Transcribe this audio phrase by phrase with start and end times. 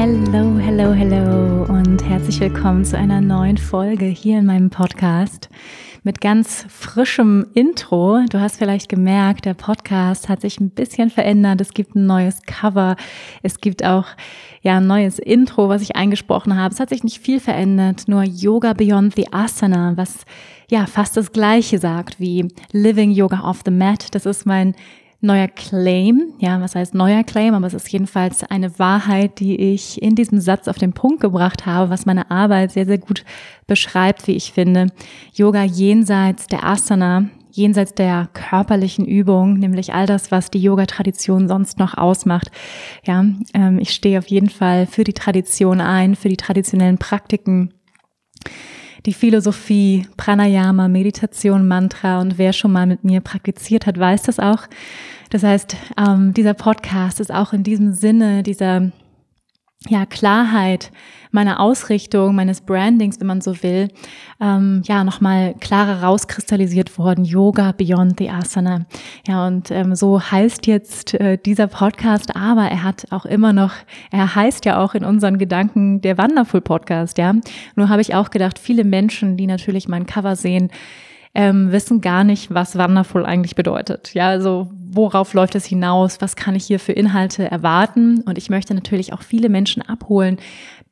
[0.00, 5.48] Hello, hello, hello und herzlich willkommen zu einer neuen Folge hier in meinem Podcast
[6.04, 8.20] mit ganz frischem Intro.
[8.30, 11.60] Du hast vielleicht gemerkt, der Podcast hat sich ein bisschen verändert.
[11.60, 12.94] Es gibt ein neues Cover.
[13.42, 14.06] Es gibt auch
[14.62, 16.72] ja ein neues Intro, was ich eingesprochen habe.
[16.72, 20.24] Es hat sich nicht viel verändert, nur Yoga Beyond the Asana, was
[20.70, 24.14] ja fast das gleiche sagt wie Living Yoga off the Mat.
[24.14, 24.76] Das ist mein
[25.20, 26.34] neuer Claim.
[26.38, 27.54] Ja, was heißt neuer Claim?
[27.54, 31.66] Aber es ist jedenfalls eine Wahrheit, die ich in diesem Satz auf den Punkt gebracht
[31.66, 33.24] habe, was meine Arbeit sehr, sehr gut
[33.66, 34.86] beschreibt, wie ich finde.
[35.34, 41.78] Yoga jenseits der Asana, jenseits der körperlichen Übung, nämlich all das, was die Yoga-Tradition sonst
[41.78, 42.50] noch ausmacht.
[43.04, 43.24] Ja,
[43.54, 47.74] ähm, ich stehe auf jeden Fall für die Tradition ein, für die traditionellen Praktiken
[49.06, 54.38] die Philosophie, Pranayama, Meditation, Mantra und wer schon mal mit mir praktiziert hat, weiß das
[54.38, 54.66] auch.
[55.30, 58.90] Das heißt, ähm, dieser Podcast ist auch in diesem Sinne dieser
[59.88, 60.90] ja, Klarheit
[61.30, 63.88] meiner Ausrichtung, meines Brandings, wenn man so will,
[64.40, 67.24] ähm, ja, nochmal klarer rauskristallisiert worden.
[67.24, 68.86] Yoga Beyond the Asana.
[69.26, 73.72] Ja, und ähm, so heißt jetzt äh, dieser Podcast, aber er hat auch immer noch,
[74.10, 77.34] er heißt ja auch in unseren Gedanken der Wonderful Podcast, ja.
[77.76, 80.70] Nur habe ich auch gedacht, viele Menschen, die natürlich mein Cover sehen,
[81.34, 84.14] ähm, wissen gar nicht, was Wonderful eigentlich bedeutet.
[84.14, 86.20] Ja, also worauf läuft es hinaus?
[86.20, 88.22] Was kann ich hier für Inhalte erwarten?
[88.22, 90.38] Und ich möchte natürlich auch viele Menschen abholen,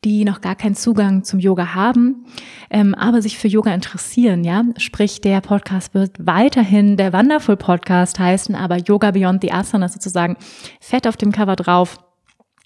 [0.04, 2.26] die noch gar keinen Zugang zum Yoga haben,
[2.70, 4.64] ähm, aber sich für Yoga interessieren, ja.
[4.76, 10.36] Sprich, der Podcast wird weiterhin der Wonderful Podcast heißen, aber Yoga Beyond the Asana sozusagen
[10.80, 11.96] fett auf dem Cover drauf.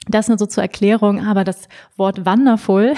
[0.09, 1.69] Das nur so zur Erklärung, aber das
[1.99, 2.95] Wort wonderful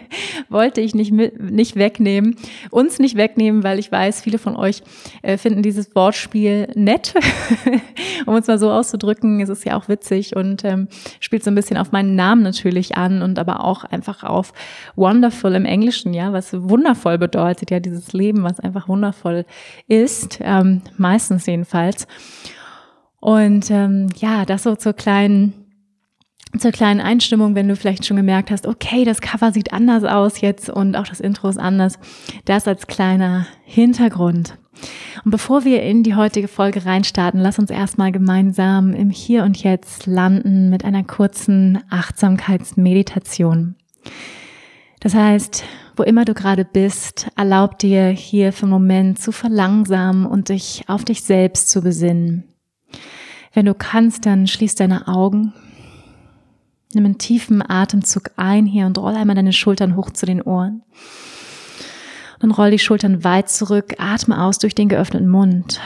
[0.48, 2.36] wollte ich nicht, mit, nicht wegnehmen,
[2.70, 4.82] uns nicht wegnehmen, weil ich weiß, viele von euch
[5.20, 7.12] äh, finden dieses Wortspiel nett,
[8.26, 9.38] um uns mal so auszudrücken.
[9.40, 10.88] Es ist ja auch witzig und ähm,
[11.20, 14.54] spielt so ein bisschen auf meinen Namen natürlich an und aber auch einfach auf
[14.96, 19.44] wonderful im Englischen, ja, was wundervoll bedeutet, ja, dieses Leben, was einfach wundervoll
[19.88, 22.06] ist, ähm, meistens jedenfalls.
[23.20, 25.65] Und ähm, ja, das so zur kleinen
[26.58, 30.40] zur kleinen Einstimmung, wenn du vielleicht schon gemerkt hast, okay, das Cover sieht anders aus
[30.40, 31.98] jetzt und auch das Intro ist anders.
[32.44, 34.58] Das als kleiner Hintergrund.
[35.24, 39.62] Und bevor wir in die heutige Folge reinstarten, lass uns erstmal gemeinsam im Hier und
[39.62, 43.76] Jetzt landen mit einer kurzen Achtsamkeitsmeditation.
[45.00, 45.64] Das heißt,
[45.96, 50.84] wo immer du gerade bist, erlaub dir hier für einen Moment zu verlangsamen und dich
[50.88, 52.44] auf dich selbst zu besinnen.
[53.52, 55.54] Wenn du kannst, dann schließ deine Augen
[56.96, 60.82] Nimm einen tiefen Atemzug ein hier und roll einmal deine Schultern hoch zu den Ohren.
[62.40, 65.78] Dann roll die Schultern weit zurück, atme aus durch den geöffneten Mund.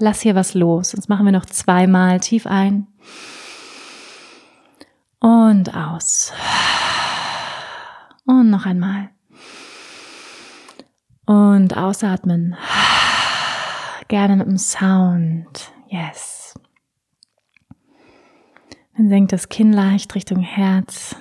[0.00, 0.90] Lass hier was los.
[0.90, 2.88] Sonst machen wir noch zweimal tief ein
[5.20, 6.32] und aus.
[8.26, 9.10] Und noch einmal.
[11.24, 12.56] Und ausatmen.
[14.08, 15.70] Gerne mit dem Sound.
[15.88, 16.37] Yes.
[18.98, 21.14] Dann senkt das Kinn leicht Richtung Herz.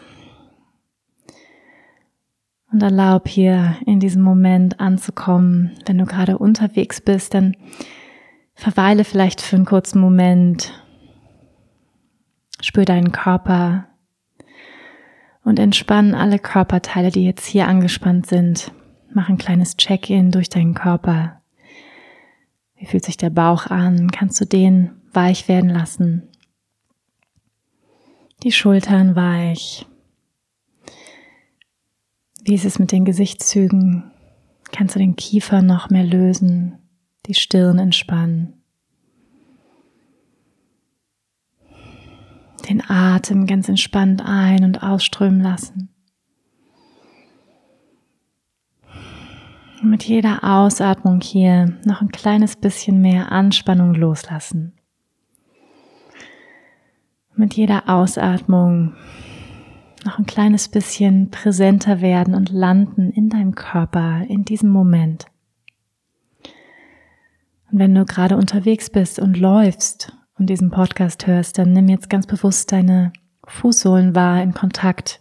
[2.72, 5.78] Und erlaub hier in diesem Moment anzukommen.
[5.86, 7.56] Wenn du gerade unterwegs bist, dann
[8.56, 10.84] verweile vielleicht für einen kurzen Moment.
[12.60, 13.88] Spür deinen Körper
[15.44, 18.72] und entspann alle Körperteile, die jetzt hier angespannt sind.
[19.14, 21.42] Mach ein kleines Check-in durch deinen Körper.
[22.76, 24.10] Wie fühlt sich der Bauch an?
[24.10, 26.28] Kannst du den weich werden lassen?
[28.44, 29.88] Die Schultern weich.
[32.44, 34.12] Wie ist es mit den Gesichtszügen?
[34.72, 36.78] Kannst du den Kiefer noch mehr lösen,
[37.26, 38.62] die Stirn entspannen?
[42.70, 45.90] Den Atem ganz entspannt ein- und ausströmen lassen.
[49.82, 54.77] Und mit jeder Ausatmung hier noch ein kleines bisschen mehr Anspannung loslassen
[57.38, 58.94] mit jeder Ausatmung
[60.06, 65.26] noch ein kleines bisschen präsenter werden und landen in deinem Körper, in diesem Moment.
[67.72, 72.10] Und wenn du gerade unterwegs bist und läufst und diesen Podcast hörst, dann nimm jetzt
[72.10, 73.12] ganz bewusst deine
[73.46, 75.20] Fußsohlen wahr in Kontakt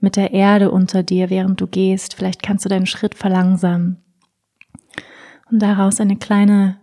[0.00, 2.14] mit der Erde unter dir, während du gehst.
[2.14, 3.98] Vielleicht kannst du deinen Schritt verlangsamen
[5.50, 6.78] und daraus eine kleine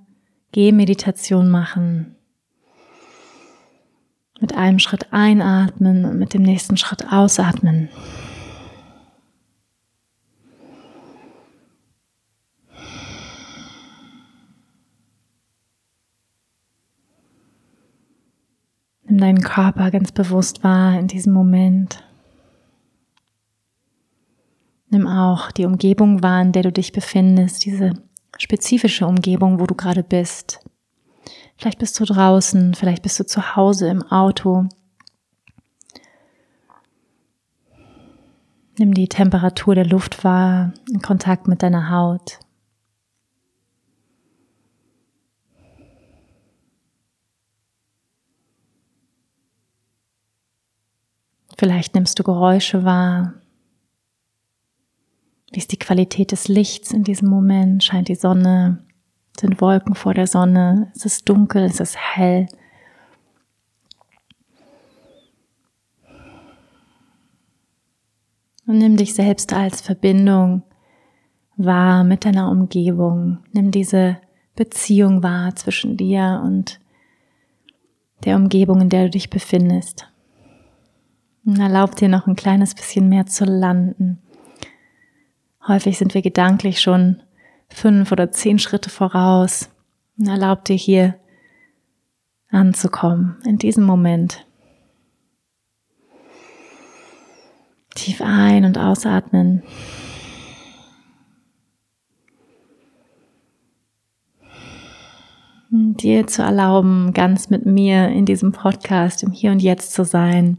[0.52, 2.16] Gehmeditation machen.
[4.42, 7.90] Mit einem Schritt einatmen und mit dem nächsten Schritt ausatmen.
[19.10, 22.04] Nimm deinen Körper ganz bewusst wahr in diesem Moment.
[24.92, 27.94] Nimm auch die Umgebung wahr, in der du dich befindest, diese
[28.38, 30.60] spezifische Umgebung, wo du gerade bist.
[31.60, 34.70] Vielleicht bist du draußen, vielleicht bist du zu Hause im Auto.
[38.78, 42.40] Nimm die Temperatur der Luft wahr, in Kontakt mit deiner Haut.
[51.58, 53.34] Vielleicht nimmst du Geräusche wahr.
[55.52, 57.84] Wie ist die Qualität des Lichts in diesem Moment?
[57.84, 58.86] Scheint die Sonne?
[59.40, 60.92] Sind Wolken vor der Sonne?
[60.94, 61.64] Ist es dunkel?
[61.64, 62.48] Ist es hell?
[68.68, 70.64] Und nimm dich selbst als Verbindung
[71.56, 73.38] wahr mit deiner Umgebung.
[73.54, 74.18] Nimm diese
[74.58, 76.82] Beziehung wahr zwischen dir und
[78.26, 80.12] der Umgebung, in der du dich befindest.
[81.46, 84.22] Und erlaub dir noch ein kleines bisschen mehr zu landen.
[85.66, 87.22] Häufig sind wir gedanklich schon
[87.70, 89.70] fünf oder zehn Schritte voraus.
[90.24, 91.16] Erlaub dir hier
[92.50, 94.46] anzukommen, in diesem Moment.
[97.96, 99.64] Tief ein- und ausatmen.
[105.72, 110.58] Dir zu erlauben, ganz mit mir in diesem Podcast im Hier und Jetzt zu sein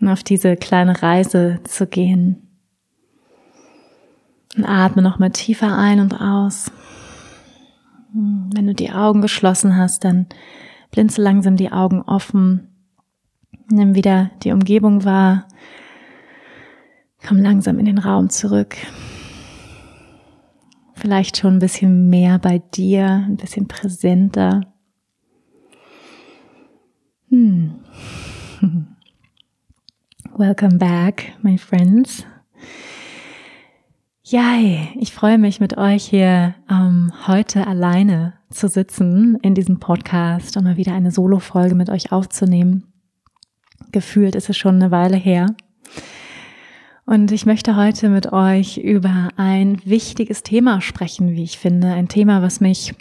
[0.00, 2.41] und auf diese kleine Reise zu gehen.
[4.56, 6.70] Und atme nochmal tiefer ein und aus.
[8.12, 10.26] Wenn du die Augen geschlossen hast, dann
[10.90, 12.68] blinze langsam die Augen offen.
[13.70, 15.48] Nimm wieder die Umgebung wahr.
[17.26, 18.76] Komm langsam in den Raum zurück.
[20.94, 24.60] Vielleicht schon ein bisschen mehr bei dir, ein bisschen präsenter.
[27.30, 27.76] Hm.
[30.36, 32.24] Welcome back, my friends.
[34.32, 40.56] Yay, ich freue mich mit euch hier ähm, heute alleine zu sitzen in diesem Podcast
[40.56, 42.90] und mal wieder eine Solo-Folge mit euch aufzunehmen.
[43.90, 45.54] Gefühlt ist es schon eine Weile her.
[47.04, 51.88] Und ich möchte heute mit euch über ein wichtiges Thema sprechen, wie ich finde.
[51.88, 52.94] Ein Thema, was mich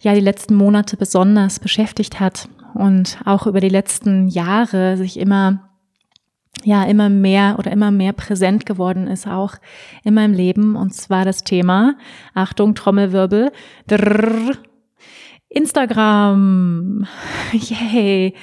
[0.00, 5.68] ja die letzten Monate besonders beschäftigt hat und auch über die letzten Jahre sich immer
[6.64, 9.54] ja immer mehr oder immer mehr präsent geworden ist, auch
[10.04, 10.76] in meinem Leben.
[10.76, 11.96] Und zwar das Thema,
[12.34, 13.52] Achtung, Trommelwirbel,
[13.86, 14.56] drrr,
[15.48, 17.06] Instagram.
[17.52, 18.34] Yay.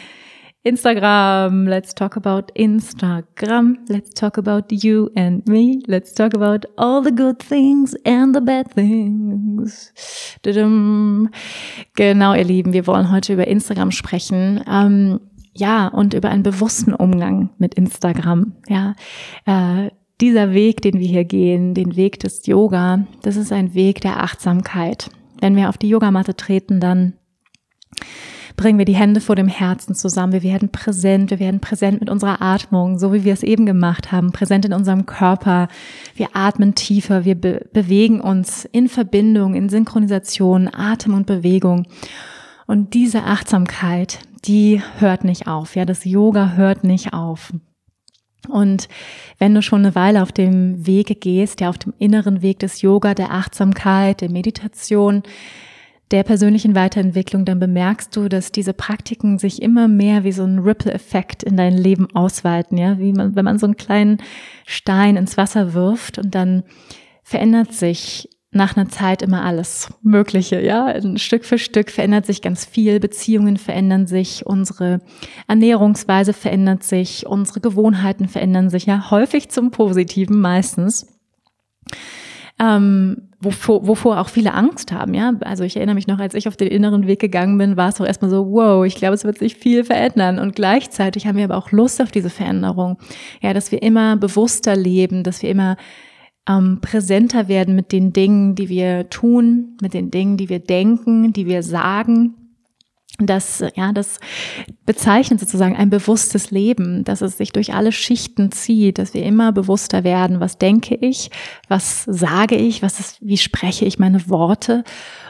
[0.63, 7.01] Instagram, let's talk about Instagram, let's talk about you and me, let's talk about all
[7.01, 9.94] the good things and the bad things.
[11.95, 14.62] Genau, ihr Lieben, wir wollen heute über Instagram sprechen.
[14.69, 15.22] Ähm,
[15.54, 18.53] ja, und über einen bewussten Umgang mit Instagram.
[18.68, 18.96] Ja,
[19.46, 19.89] äh,
[20.22, 24.22] dieser Weg, den wir hier gehen, den Weg des Yoga, das ist ein Weg der
[24.22, 25.10] Achtsamkeit.
[25.39, 27.13] Wenn wir auf die Yogamatte treten, dann
[28.58, 30.34] bringen wir die Hände vor dem Herzen zusammen.
[30.34, 34.12] Wir werden präsent, wir werden präsent mit unserer Atmung, so wie wir es eben gemacht
[34.12, 35.70] haben, präsent in unserem Körper.
[36.15, 41.88] Wir atmen tiefer, wir be bewegen uns in Verbindung, in Synchronisation, Atem und Bewegung.
[42.68, 45.75] Und diese Achtsamkeit, die hört nicht auf.
[45.75, 47.53] Ja, das Yoga hört nicht auf.
[48.48, 48.88] Und
[49.38, 52.81] wenn du schon eine Weile auf dem Wege gehst, ja, auf dem inneren Weg des
[52.81, 55.24] Yoga, der Achtsamkeit, der Meditation,
[56.12, 60.60] der persönlichen Weiterentwicklung, dann bemerkst du, dass diese Praktiken sich immer mehr wie so ein
[60.60, 64.17] Ripple-Effekt in dein Leben ausweiten, ja, wie man, wenn man so einen kleinen
[64.65, 66.63] Stein ins Wasser wirft und dann
[67.24, 70.96] verändert sich nach einer Zeit immer alles Mögliche, ja.
[71.18, 75.01] Stück für Stück verändert sich ganz viel, Beziehungen verändern sich, unsere
[75.48, 81.06] Ernährungsweise verändert sich, unsere Gewohnheiten verändern sich, ja, häufig zum Positiven meistens.
[82.62, 85.34] Ähm, wovor, wovor auch viele Angst haben, ja.
[85.41, 87.96] Also ich erinnere mich noch, als ich auf den inneren Weg gegangen bin, war es
[87.96, 90.39] doch erstmal so, wow, ich glaube, es wird sich viel verändern.
[90.39, 92.98] Und gleichzeitig haben wir aber auch Lust auf diese Veränderung.
[93.41, 95.77] Ja, dass wir immer bewusster leben, dass wir immer
[96.50, 101.32] ähm, präsenter werden mit den Dingen, die wir tun, mit den Dingen, die wir denken,
[101.32, 102.34] die wir sagen.
[103.20, 104.20] das, ja, das
[104.86, 109.51] bezeichnet sozusagen ein bewusstes Leben, dass es sich durch alle Schichten zieht, dass wir immer
[109.51, 111.29] bewusster werden, was denke ich,
[111.68, 114.84] was sage ich, was ist, wie spreche ich meine Worte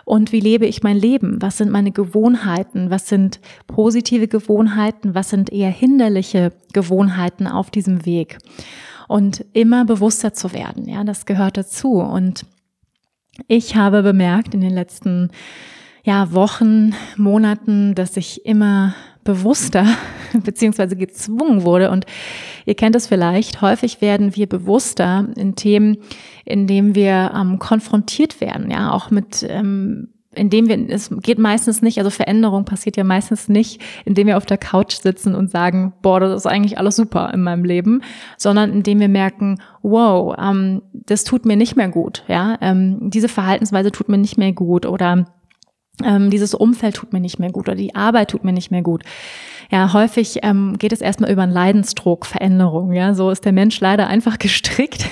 [0.05, 1.41] und wie lebe ich mein Leben?
[1.41, 2.89] Was sind meine Gewohnheiten?
[2.89, 5.15] Was sind positive Gewohnheiten?
[5.15, 8.37] Was sind eher hinderliche Gewohnheiten auf diesem Weg?
[9.09, 11.93] Und immer bewusster zu werden, ja, das gehört dazu.
[11.93, 12.45] Und
[13.47, 15.31] ich habe bemerkt in den letzten
[16.03, 19.87] ja, Wochen, Monaten, dass ich immer bewusster
[20.43, 21.89] beziehungsweise gezwungen wurde.
[21.89, 22.05] Und
[22.67, 25.97] ihr kennt es vielleicht, häufig werden wir bewusster in Themen,
[26.45, 30.09] in denen wir ähm, konfrontiert werden, ja, auch mit ähm,
[30.39, 34.45] indem wir, es geht meistens nicht, also Veränderung passiert ja meistens nicht, indem wir auf
[34.45, 38.01] der Couch sitzen und sagen, boah, das ist eigentlich alles super in meinem Leben,
[38.37, 43.27] sondern indem wir merken, wow, ähm, das tut mir nicht mehr gut, ja, ähm, diese
[43.27, 45.25] Verhaltensweise tut mir nicht mehr gut oder
[46.03, 48.81] ähm, dieses Umfeld tut mir nicht mehr gut oder die Arbeit tut mir nicht mehr
[48.81, 49.03] gut.
[49.71, 52.91] Ja, häufig ähm, geht es erstmal über einen Leidensdruck, Veränderung.
[52.91, 55.05] Ja, so ist der Mensch leider einfach gestrickt.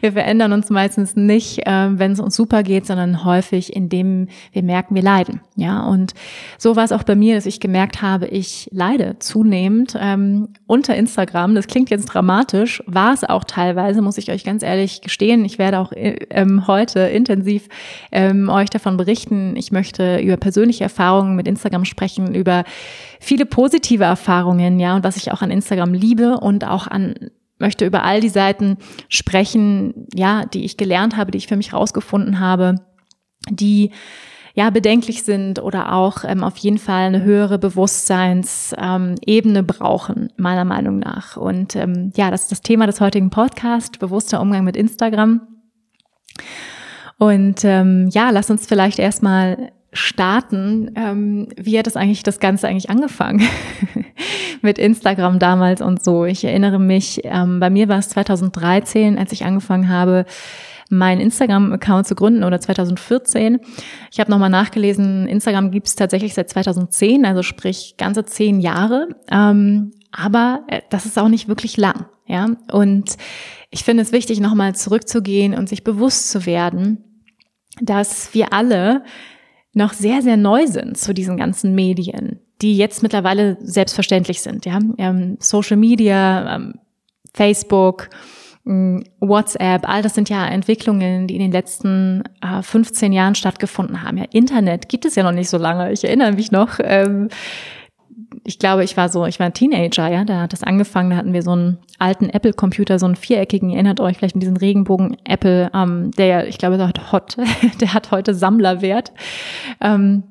[0.00, 4.64] wir verändern uns meistens nicht, äh, wenn es uns super geht, sondern häufig, indem wir
[4.64, 5.40] merken, wir leiden.
[5.54, 6.14] Ja, und
[6.58, 10.96] so war es auch bei mir, dass ich gemerkt habe, ich leide zunehmend ähm, unter
[10.96, 11.54] Instagram.
[11.54, 15.44] Das klingt jetzt dramatisch, war es auch teilweise, muss ich euch ganz ehrlich gestehen.
[15.44, 17.68] Ich werde auch äh, ähm, heute intensiv
[18.10, 19.54] ähm, euch davon berichten.
[19.54, 22.64] Ich möchte über persönliche Erfahrungen mit Instagram sprechen, über
[23.20, 27.84] viele positive Erfahrungen, ja, und was ich auch an Instagram liebe und auch an möchte
[27.84, 28.78] über all die Seiten
[29.10, 32.76] sprechen, ja, die ich gelernt habe, die ich für mich rausgefunden habe,
[33.50, 33.90] die
[34.54, 40.64] ja bedenklich sind oder auch ähm, auf jeden Fall eine höhere Bewusstseinsebene ähm, brauchen, meiner
[40.64, 41.36] Meinung nach.
[41.36, 45.42] Und ähm, ja, das ist das Thema des heutigen Podcasts, bewusster Umgang mit Instagram.
[47.18, 50.92] Und ähm, ja, lass uns vielleicht erstmal starten.
[50.94, 53.42] Ähm, wie hat das eigentlich das Ganze eigentlich angefangen
[54.62, 56.24] mit Instagram damals und so?
[56.24, 60.26] Ich erinnere mich, ähm, bei mir war es 2013, als ich angefangen habe,
[60.90, 63.60] meinen Instagram-Account zu gründen oder 2014.
[64.10, 69.08] Ich habe nochmal nachgelesen, Instagram gibt es tatsächlich seit 2010, also sprich ganze zehn Jahre.
[69.30, 72.50] Ähm, aber äh, das ist auch nicht wirklich lang, ja.
[72.72, 73.16] Und
[73.70, 77.04] ich finde es wichtig, nochmal zurückzugehen und sich bewusst zu werden,
[77.80, 79.04] dass wir alle
[79.72, 84.66] noch sehr, sehr neu sind zu diesen ganzen Medien, die jetzt mittlerweile selbstverständlich sind.
[84.66, 84.78] Ja?
[84.98, 86.74] Ähm, Social Media, ähm,
[87.32, 88.08] Facebook,
[88.66, 94.02] ähm, WhatsApp, all das sind ja Entwicklungen, die in den letzten äh, 15 Jahren stattgefunden
[94.02, 94.18] haben.
[94.18, 95.92] Ja, Internet gibt es ja noch nicht so lange.
[95.92, 97.28] Ich erinnere mich noch, ähm,
[98.44, 101.16] ich glaube, ich war so, ich war ein Teenager, ja, da hat das angefangen, da
[101.16, 105.16] hatten wir so einen alten Apple-Computer, so einen viereckigen, erinnert euch vielleicht mit diesen Regenbogen
[105.24, 107.36] Apple, ähm, der, ich glaube, der hat, hot,
[107.80, 109.12] der hat heute Sammlerwert.
[109.80, 110.24] Ähm,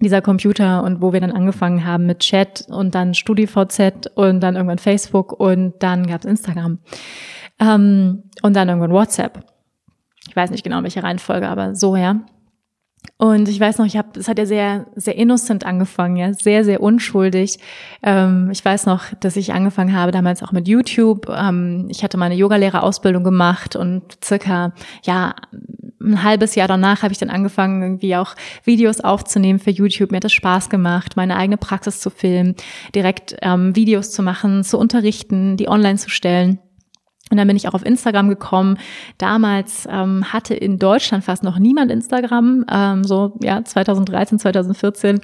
[0.00, 4.56] dieser Computer und wo wir dann angefangen haben mit Chat und dann StudiVZ und dann
[4.56, 6.78] irgendwann Facebook und dann gab's Instagram
[7.60, 9.44] ähm, und dann irgendwann WhatsApp.
[10.28, 12.20] Ich weiß nicht genau, in welcher Reihenfolge, aber so, ja.
[13.16, 16.64] Und ich weiß noch, ich habe, es hat ja sehr, sehr innocent angefangen, ja, sehr,
[16.64, 17.58] sehr unschuldig.
[18.02, 21.28] Ähm, ich weiß noch, dass ich angefangen habe damals auch mit YouTube.
[21.28, 24.72] Ähm, ich hatte meine Yogalehrerausbildung gemacht und circa,
[25.04, 25.34] ja,
[26.02, 28.34] ein halbes Jahr danach habe ich dann angefangen, irgendwie auch
[28.64, 30.10] Videos aufzunehmen für YouTube.
[30.10, 32.56] Mir hat es Spaß gemacht, meine eigene Praxis zu filmen,
[32.94, 36.58] direkt ähm, Videos zu machen, zu unterrichten, die online zu stellen.
[37.30, 38.76] Und dann bin ich auch auf Instagram gekommen.
[39.16, 42.66] Damals ähm, hatte in Deutschland fast noch niemand Instagram.
[42.70, 45.20] Ähm, so ja 2013, 2014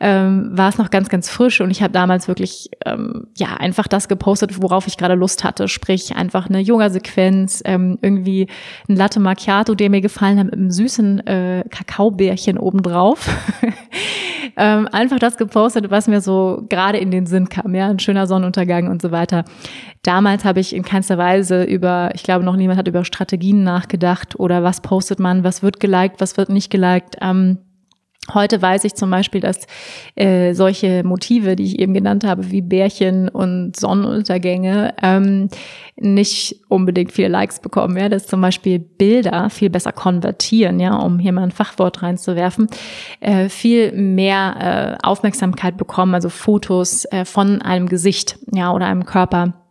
[0.00, 1.60] ähm, war es noch ganz, ganz frisch.
[1.60, 5.68] Und ich habe damals wirklich ähm, ja einfach das gepostet, worauf ich gerade Lust hatte.
[5.68, 8.48] Sprich einfach eine Yoga-Sequenz, ähm, irgendwie
[8.88, 13.28] ein Latte Macchiato, der mir gefallen hat, mit einem süßen äh, Kakaobärchen obendrauf.
[14.56, 17.74] ähm, einfach das gepostet, was mir so gerade in den Sinn kam.
[17.74, 19.44] Ja, ein schöner Sonnenuntergang und so weiter.
[20.06, 24.38] Damals habe ich in keinster Weise über, ich glaube, noch niemand hat über Strategien nachgedacht
[24.38, 27.16] oder was postet man, was wird geliked, was wird nicht geliked.
[27.20, 27.58] Ähm,
[28.34, 29.66] Heute weiß ich zum Beispiel, dass
[30.16, 35.48] äh, solche Motive, die ich eben genannt habe, wie Bärchen und Sonnenuntergänge, ähm,
[35.94, 37.96] nicht unbedingt viele Likes bekommen.
[37.96, 42.66] Ja, dass zum Beispiel Bilder viel besser konvertieren, ja, um hier mal ein Fachwort reinzuwerfen,
[43.20, 49.06] äh, viel mehr äh, Aufmerksamkeit bekommen, also Fotos äh, von einem Gesicht, ja, oder einem
[49.06, 49.65] Körper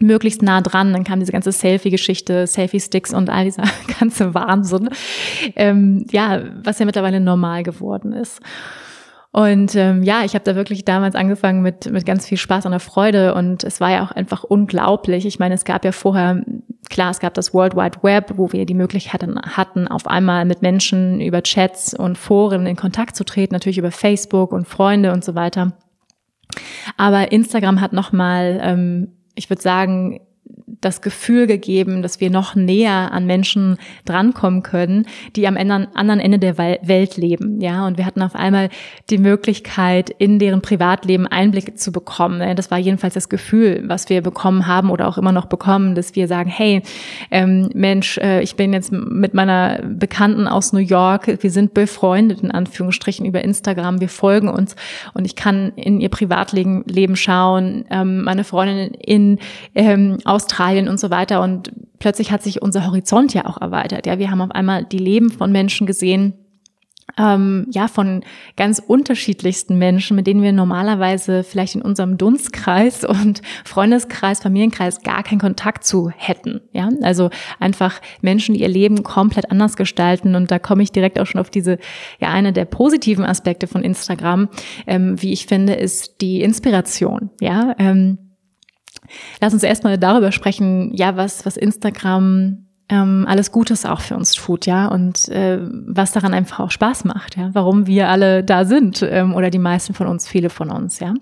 [0.00, 0.92] möglichst nah dran.
[0.92, 3.64] Dann kam diese ganze Selfie-Geschichte, Selfie-Sticks und all dieser
[4.00, 4.90] ganze Wahnsinn.
[5.56, 8.40] Ähm, ja, was ja mittlerweile normal geworden ist.
[9.30, 12.70] Und ähm, ja, ich habe da wirklich damals angefangen mit, mit ganz viel Spaß und
[12.70, 15.26] der Freude und es war ja auch einfach unglaublich.
[15.26, 16.44] Ich meine, es gab ja vorher
[16.90, 20.62] Klar, es gab das World Wide Web, wo wir die Möglichkeit hatten, auf einmal mit
[20.62, 25.24] Menschen über Chats und Foren in Kontakt zu treten, natürlich über Facebook und Freunde und
[25.24, 25.72] so weiter.
[26.96, 30.20] Aber Instagram hat nochmal, ähm, ich würde sagen,
[30.66, 35.06] das Gefühl gegeben, dass wir noch näher an Menschen drankommen können,
[35.36, 37.60] die am anderen Ende der Welt leben.
[37.60, 38.70] Ja, und wir hatten auf einmal
[39.10, 42.56] die Möglichkeit, in deren Privatleben Einblicke zu bekommen.
[42.56, 46.14] Das war jedenfalls das Gefühl, was wir bekommen haben oder auch immer noch bekommen, dass
[46.16, 46.82] wir sagen, hey,
[47.30, 52.40] ähm, Mensch, äh, ich bin jetzt mit meiner Bekannten aus New York, wir sind befreundet
[52.40, 54.76] in Anführungsstrichen über Instagram, wir folgen uns
[55.12, 59.38] und ich kann in ihr Privatleben schauen, ähm, meine Freundin in
[59.74, 60.53] ähm, Australien
[60.88, 61.42] und so weiter.
[61.42, 64.06] Und plötzlich hat sich unser Horizont ja auch erweitert.
[64.06, 66.34] Ja, wir haben auf einmal die Leben von Menschen gesehen,
[67.18, 68.24] ähm, ja, von
[68.56, 75.22] ganz unterschiedlichsten Menschen, mit denen wir normalerweise vielleicht in unserem Dunstkreis und Freundeskreis, Familienkreis gar
[75.22, 76.60] keinen Kontakt zu hätten.
[76.72, 77.30] Ja, also
[77.60, 80.34] einfach Menschen, die ihr Leben komplett anders gestalten.
[80.34, 81.78] Und da komme ich direkt auch schon auf diese,
[82.20, 84.48] ja, eine der positiven Aspekte von Instagram,
[84.86, 87.30] ähm, wie ich finde, ist die Inspiration.
[87.40, 88.18] Ja, ähm,
[89.40, 94.32] Lass uns erstmal darüber sprechen, ja, was, was Instagram ähm, alles Gutes auch für uns
[94.32, 98.66] tut, ja, und äh, was daran einfach auch Spaß macht, ja, warum wir alle da
[98.66, 101.14] sind ähm, oder die meisten von uns, viele von uns, ja.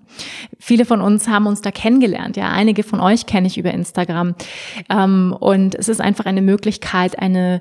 [0.59, 4.35] Viele von uns haben uns da kennengelernt, ja, einige von euch kenne ich über Instagram
[4.91, 7.61] ähm, und es ist einfach eine Möglichkeit, eine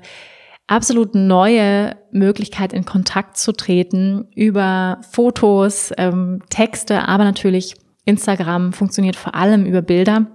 [0.66, 7.74] absolut neue Möglichkeit in Kontakt zu treten über Fotos, ähm, Texte, aber natürlich
[8.04, 10.26] Instagram funktioniert vor allem über Bilder.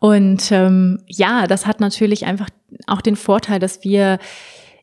[0.00, 2.48] Und ähm, ja, das hat natürlich einfach
[2.86, 4.18] auch den Vorteil, dass wir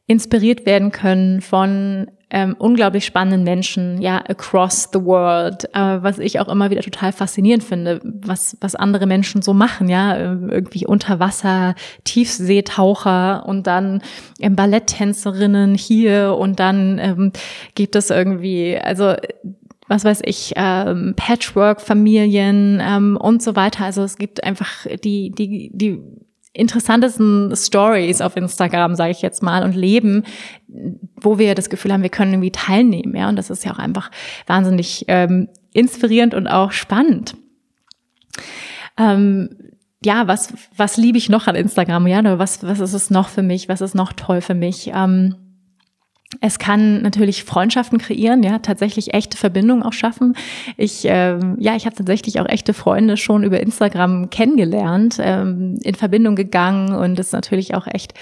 [0.07, 6.39] inspiriert werden können von ähm, unglaublich spannenden Menschen, ja, across the world, äh, was ich
[6.39, 11.19] auch immer wieder total faszinierend finde, was, was andere Menschen so machen, ja, irgendwie unter
[11.19, 14.01] Wasser, Tiefseetaucher und dann
[14.39, 17.31] ähm, Balletttänzerinnen hier und dann ähm,
[17.75, 19.15] gibt es irgendwie, also
[19.91, 23.83] was weiß ich, ähm, Patchwork-Familien ähm, und so weiter.
[23.83, 26.01] Also es gibt einfach die, die, die
[26.53, 30.23] interessantesten Stories auf Instagram, sage ich jetzt mal, und Leben,
[31.19, 33.13] wo wir das Gefühl haben, wir können irgendwie teilnehmen.
[33.15, 34.11] Ja, und das ist ja auch einfach
[34.47, 37.35] wahnsinnig ähm, inspirierend und auch spannend.
[38.97, 39.49] Ähm,
[40.05, 42.07] ja, was, was liebe ich noch an Instagram?
[42.07, 43.67] Ja, was, was ist es noch für mich?
[43.67, 44.91] Was ist noch toll für mich?
[44.93, 45.35] Ähm,
[46.39, 50.35] es kann natürlich Freundschaften kreieren, ja, tatsächlich echte Verbindungen auch schaffen.
[50.77, 55.95] Ich, ähm, ja, ich habe tatsächlich auch echte Freunde schon über Instagram kennengelernt, ähm, in
[55.95, 58.13] Verbindung gegangen und ist natürlich auch echt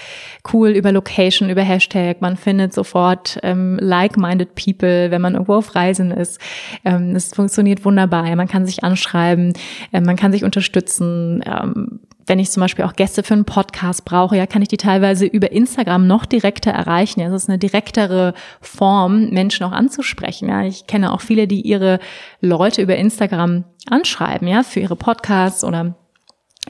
[0.52, 2.20] cool über Location, über Hashtag.
[2.20, 6.40] Man findet sofort ähm, like-minded people, wenn man irgendwo auf Reisen ist.
[6.84, 8.34] Ähm, es funktioniert wunderbar.
[8.34, 9.52] Man kann sich anschreiben,
[9.92, 11.44] äh, man kann sich unterstützen.
[11.46, 14.76] Ähm, wenn ich zum Beispiel auch Gäste für einen Podcast brauche, ja, kann ich die
[14.76, 17.18] teilweise über Instagram noch direkter erreichen.
[17.18, 20.48] Ja, das ist eine direktere Form, Menschen auch anzusprechen.
[20.48, 21.98] Ja, ich kenne auch viele, die ihre
[22.40, 25.96] Leute über Instagram anschreiben, ja, für ihre Podcasts oder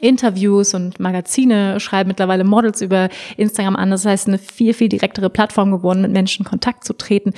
[0.01, 3.91] Interviews und Magazine schreiben mittlerweile Models über Instagram an.
[3.91, 7.33] Das heißt, eine viel, viel direktere Plattform geworden, mit Menschen Kontakt zu treten.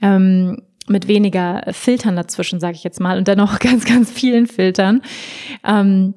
[0.00, 5.02] Ähm, mit weniger Filtern dazwischen, sage ich jetzt mal, und dennoch ganz, ganz vielen Filtern.
[5.66, 6.14] Ähm,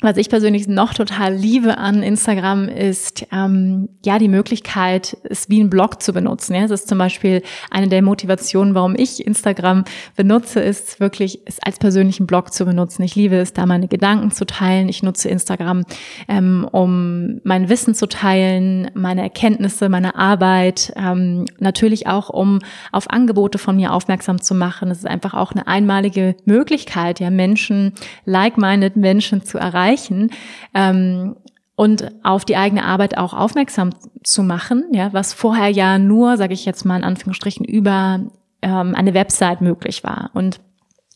[0.00, 5.60] was ich persönlich noch total liebe an Instagram ist ähm, ja die Möglichkeit, es wie
[5.60, 6.54] ein Blog zu benutzen.
[6.54, 9.84] Ja, das ist zum Beispiel eine der Motivationen, warum ich Instagram
[10.14, 13.02] benutze, ist wirklich es als persönlichen Blog zu benutzen.
[13.02, 14.88] Ich liebe es, da meine Gedanken zu teilen.
[14.88, 15.82] Ich nutze Instagram,
[16.28, 22.60] ähm, um mein Wissen zu teilen, meine Erkenntnisse, meine Arbeit, ähm, natürlich auch um
[22.92, 24.92] auf Angebote von mir aufmerksam zu machen.
[24.92, 27.94] Es ist einfach auch eine einmalige Möglichkeit, ja Menschen,
[28.26, 30.30] like-minded Menschen zu erreichen erreichen
[30.74, 31.36] ähm,
[31.76, 33.90] und auf die eigene Arbeit auch aufmerksam
[34.24, 38.20] zu machen, ja, was vorher ja nur, sage ich jetzt mal in Anführungsstrichen, über
[38.62, 40.30] ähm, eine Website möglich war.
[40.34, 40.60] Und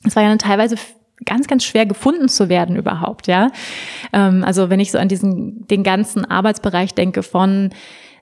[0.04, 0.76] es war ja dann teilweise
[1.24, 3.50] ganz, ganz schwer gefunden zu werden überhaupt, ja.
[4.12, 7.70] Ähm, also wenn ich so an diesen, den ganzen Arbeitsbereich denke von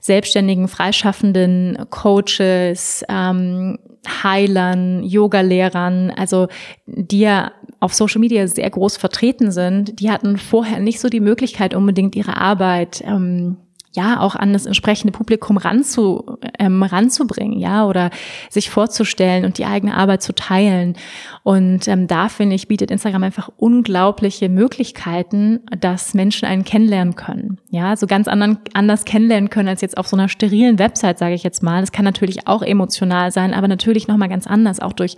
[0.00, 3.78] selbstständigen, freischaffenden Coaches, ähm,
[4.22, 6.48] Heilern, Yoga-Lehrern, also
[6.86, 11.20] die ja auf Social Media sehr groß vertreten sind, die hatten vorher nicht so die
[11.20, 13.56] Möglichkeit, unbedingt ihre Arbeit ähm,
[13.92, 18.10] ja auch an das entsprechende Publikum ranzu, ähm, ranzubringen, ja, oder
[18.48, 20.96] sich vorzustellen und die eigene Arbeit zu teilen.
[21.42, 27.58] Und ähm, da finde ich, bietet Instagram einfach unglaubliche Möglichkeiten, dass Menschen einen kennenlernen können.
[27.70, 31.34] Ja, so ganz anderen, anders kennenlernen können als jetzt auf so einer sterilen Website, sage
[31.34, 31.80] ich jetzt mal.
[31.80, 35.16] Das kann natürlich auch emotional sein, aber natürlich nochmal ganz anders, auch durch,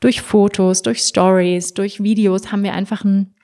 [0.00, 3.34] durch Fotos, durch Stories, durch Videos haben wir einfach einen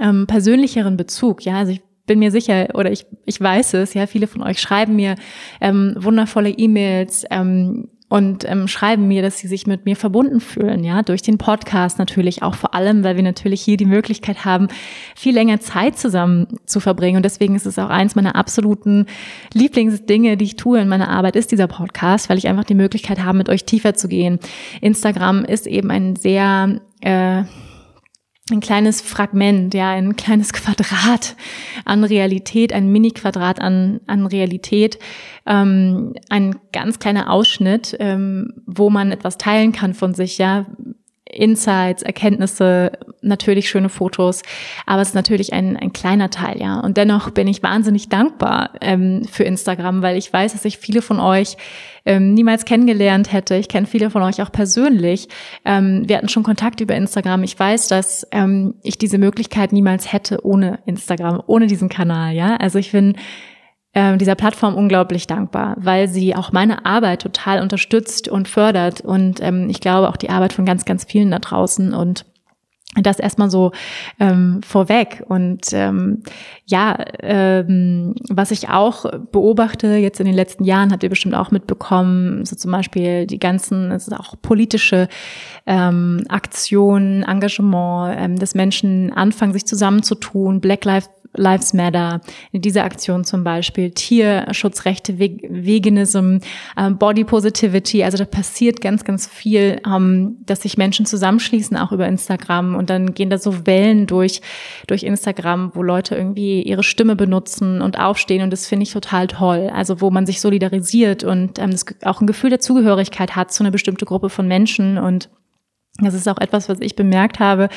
[0.00, 1.44] ähm, persönlicheren Bezug.
[1.44, 4.60] Ja, also ich bin mir sicher oder ich, ich weiß es, ja, viele von euch
[4.60, 5.16] schreiben mir
[5.60, 10.84] ähm, wundervolle E-Mails, ähm, und ähm, schreiben mir, dass sie sich mit mir verbunden fühlen,
[10.84, 14.68] ja, durch den Podcast natürlich auch vor allem, weil wir natürlich hier die Möglichkeit haben,
[15.16, 19.06] viel länger Zeit zusammen zu verbringen und deswegen ist es auch eins meiner absoluten
[19.52, 23.20] Lieblingsdinge, die ich tue in meiner Arbeit, ist dieser Podcast, weil ich einfach die Möglichkeit
[23.20, 24.38] habe, mit euch tiefer zu gehen.
[24.80, 27.42] Instagram ist eben ein sehr äh,
[28.50, 31.36] ein kleines Fragment, ja, ein kleines Quadrat
[31.84, 34.98] an Realität, ein Mini-Quadrat an, an Realität,
[35.46, 40.66] ähm, ein ganz kleiner Ausschnitt, ähm, wo man etwas teilen kann von sich, ja,
[41.34, 44.42] Insights, Erkenntnisse, natürlich schöne Fotos,
[44.86, 46.80] aber es ist natürlich ein, ein kleiner Teil, ja.
[46.80, 51.02] Und dennoch bin ich wahnsinnig dankbar ähm, für Instagram, weil ich weiß, dass ich viele
[51.02, 51.56] von euch
[52.06, 53.56] ähm, niemals kennengelernt hätte.
[53.56, 55.28] Ich kenne viele von euch auch persönlich.
[55.64, 57.42] Ähm, wir hatten schon Kontakt über Instagram.
[57.42, 62.56] Ich weiß, dass ähm, ich diese Möglichkeit niemals hätte ohne Instagram, ohne diesen Kanal, ja.
[62.56, 63.16] Also ich bin
[63.94, 69.40] äh, dieser Plattform unglaublich dankbar, weil sie auch meine Arbeit total unterstützt und fördert und
[69.40, 72.26] ähm, ich glaube auch die Arbeit von ganz, ganz vielen da draußen und
[73.02, 73.72] das erstmal so
[74.20, 75.22] ähm, vorweg.
[75.28, 76.22] Und ähm,
[76.66, 81.50] ja, ähm, was ich auch beobachte jetzt in den letzten Jahren, habt ihr bestimmt auch
[81.50, 85.08] mitbekommen, so zum Beispiel die ganzen, es ist auch politische
[85.66, 92.20] ähm, Aktionen, Engagement, ähm, dass Menschen anfangen, sich zusammenzutun, Black Lives Lives Matter,
[92.52, 96.38] in dieser Aktion zum Beispiel, Tierschutzrechte, Veganism,
[96.76, 101.92] ähm, Body Positivity, also da passiert ganz, ganz viel, ähm, dass sich Menschen zusammenschließen, auch
[101.92, 102.74] über Instagram.
[102.74, 104.40] Und dann gehen da so Wellen durch,
[104.86, 108.42] durch Instagram, wo Leute irgendwie ihre Stimme benutzen und aufstehen.
[108.42, 112.26] Und das finde ich total toll, also wo man sich solidarisiert und ähm, auch ein
[112.26, 114.98] Gefühl der Zugehörigkeit hat zu einer bestimmten Gruppe von Menschen.
[114.98, 115.28] Und
[115.98, 117.68] das ist auch etwas, was ich bemerkt habe.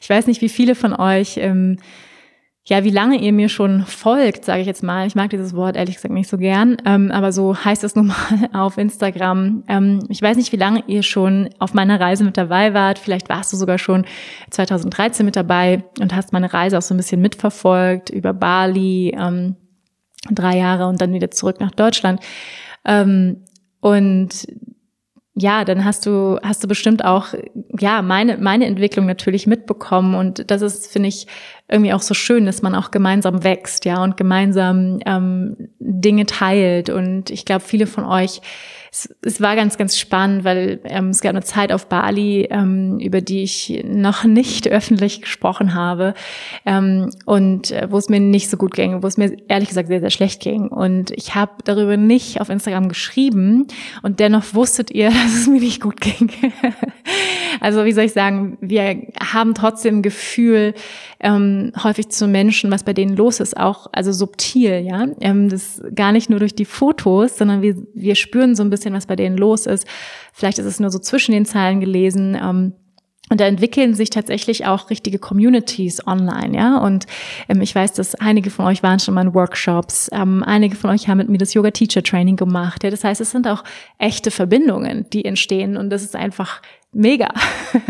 [0.00, 1.78] Ich weiß nicht, wie viele von euch ähm,
[2.68, 5.06] ja, wie lange ihr mir schon folgt, sage ich jetzt mal.
[5.06, 8.08] Ich mag dieses Wort ehrlich gesagt nicht so gern, ähm, aber so heißt es nun
[8.08, 8.16] mal
[8.52, 9.64] auf Instagram.
[9.68, 12.98] Ähm, ich weiß nicht, wie lange ihr schon auf meiner Reise mit dabei wart.
[12.98, 14.04] Vielleicht warst du sogar schon
[14.50, 19.56] 2013 mit dabei und hast meine Reise auch so ein bisschen mitverfolgt über Bali, ähm,
[20.30, 22.20] drei Jahre und dann wieder zurück nach Deutschland.
[22.84, 23.44] Ähm,
[23.80, 24.46] und
[25.38, 27.28] ja, dann hast du, hast du bestimmt auch,
[27.78, 30.14] ja, meine, meine Entwicklung natürlich mitbekommen.
[30.14, 31.26] Und das ist, finde ich,
[31.68, 36.90] irgendwie auch so schön, dass man auch gemeinsam wächst, ja, und gemeinsam ähm, Dinge teilt.
[36.90, 38.40] Und ich glaube, viele von euch
[38.90, 42.98] es, es war ganz, ganz spannend, weil ähm, es gab eine Zeit auf Bali, ähm,
[43.00, 46.14] über die ich noch nicht öffentlich gesprochen habe
[46.64, 49.88] ähm, und äh, wo es mir nicht so gut ging, wo es mir ehrlich gesagt
[49.88, 50.68] sehr, sehr schlecht ging.
[50.68, 53.66] Und ich habe darüber nicht auf Instagram geschrieben
[54.02, 56.30] und dennoch wusstet ihr, dass es mir nicht gut ging.
[57.60, 60.74] also wie soll ich sagen, wir haben trotzdem Gefühl
[61.20, 65.06] ähm, häufig zu Menschen, was bei denen los ist, auch also subtil, ja.
[65.20, 68.94] Ähm, das gar nicht nur durch die Fotos, sondern wir, wir spüren so ein bisschen,
[68.94, 69.86] was bei denen los ist.
[70.32, 72.36] Vielleicht ist es nur so zwischen den Zeilen gelesen.
[72.40, 72.72] Ähm,
[73.30, 76.78] und da entwickeln sich tatsächlich auch richtige Communities online, ja.
[76.78, 77.06] Und
[77.48, 80.90] ähm, ich weiß, dass einige von euch waren schon mal in Workshops, ähm, einige von
[80.90, 82.84] euch haben mit mir das Yoga Teacher Training gemacht.
[82.84, 83.64] Ja, das heißt, es sind auch
[83.98, 85.76] echte Verbindungen, die entstehen.
[85.76, 87.28] Und das ist einfach mega.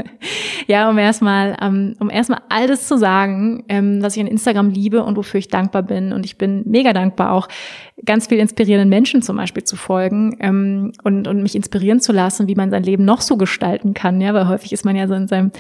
[0.66, 4.70] ja, um erstmal, um, um erstmal all das zu sagen, ähm, was ich an Instagram
[4.70, 6.12] liebe und wofür ich dankbar bin.
[6.12, 7.48] Und ich bin mega dankbar auch,
[8.04, 12.48] ganz viel inspirierenden Menschen zum Beispiel zu folgen ähm, und, und mich inspirieren zu lassen,
[12.48, 14.20] wie man sein Leben noch so gestalten kann.
[14.20, 15.52] Ja, weil häufig ist man ja so in seinem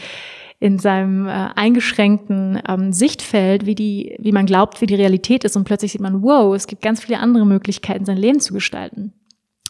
[0.60, 5.56] in seinem äh, eingeschränkten ähm, Sichtfeld, wie die, wie man glaubt, wie die Realität ist
[5.56, 9.12] und plötzlich sieht man, wow, es gibt ganz viele andere Möglichkeiten, sein Leben zu gestalten.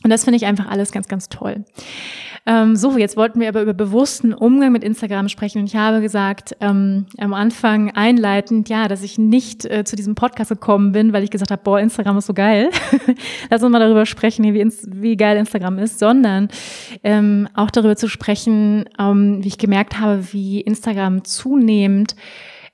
[0.04, 1.64] Und das finde ich einfach alles ganz, ganz toll.
[2.46, 5.58] Ähm, so, jetzt wollten wir aber über bewussten Umgang mit Instagram sprechen.
[5.60, 10.14] Und ich habe gesagt, ähm, am Anfang einleitend, ja, dass ich nicht äh, zu diesem
[10.14, 12.70] Podcast gekommen bin, weil ich gesagt habe, boah, Instagram ist so geil.
[13.50, 16.48] Lass uns mal darüber sprechen, wie, wie geil Instagram ist, sondern
[17.02, 22.14] ähm, auch darüber zu sprechen, ähm, wie ich gemerkt habe, wie Instagram zunehmend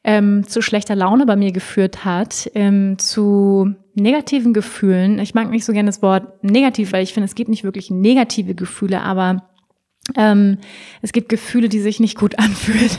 [0.04, 5.18] ähm, zu schlechter Laune bei mir geführt hat, ähm, zu negativen Gefühlen.
[5.18, 7.90] Ich mag nicht so gerne das Wort negativ, weil ich finde, es gibt nicht wirklich
[7.90, 9.48] negative Gefühle, aber
[10.16, 10.58] ähm,
[11.02, 12.90] es gibt Gefühle, die sich nicht gut anfühlen.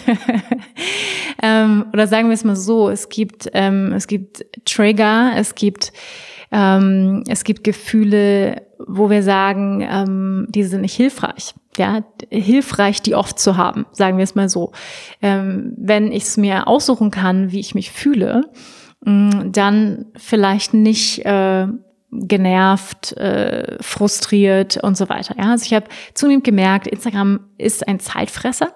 [1.41, 5.93] ähm, oder sagen wir es mal so, es gibt, ähm, es gibt Trigger, es gibt,
[6.51, 13.15] ähm, es gibt Gefühle, wo wir sagen, ähm, die sind nicht hilfreich ja, hilfreich, die
[13.15, 14.71] oft zu haben, sagen wir es mal so.
[15.21, 18.49] Ähm, wenn ich es mir aussuchen kann, wie ich mich fühle,
[19.05, 21.67] dann vielleicht nicht äh,
[22.11, 25.35] genervt, äh, frustriert und so weiter.
[25.37, 28.73] Ja, also ich habe zunehmend gemerkt, Instagram ist ein Zeitfresser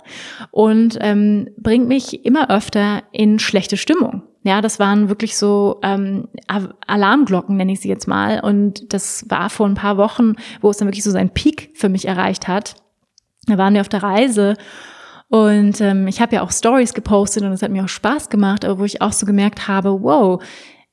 [0.52, 4.24] und ähm, bringt mich immer öfter in schlechte Stimmung.
[4.44, 6.30] Ja, das waren wirklich so ähm,
[6.88, 8.40] Alarmglocken, nenne ich sie jetzt mal.
[8.40, 11.90] Und das war vor ein paar Wochen, wo es dann wirklich so seinen Peak für
[11.90, 12.76] mich erreicht hat.
[13.48, 14.56] Da waren wir auf der Reise
[15.30, 18.66] und ähm, ich habe ja auch Stories gepostet und es hat mir auch Spaß gemacht,
[18.66, 20.44] aber wo ich auch so gemerkt habe, wow,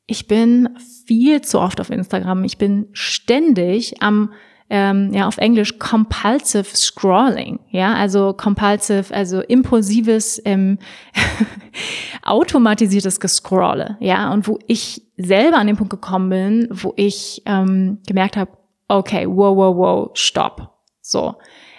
[0.07, 0.68] ich bin
[1.07, 2.44] viel zu oft auf Instagram.
[2.44, 4.33] Ich bin ständig am
[4.68, 10.79] ähm, ja auf Englisch compulsive scrolling, ja, also compulsive, also impulsives, ähm,
[12.22, 18.01] automatisiertes Gescrolle, ja, und wo ich selber an den Punkt gekommen bin, wo ich ähm,
[18.09, 18.51] gemerkt habe,
[18.88, 21.37] okay, wow, wow, wow, stopp, so.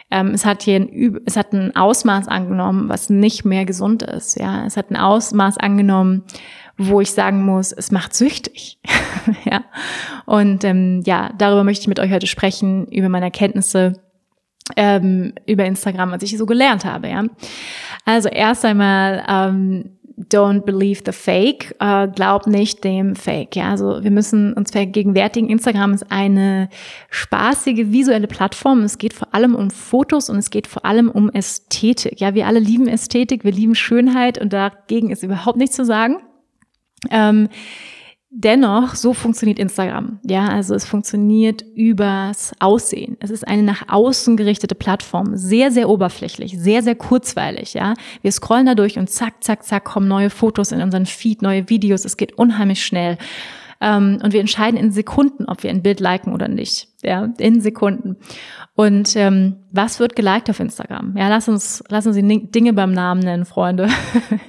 [0.10, 4.40] Ähm, es hat hier ein, es hat ein Ausmaß angenommen, was nicht mehr gesund ist,
[4.40, 6.24] ja, es hat ein Ausmaß angenommen,
[6.78, 8.80] wo ich sagen muss, es macht süchtig.
[9.46, 9.64] ja.
[10.26, 14.02] Und ähm, ja, darüber möchte ich mit euch heute sprechen, über meine Erkenntnisse
[14.76, 17.08] ähm, über Instagram, was ich so gelernt habe.
[17.10, 17.24] Ja.
[18.06, 23.56] Also erst einmal ähm, don't believe the fake, äh, glaub nicht dem Fake.
[23.56, 26.70] Ja, also wir müssen uns vergegenwärtigen, Instagram ist eine
[27.12, 28.82] spaßige visuelle Plattform.
[28.82, 32.20] Es geht vor allem um Fotos und es geht vor allem um Ästhetik.
[32.20, 36.18] Ja, wir alle lieben Ästhetik, wir lieben Schönheit und dagegen ist überhaupt nichts zu sagen.
[37.12, 37.50] Ähm,
[38.38, 40.20] dennoch, so funktioniert Instagram.
[40.24, 43.18] Ja, also es funktioniert übers Aussehen.
[43.20, 45.36] Es ist eine nach außen gerichtete Plattform.
[45.36, 47.74] Sehr, sehr oberflächlich, sehr, sehr kurzweilig.
[47.74, 51.42] Ja, wir scrollen da durch und zack, zack, zack kommen neue Fotos in unseren Feed,
[51.42, 52.06] neue Videos.
[52.06, 53.18] Es geht unheimlich schnell.
[53.80, 56.88] Ähm, und wir entscheiden in Sekunden, ob wir ein Bild liken oder nicht.
[57.04, 58.18] Ja, in Sekunden.
[58.76, 61.16] Und ähm, was wird geliked auf Instagram?
[61.18, 63.90] Ja, lass uns, lass uns die Dinge beim Namen nennen, Freunde.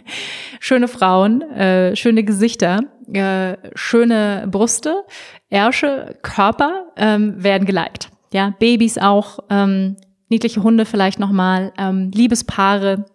[0.61, 2.81] schöne Frauen, äh, schöne Gesichter,
[3.13, 5.05] äh, schöne Brüste,
[5.51, 8.11] Ärsche, Körper ähm, werden geliked.
[8.33, 9.97] Ja, Babys auch, ähm,
[10.29, 13.07] niedliche Hunde vielleicht nochmal, ähm, Liebespaare,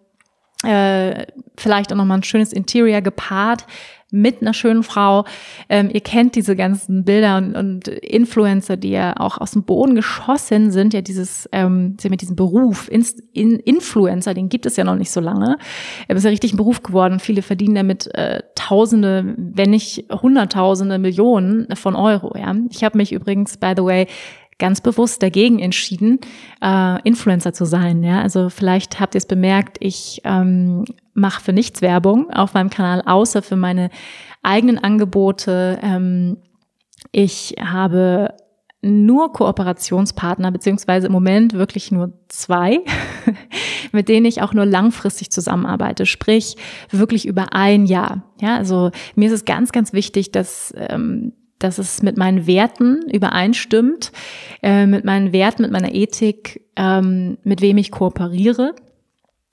[0.64, 3.66] äh, vielleicht auch nochmal ein schönes Interior gepaart
[4.14, 5.24] mit einer schönen Frau.
[5.68, 9.96] Ähm, ihr kennt diese ganzen Bilder und, und, Influencer, die ja auch aus dem Boden
[9.96, 14.84] geschossen sind, ja dieses, ähm, mit diesem Beruf, Inst in Influencer, den gibt es ja
[14.84, 15.58] noch nicht so lange.
[16.06, 17.18] Er ist ja richtig ein Beruf geworden.
[17.18, 22.36] Viele verdienen damit äh, Tausende, wenn nicht Hunderttausende, Millionen von Euro.
[22.38, 24.06] Ja, ich habe mich übrigens, by the way,
[24.58, 26.20] ganz bewusst dagegen entschieden,
[26.62, 28.02] äh, Influencer zu sein.
[28.02, 32.70] Ja, also vielleicht habt ihr es bemerkt, ich ähm, mache für nichts Werbung auf meinem
[32.70, 33.90] Kanal, außer für meine
[34.42, 35.78] eigenen Angebote.
[35.82, 36.38] Ähm,
[37.12, 38.34] ich habe
[38.84, 42.80] nur Kooperationspartner, beziehungsweise im Moment wirklich nur zwei,
[43.92, 46.56] mit denen ich auch nur langfristig zusammenarbeite, sprich
[46.90, 48.24] wirklich über ein Jahr.
[48.40, 51.32] Ja, also mir ist es ganz, ganz wichtig, dass ähm,
[51.64, 54.12] dass es mit meinen Werten übereinstimmt,
[54.62, 58.74] äh, mit meinen Werten, mit meiner Ethik, ähm, mit wem ich kooperiere.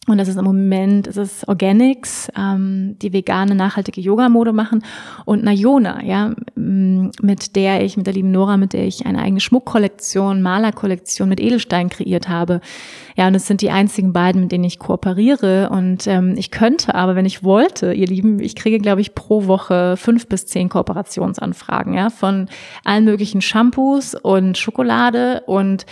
[0.08, 4.84] Und das ist im Moment, es ist Organics, ähm, die vegane, nachhaltige Yoga-Mode machen
[5.26, 9.40] und Nayona, ja, mit der ich, mit der lieben Nora, mit der ich eine eigene
[9.40, 12.62] Schmuckkollektion, Malerkollektion mit Edelstein kreiert habe.
[13.16, 15.70] Ja, und es sind die einzigen beiden, mit denen ich kooperiere.
[15.70, 19.46] Und ähm, ich könnte aber, wenn ich wollte, ihr Lieben, ich kriege, glaube ich, pro
[19.46, 22.50] Woche fünf bis zehn Kooperationsanfragen, ja, von
[22.84, 25.86] allen möglichen Shampoos und Schokolade und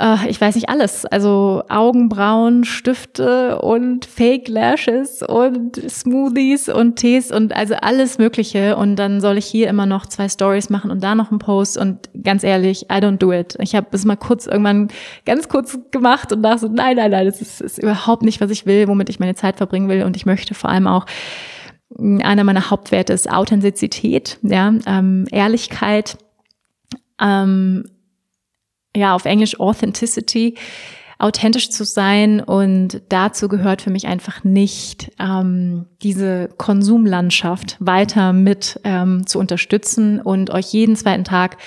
[0.00, 1.04] äh, ich weiß nicht alles.
[1.04, 8.76] Also Augenbrauen, Stifte und Fake Lashes und Smoothies und Tees und also alles Mögliche.
[8.76, 11.76] Und dann soll ich hier immer noch zwei Stories machen und da noch einen Post.
[11.76, 13.56] Und ganz ehrlich, I don't do it.
[13.60, 14.88] Ich habe es mal kurz irgendwann
[15.26, 18.50] ganz kurz gemacht und dachte so, nein, nein, nein, das ist, ist überhaupt nicht, was
[18.50, 20.04] ich will, womit ich meine Zeit verbringen will.
[20.04, 21.06] Und ich möchte vor allem auch
[21.98, 26.16] einer meiner Hauptwerte ist Authentizität, ja, ähm, Ehrlichkeit,
[27.20, 27.84] ähm,
[28.96, 30.54] ja, auf Englisch Authenticity
[31.20, 32.40] authentisch zu sein.
[32.40, 40.20] Und dazu gehört für mich einfach nicht ähm, diese Konsumlandschaft weiter mit ähm, zu unterstützen
[40.20, 41.58] und euch jeden zweiten Tag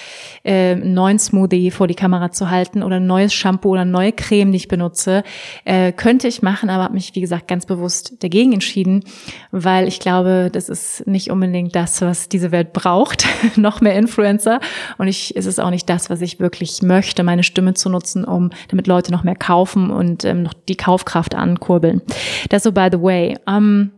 [0.43, 3.91] äh, einen neuen Smoothie vor die Kamera zu halten oder ein neues Shampoo oder eine
[3.91, 5.23] neue Creme, die ich benutze,
[5.65, 9.03] äh, könnte ich machen, aber habe mich wie gesagt ganz bewusst dagegen entschieden,
[9.51, 14.59] weil ich glaube, das ist nicht unbedingt das, was diese Welt braucht, noch mehr Influencer.
[14.97, 18.25] Und ich ist es auch nicht das, was ich wirklich möchte, meine Stimme zu nutzen,
[18.25, 22.01] um damit Leute noch mehr kaufen und ähm, noch die Kaufkraft ankurbeln.
[22.49, 23.37] Das so by the way.
[23.47, 23.91] Ähm,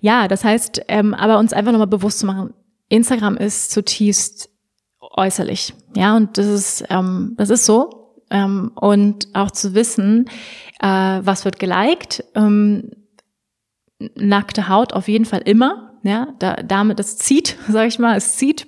[0.00, 2.54] ja, das heißt, ähm, aber uns einfach nochmal bewusst zu machen,
[2.88, 4.50] Instagram ist zutiefst
[5.00, 5.74] äußerlich.
[5.96, 8.14] Ja, und das ist, ähm, das ist so.
[8.30, 10.26] Ähm, und auch zu wissen,
[10.80, 12.24] äh, was wird geliked.
[12.34, 12.90] Ähm,
[14.14, 15.93] nackte Haut auf jeden Fall immer.
[16.04, 18.66] Ja, da, damit, das zieht, sag ich mal, es zieht.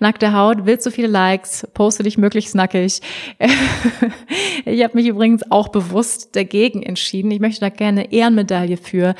[0.00, 3.00] Nackte Haut, willst du viele Likes, poste dich möglichst nackig.
[4.66, 7.30] ich habe mich übrigens auch bewusst dagegen entschieden.
[7.30, 9.14] Ich möchte da gerne Ehrenmedaille für.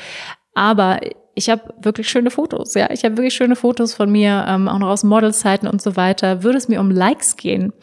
[0.53, 0.99] Aber
[1.33, 2.89] ich habe wirklich schöne Fotos, ja.
[2.91, 6.43] Ich habe wirklich schöne Fotos von mir, ähm, auch noch aus Modelzeiten und so weiter.
[6.43, 7.73] Würde es mir um Likes gehen,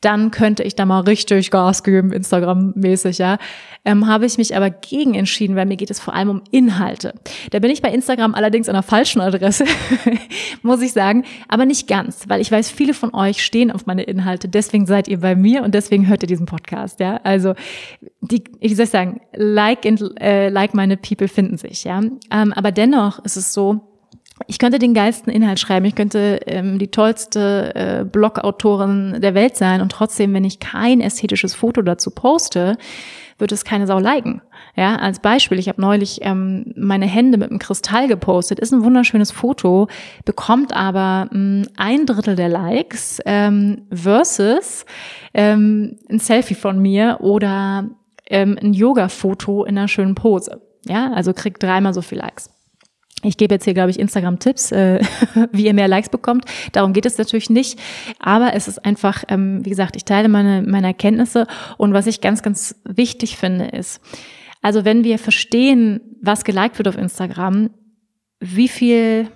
[0.00, 3.38] dann könnte ich da mal richtig Gas geben, Instagram-mäßig, ja.
[3.82, 7.14] Ähm, habe ich mich aber gegen entschieden, weil mir geht es vor allem um Inhalte.
[7.50, 9.64] Da bin ich bei Instagram allerdings an der falschen Adresse,
[10.62, 14.02] muss ich sagen, aber nicht ganz, weil ich weiß, viele von euch stehen auf meine
[14.02, 17.20] Inhalte, deswegen seid ihr bei mir und deswegen hört ihr diesen Podcast, ja.
[17.24, 17.54] Also
[18.20, 22.02] die, wie soll ich sagen, like and, äh, like meine People finden sich, ja.
[22.30, 23.80] Ähm, aber dennoch ist es so,
[24.46, 29.56] ich könnte den geilsten Inhalt schreiben, ich könnte ähm, die tollste äh, Blogautorin der Welt
[29.56, 32.76] sein und trotzdem, wenn ich kein ästhetisches Foto dazu poste,
[33.40, 34.42] wird es keine Sau liken.
[34.76, 38.84] Ja, als Beispiel, ich habe neulich ähm, meine Hände mit einem Kristall gepostet, ist ein
[38.84, 39.88] wunderschönes Foto,
[40.24, 44.84] bekommt aber mh, hm, ein Drittel der Likes ähm, versus
[45.34, 47.88] ähm, ein Selfie von mir oder
[48.26, 50.60] ähm, ein Yoga-Foto in einer schönen Pose.
[50.86, 52.48] Ja, also kriegt dreimal so viel Likes.
[53.22, 55.00] Ich gebe jetzt hier, glaube ich, Instagram-Tipps, äh,
[55.52, 56.44] wie ihr mehr Likes bekommt.
[56.72, 57.78] Darum geht es natürlich nicht.
[58.18, 61.46] Aber es ist einfach, ähm, wie gesagt, ich teile meine, meine Erkenntnisse.
[61.76, 64.00] Und was ich ganz, ganz wichtig finde, ist,
[64.62, 67.70] also wenn wir verstehen, was geliked wird auf Instagram,
[68.40, 69.28] wie viel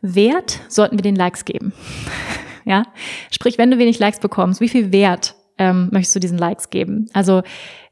[0.00, 1.72] Wert sollten wir den Likes geben?
[2.64, 2.84] ja,
[3.32, 7.08] sprich, wenn du wenig Likes bekommst, wie viel Wert ähm, möchtest du diesen Likes geben?
[7.12, 7.42] Also,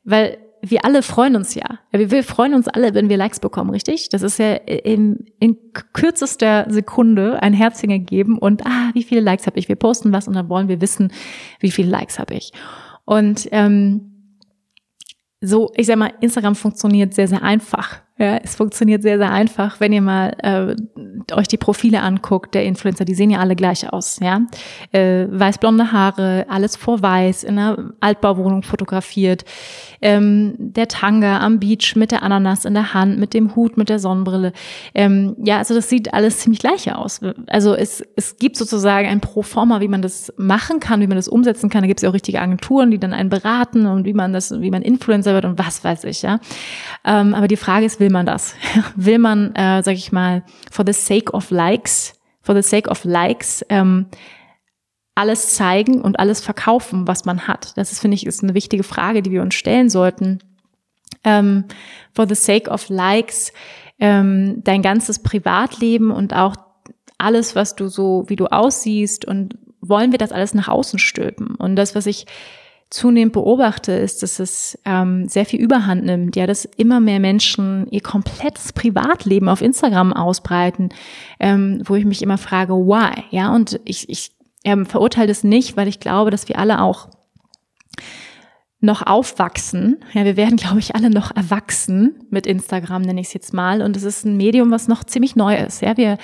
[0.05, 1.79] weil wir alle freuen uns ja.
[1.93, 4.09] Wir freuen uns alle, wenn wir Likes bekommen, richtig?
[4.09, 5.57] Das ist ja in, in
[5.93, 9.69] kürzester Sekunde ein Herzchen geben und ah, wie viele Likes habe ich?
[9.69, 11.13] Wir posten was und dann wollen wir wissen,
[11.61, 12.53] wie viele Likes habe ich.
[13.05, 14.13] Und ähm,
[15.41, 18.01] so, ich sag mal, Instagram funktioniert sehr, sehr einfach.
[18.19, 20.75] Ja, es funktioniert sehr, sehr einfach, wenn ihr mal äh,
[21.33, 24.43] euch die Profile anguckt der Influencer, die sehen ja alle gleich aus, ja.
[24.93, 29.45] Äh, weißblonde Haare, alles vor weiß, in einer Altbauwohnung fotografiert,
[30.01, 33.89] ähm, der Tanga am Beach mit der Ananas in der Hand, mit dem Hut, mit
[33.89, 34.53] der Sonnenbrille.
[34.95, 37.21] Ähm, ja, also das sieht alles ziemlich gleich aus.
[37.47, 41.29] Also es, es gibt sozusagen ein Proforma, wie man das machen kann, wie man das
[41.29, 41.83] umsetzen kann.
[41.83, 44.53] Da gibt es ja auch richtige Agenturen, die dann einen beraten und wie man das,
[44.61, 46.39] wie man Influencer wird und was weiß ich, ja.
[47.05, 48.55] Ähm, aber die Frage ist, will man das?
[48.97, 53.05] will man, äh, sag ich mal, for the sake of likes, for the sake of
[53.05, 54.07] likes, ähm,
[55.15, 57.73] alles zeigen und alles verkaufen, was man hat?
[57.77, 60.41] Das ist, finde ich, ist eine wichtige Frage, die wir uns stellen sollten.
[61.25, 61.65] Ähm,
[62.13, 63.53] for the sake of likes,
[63.99, 66.57] ähm, dein ganzes Privatleben und auch
[67.19, 71.55] alles, was du so, wie du aussiehst und wollen wir das alles nach außen stülpen?
[71.55, 72.27] Und das, was ich
[72.91, 77.87] zunehmend beobachte, ist, dass es ähm, sehr viel Überhand nimmt, ja, dass immer mehr Menschen
[77.91, 80.91] ihr komplettes Privatleben auf Instagram ausbreiten,
[81.41, 84.31] ähm, wo ich mich immer frage, why, ja, und ich, ich
[84.65, 87.09] ähm, verurteile das nicht, weil ich glaube, dass wir alle auch
[88.81, 89.99] noch aufwachsen.
[90.13, 93.83] Ja, wir werden, glaube ich, alle noch erwachsen mit Instagram, nenne ich es jetzt mal.
[93.83, 95.83] Und es ist ein Medium, was noch ziemlich neu ist.
[95.83, 96.19] Ja, wir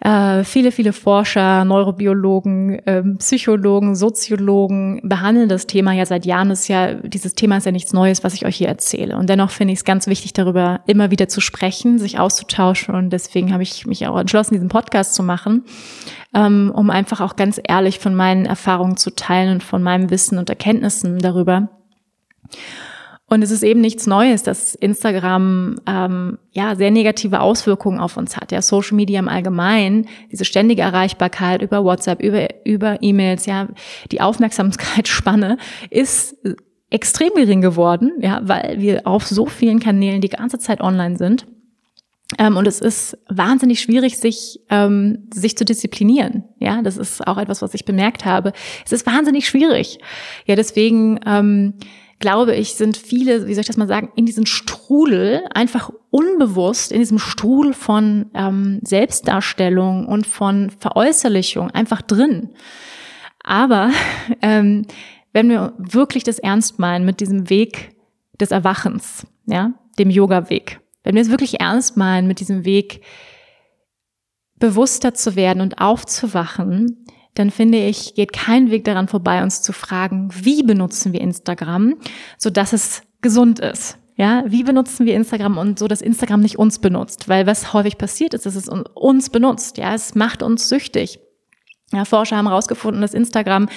[0.00, 6.50] äh, viele, viele Forscher, Neurobiologen, ähm, Psychologen, Soziologen behandeln das Thema ja seit Jahren.
[6.50, 9.16] Ist ja, dieses Thema ist ja nichts Neues, was ich euch hier erzähle.
[9.16, 12.94] Und dennoch finde ich es ganz wichtig, darüber immer wieder zu sprechen, sich auszutauschen.
[12.94, 15.64] Und deswegen habe ich mich auch entschlossen, diesen Podcast zu machen,
[16.34, 20.38] ähm, um einfach auch ganz ehrlich von meinen Erfahrungen zu teilen und von meinem Wissen
[20.38, 21.68] und Erkenntnissen darüber.
[23.32, 28.36] Und es ist eben nichts Neues, dass Instagram ähm, ja sehr negative Auswirkungen auf uns
[28.36, 28.50] hat.
[28.50, 33.68] Ja, Social Media im Allgemeinen, diese ständige Erreichbarkeit über WhatsApp, über über E-Mails, ja,
[34.10, 35.58] die Aufmerksamkeitsspanne
[35.90, 36.36] ist
[36.90, 41.46] extrem gering geworden, ja, weil wir auf so vielen Kanälen die ganze Zeit online sind.
[42.36, 46.44] Ähm, und es ist wahnsinnig schwierig, sich, ähm, sich zu disziplinieren.
[46.58, 48.52] Ja, das ist auch etwas, was ich bemerkt habe.
[48.84, 49.98] Es ist wahnsinnig schwierig.
[50.46, 51.74] Ja, deswegen ähm,
[52.20, 56.92] glaube ich, sind viele, wie soll ich das mal sagen, in diesem Strudel einfach unbewusst,
[56.92, 62.50] in diesem Strudel von ähm, Selbstdarstellung und von Veräußerlichung einfach drin.
[63.42, 63.90] Aber
[64.42, 64.86] ähm,
[65.32, 67.96] wenn wir wirklich das ernst meinen mit diesem Weg
[68.38, 73.02] des Erwachens, ja, dem Yoga-Weg, wenn wir es wirklich ernst meinen mit diesem Weg,
[74.58, 79.72] bewusster zu werden und aufzuwachen, dann finde ich, geht kein Weg daran vorbei, uns zu
[79.72, 81.94] fragen, wie benutzen wir Instagram,
[82.38, 83.98] so dass es gesund ist.
[84.16, 87.28] Ja, wie benutzen wir Instagram und so, dass Instagram nicht uns benutzt?
[87.28, 89.78] Weil was häufig passiert ist, dass es uns benutzt.
[89.78, 91.20] Ja, es macht uns süchtig.
[91.90, 93.68] Ja, Forscher haben herausgefunden, dass Instagram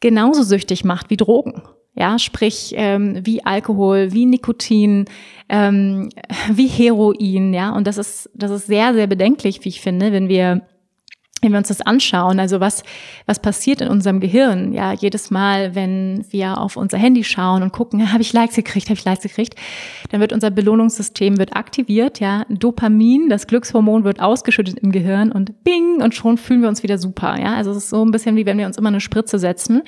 [0.00, 1.62] genauso süchtig macht wie Drogen.
[1.94, 5.04] Ja, sprich ähm, wie Alkohol, wie Nikotin,
[5.48, 6.08] ähm,
[6.52, 7.54] wie Heroin.
[7.54, 10.66] Ja, und das ist das ist sehr sehr bedenklich, wie ich finde, wenn wir
[11.44, 12.82] wenn wir uns das anschauen, also was,
[13.26, 17.72] was passiert in unserem Gehirn, ja, jedes Mal, wenn wir auf unser Handy schauen und
[17.72, 19.54] gucken, habe ich Likes gekriegt, habe ich Likes gekriegt,
[20.10, 25.62] dann wird unser Belohnungssystem wird aktiviert, ja, Dopamin, das Glückshormon wird ausgeschüttet im Gehirn und
[25.64, 28.36] bing, und schon fühlen wir uns wieder super, ja, also es ist so ein bisschen
[28.36, 29.82] wie wenn wir uns immer eine Spritze setzen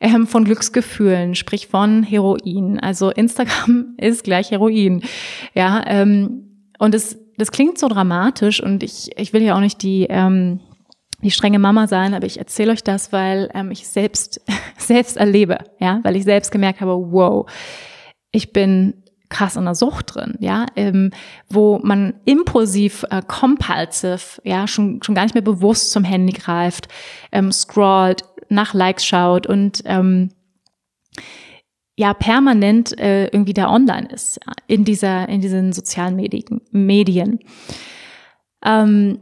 [0.00, 5.02] ähm, von Glücksgefühlen, sprich von Heroin, also Instagram ist gleich Heroin,
[5.54, 6.42] ja, ähm,
[6.78, 10.60] und es, das klingt so dramatisch und ich, ich will ja auch nicht die, ähm,
[11.22, 14.40] die strenge Mama sein, aber ich erzähle euch das, weil ähm, ich selbst
[14.78, 17.50] selbst erlebe, ja, weil ich selbst gemerkt habe, wow,
[18.32, 21.10] ich bin krass in der Sucht drin, ja, ähm,
[21.48, 26.88] wo man impulsiv, äh, compulsive, ja, schon schon gar nicht mehr bewusst zum Handy greift,
[27.32, 30.30] ähm, scrollt, nach Likes schaut und ähm,
[31.96, 36.16] ja permanent äh, irgendwie da online ist in dieser in diesen sozialen.
[36.70, 37.40] Medien.
[38.64, 39.18] Ähm,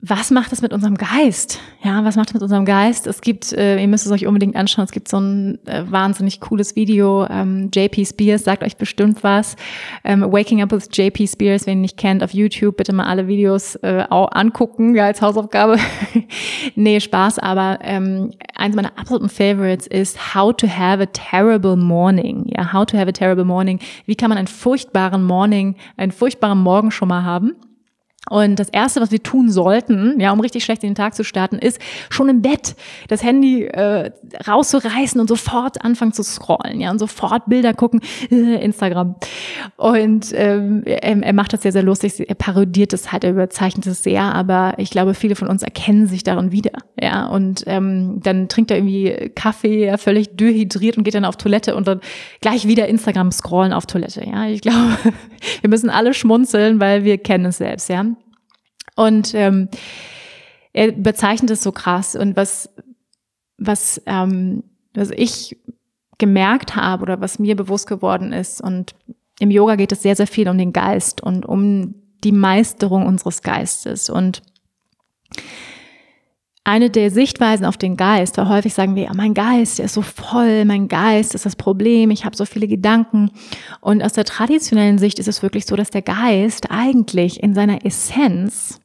[0.00, 1.58] was macht es mit unserem Geist?
[1.82, 3.08] Ja, was macht es mit unserem Geist?
[3.08, 6.38] Es gibt, äh, ihr müsst es euch unbedingt anschauen, es gibt so ein äh, wahnsinnig
[6.38, 7.26] cooles Video.
[7.28, 9.56] Ähm, JP Spears sagt euch bestimmt was.
[10.04, 13.26] Ähm, Waking Up with JP Spears, wenn ihr nicht kennt, auf YouTube, bitte mal alle
[13.26, 15.78] Videos äh, auch angucken, ja, als Hausaufgabe.
[16.76, 22.44] nee, Spaß, aber ähm, eins meiner absoluten Favorites ist How to Have a Terrible Morning.
[22.56, 23.80] Ja, How to Have a Terrible Morning.
[24.06, 27.56] Wie kann man einen furchtbaren Morning, einen furchtbaren Morgen schon mal haben?
[28.30, 31.24] Und das erste, was wir tun sollten, ja, um richtig schlecht in den Tag zu
[31.24, 32.76] starten, ist schon im Bett
[33.08, 34.10] das Handy äh,
[34.46, 38.00] rauszureißen und sofort anfangen zu scrollen, ja, und sofort Bilder gucken,
[38.30, 39.16] äh, Instagram.
[39.76, 42.28] Und ähm, er, er macht das sehr, sehr lustig.
[42.28, 46.06] Er parodiert es halt, er überzeichnet es sehr, aber ich glaube, viele von uns erkennen
[46.06, 47.26] sich darin wieder, ja.
[47.26, 51.74] Und ähm, dann trinkt er irgendwie Kaffee, ja, völlig dehydriert und geht dann auf Toilette
[51.74, 52.00] und dann
[52.40, 54.46] gleich wieder Instagram scrollen auf Toilette, ja.
[54.48, 54.96] Ich glaube,
[55.60, 58.04] wir müssen alle schmunzeln, weil wir kennen es selbst, ja.
[58.98, 59.68] Und ähm,
[60.72, 62.16] er bezeichnet es so krass.
[62.16, 62.68] Und was,
[63.56, 65.56] was, ähm, was ich
[66.18, 68.96] gemerkt habe oder was mir bewusst geworden ist, und
[69.38, 71.94] im Yoga geht es sehr, sehr viel um den Geist und um
[72.24, 74.10] die Meisterung unseres Geistes.
[74.10, 74.42] Und
[76.64, 79.94] eine der Sichtweisen auf den Geist, weil häufig sagen wir, ja, mein Geist, der ist
[79.94, 83.30] so voll, mein Geist ist das Problem, ich habe so viele Gedanken.
[83.80, 87.86] Und aus der traditionellen Sicht ist es wirklich so, dass der Geist eigentlich in seiner
[87.86, 88.80] Essenz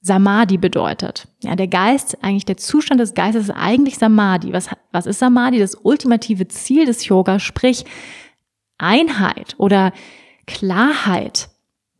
[0.00, 1.26] Samadhi bedeutet.
[1.42, 4.52] Ja, der Geist, eigentlich der Zustand des Geistes ist eigentlich Samadhi.
[4.52, 5.58] Was, was ist Samadhi?
[5.58, 7.84] Das ultimative Ziel des Yoga, sprich
[8.78, 9.92] Einheit oder
[10.46, 11.48] Klarheit,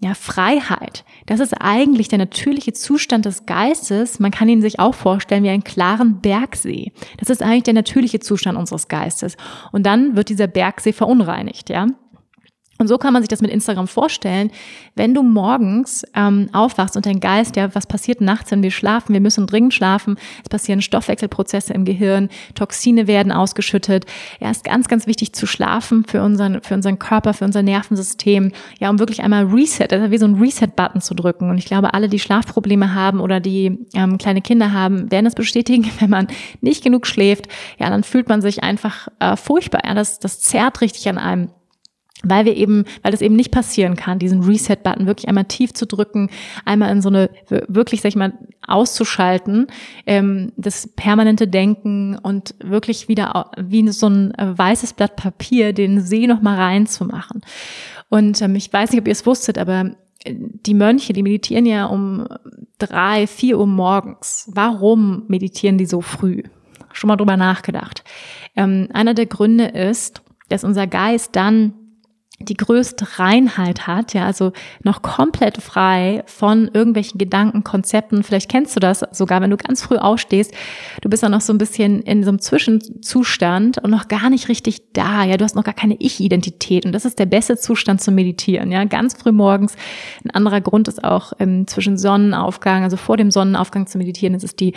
[0.01, 1.05] ja, Freiheit.
[1.27, 4.21] Das ist eigentlich der natürliche Zustand des Geistes.
[4.21, 6.93] Man kann ihn sich auch vorstellen wie einen klaren Bergsee.
[7.19, 9.37] Das ist eigentlich der natürliche Zustand unseres Geistes.
[9.73, 11.89] Und dann wird dieser Bergsee verunreinigt, ja.
[12.79, 14.51] Und so kann man sich das mit Instagram vorstellen.
[14.95, 19.13] Wenn du morgens ähm, aufwachst und dein Geist, ja, was passiert nachts, wenn wir schlafen?
[19.13, 20.17] Wir müssen dringend schlafen.
[20.43, 24.07] Es passieren Stoffwechselprozesse im Gehirn, Toxine werden ausgeschüttet.
[24.41, 28.53] Ja, ist ganz, ganz wichtig zu schlafen für unseren, für unseren Körper, für unser Nervensystem.
[28.79, 31.51] Ja, um wirklich einmal Reset, also wie so ein Reset-Button zu drücken.
[31.51, 35.35] Und ich glaube, alle, die Schlafprobleme haben oder die ähm, kleine Kinder haben, werden das
[35.35, 36.29] bestätigen, wenn man
[36.61, 37.49] nicht genug schläft.
[37.79, 39.83] Ja, dann fühlt man sich einfach äh, furchtbar.
[39.85, 41.49] Ja, das, das zerrt richtig an einem
[42.25, 45.87] weil wir eben, weil das eben nicht passieren kann, diesen Reset-Button wirklich einmal tief zu
[45.87, 46.31] drücken,
[46.65, 47.31] einmal in so eine
[47.69, 48.33] wirklich, sag ich mal,
[48.67, 49.69] auszuschalten,
[50.07, 56.01] ähm, das permanente Denken und wirklich wieder wie so ein äh, weißes Blatt Papier den
[56.01, 57.43] See noch mal reinzumachen.
[58.09, 59.93] Und ähm, ich weiß nicht, ob ihr es wusstet, aber
[60.25, 62.27] äh, die Mönche, die meditieren ja um
[62.79, 64.51] drei, vier Uhr morgens.
[64.53, 66.43] Warum meditieren die so früh?
[66.93, 68.03] Schon mal drüber nachgedacht.
[68.57, 71.75] Ähm, einer der Gründe ist, dass unser Geist dann
[72.41, 74.53] die größte Reinheit hat, ja, also
[74.85, 78.23] noch komplett frei von irgendwelchen Gedanken, Konzepten.
[78.23, 80.55] Vielleicht kennst du das sogar, wenn du ganz früh aufstehst.
[81.03, 84.49] Du bist dann noch so ein bisschen in so einem Zwischenzustand und noch gar nicht
[84.49, 85.25] richtig da.
[85.25, 86.87] Ja, du hast noch gar keine Ich-Identität.
[86.87, 88.71] Und das ist der beste Zustand zum Meditieren.
[88.71, 89.75] Ja, ganz früh morgens.
[90.25, 94.35] Ein anderer Grund ist auch ähm, zwischen Sonnenaufgang, also vor dem Sonnenaufgang zu meditieren.
[94.35, 94.75] Das ist die,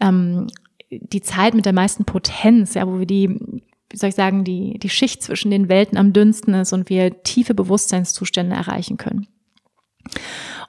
[0.00, 0.48] ähm,
[0.90, 4.78] die Zeit mit der meisten Potenz, ja, wo wir die wie soll ich sagen, die,
[4.78, 9.28] die Schicht zwischen den Welten am dünnsten ist und wir tiefe Bewusstseinszustände erreichen können.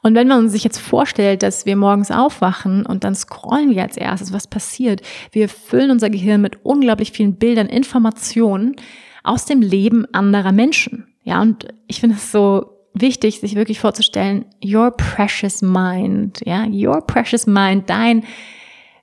[0.03, 3.97] Und wenn man sich jetzt vorstellt, dass wir morgens aufwachen und dann scrollen wir als
[3.97, 5.01] erstes, was passiert?
[5.31, 8.75] Wir füllen unser Gehirn mit unglaublich vielen Bildern, Informationen
[9.23, 11.07] aus dem Leben anderer Menschen.
[11.23, 17.05] Ja, und ich finde es so wichtig, sich wirklich vorzustellen, your precious mind, ja, your
[17.05, 18.23] precious mind, dein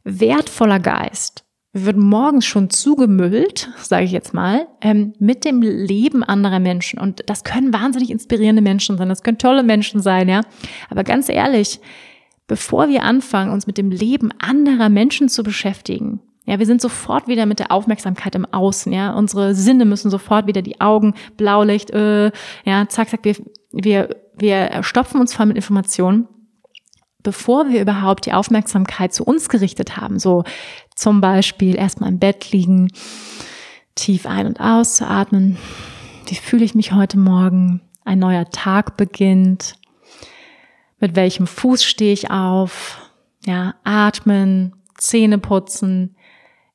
[0.05, 1.44] wertvoller Geist
[1.75, 7.01] wird morgens schon zugemüllt, sage ich jetzt mal, ähm, mit dem Leben anderer Menschen.
[7.01, 10.43] Und das können wahnsinnig inspirierende Menschen sein, das können tolle Menschen sein, ja.
[10.89, 11.81] Aber ganz ehrlich,
[12.47, 17.27] bevor wir anfangen, uns mit dem Leben anderer Menschen zu beschäftigen, ja, wir sind sofort
[17.27, 19.13] wieder mit der Aufmerksamkeit im Außen, ja.
[19.13, 22.31] Unsere Sinne müssen sofort wieder die Augen, Blaulicht, äh,
[22.65, 23.35] ja, zack, zack, wir,
[23.73, 26.29] wir, wir stopfen uns voll mit Informationen,
[27.25, 30.21] bevor wir überhaupt die Aufmerksamkeit zu uns gerichtet haben.
[30.21, 30.45] So
[30.95, 32.93] zum Beispiel erstmal im Bett liegen,
[33.97, 35.57] tief ein- und auszuatmen.
[36.27, 37.81] Wie fühle ich mich heute Morgen?
[38.05, 39.75] Ein neuer Tag beginnt.
[41.01, 42.99] Mit welchem Fuß stehe ich auf?
[43.45, 46.17] Ja, atmen, Zähne putzen,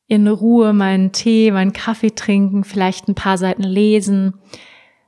[0.08, 4.34] in Ruhe meinen Tee, meinen Kaffee trinken, vielleicht ein paar Seiten lesen,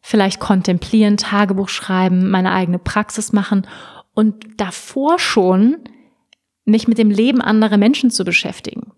[0.01, 3.67] vielleicht kontemplieren, Tagebuch schreiben, meine eigene Praxis machen
[4.13, 5.77] und davor schon
[6.65, 8.91] mich mit dem Leben anderer Menschen zu beschäftigen.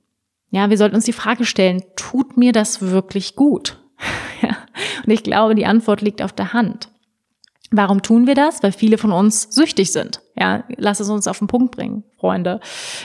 [0.50, 3.82] Ja, wir sollten uns die Frage stellen, tut mir das wirklich gut?
[4.42, 4.58] ja.
[5.06, 6.90] Und ich glaube, die Antwort liegt auf der Hand.
[7.72, 8.62] Warum tun wir das?
[8.62, 10.22] Weil viele von uns süchtig sind.
[10.38, 12.60] Ja, lass es uns auf den Punkt bringen, Freunde,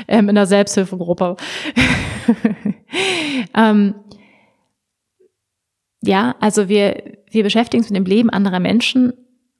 [0.08, 1.36] ähm, in der Selbsthilfegruppe.
[3.54, 3.94] ähm,
[6.02, 9.14] ja, also wir, wir beschäftigen uns mit dem Leben anderer Menschen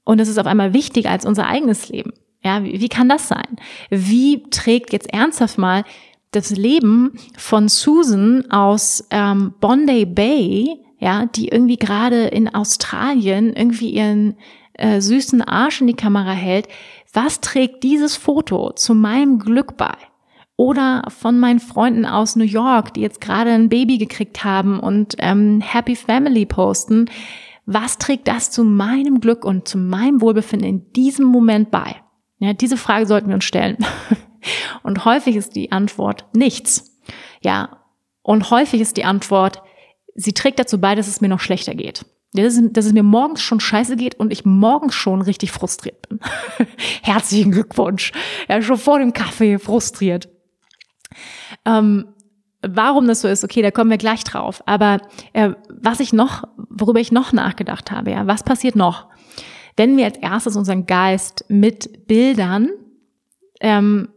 [0.05, 2.13] und es ist auf einmal wichtiger als unser eigenes Leben.
[2.43, 3.57] Ja, wie, wie kann das sein?
[3.91, 5.85] Wie trägt jetzt ernsthaft mal
[6.31, 13.91] das Leben von Susan aus ähm, Bondi Bay, ja, die irgendwie gerade in Australien irgendwie
[13.91, 14.37] ihren
[14.75, 16.69] äh, süßen Arsch in die Kamera hält,
[17.13, 19.95] was trägt dieses Foto zu meinem Glück bei?
[20.57, 25.15] Oder von meinen Freunden aus New York, die jetzt gerade ein Baby gekriegt haben und
[25.19, 27.07] ähm, Happy Family posten.
[27.65, 31.97] Was trägt das zu meinem Glück und zu meinem Wohlbefinden in diesem Moment bei?
[32.39, 33.79] Ja, diese Frage sollten wir uns stellen.
[34.83, 36.99] Und häufig ist die Antwort nichts.
[37.43, 37.79] Ja,
[38.23, 39.63] und häufig ist die Antwort,
[40.15, 42.05] sie trägt dazu bei, dass es mir noch schlechter geht.
[42.35, 46.09] Dass es, dass es mir morgens schon scheiße geht und ich morgens schon richtig frustriert
[46.09, 46.21] bin.
[47.03, 48.13] Herzlichen Glückwunsch.
[48.49, 50.29] Ja, schon vor dem Kaffee frustriert.
[51.65, 52.15] Ähm,
[52.61, 54.63] warum das so ist, okay, da kommen wir gleich drauf.
[54.67, 55.01] Aber
[55.33, 59.09] äh, was ich noch, worüber ich noch nachgedacht habe, ja, was passiert noch,
[59.79, 62.71] wenn wir als erstes unseren Geist mit Bildern,
[63.61, 64.09] ähm,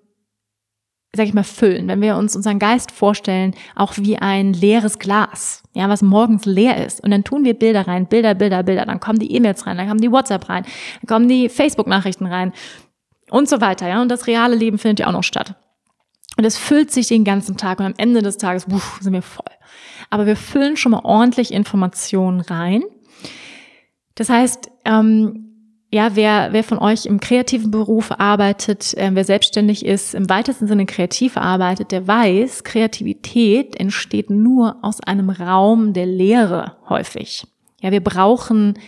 [1.14, 5.62] sag ich mal, füllen, wenn wir uns unseren Geist vorstellen, auch wie ein leeres Glas,
[5.74, 7.04] ja, was morgens leer ist.
[7.04, 9.88] Und dann tun wir Bilder rein, Bilder, Bilder, Bilder, dann kommen die E-Mails rein, dann
[9.88, 10.64] kommen die WhatsApp rein,
[11.02, 12.54] dann kommen die Facebook-Nachrichten rein
[13.30, 14.02] und so weiter, ja.
[14.02, 15.56] Und das reale Leben findet ja auch noch statt.
[16.38, 19.22] Und es füllt sich den ganzen Tag und am Ende des Tages wuff, sind wir
[19.22, 19.46] voll.
[20.10, 22.84] Aber wir füllen schon mal ordentlich Informationen rein.
[24.16, 25.51] Das heißt, ähm,
[25.94, 30.68] ja, wer, wer von euch im kreativen Beruf arbeitet, äh, wer selbstständig ist, im weitesten
[30.68, 37.46] Sinne kreativ arbeitet, der weiß, Kreativität entsteht nur aus einem Raum der Leere häufig.
[37.82, 38.80] Ja, wir brauchen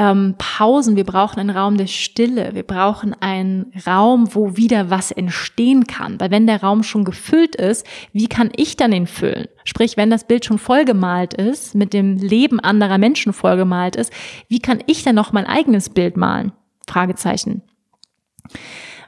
[0.00, 5.10] ähm, Pausen, wir brauchen einen Raum der Stille, wir brauchen einen Raum, wo wieder was
[5.10, 6.18] entstehen kann.
[6.18, 9.48] Weil wenn der Raum schon gefüllt ist, wie kann ich dann ihn füllen?
[9.64, 14.10] Sprich, wenn das Bild schon vollgemalt ist, mit dem Leben anderer Menschen vollgemalt ist,
[14.48, 16.52] wie kann ich dann noch mein eigenes Bild malen?
[16.88, 17.60] Fragezeichen.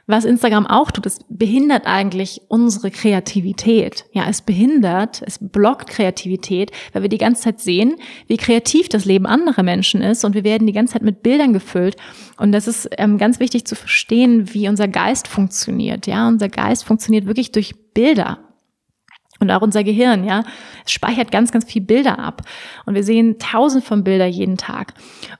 [0.05, 4.03] Was Instagram auch tut, es behindert eigentlich unsere Kreativität.
[4.11, 7.95] Ja, es behindert, es blockt Kreativität, weil wir die ganze Zeit sehen,
[8.27, 11.53] wie kreativ das Leben anderer Menschen ist und wir werden die ganze Zeit mit Bildern
[11.53, 11.95] gefüllt.
[12.37, 16.05] Und das ist ähm, ganz wichtig zu verstehen, wie unser Geist funktioniert.
[16.05, 18.39] Ja, unser Geist funktioniert wirklich durch Bilder.
[19.43, 20.43] Und auch unser Gehirn, ja,
[20.85, 22.43] es speichert ganz, ganz viel Bilder ab.
[22.85, 24.93] Und wir sehen tausend von Bilder jeden Tag.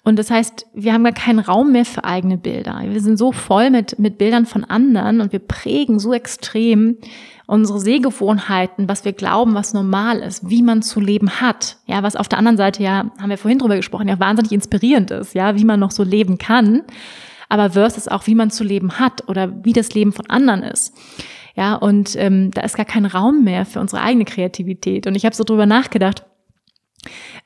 [0.03, 2.81] Und das heißt, wir haben gar keinen Raum mehr für eigene Bilder.
[2.85, 6.97] Wir sind so voll mit, mit Bildern von anderen und wir prägen so extrem
[7.45, 11.77] unsere Sehgewohnheiten, was wir glauben, was normal ist, wie man zu leben hat.
[11.85, 15.11] Ja, was auf der anderen Seite ja, haben wir vorhin drüber gesprochen, ja wahnsinnig inspirierend
[15.11, 16.83] ist, ja, wie man noch so leben kann.
[17.47, 20.93] Aber versus auch, wie man zu leben hat oder wie das Leben von anderen ist.
[21.55, 25.05] Ja, und ähm, da ist gar kein Raum mehr für unsere eigene Kreativität.
[25.05, 26.25] Und ich habe so drüber nachgedacht.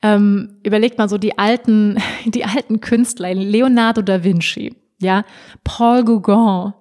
[0.02, 5.24] Ähm, überlegt mal so die alten, die alten Künstler, Leonardo da Vinci, ja,
[5.64, 6.72] Paul Gauguin.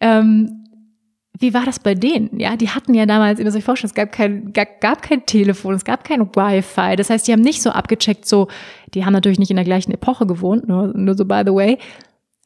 [0.00, 0.66] Ähm,
[1.38, 2.38] wie war das bei denen?
[2.38, 5.26] Ja, die hatten ja damals, ihr müsst euch vorstellen, es gab kein, gab, gab kein
[5.26, 6.96] Telefon, es gab kein Wi-Fi.
[6.96, 8.48] Das heißt, die haben nicht so abgecheckt, so,
[8.94, 11.78] die haben natürlich nicht in der gleichen Epoche gewohnt, nur, nur so by the way,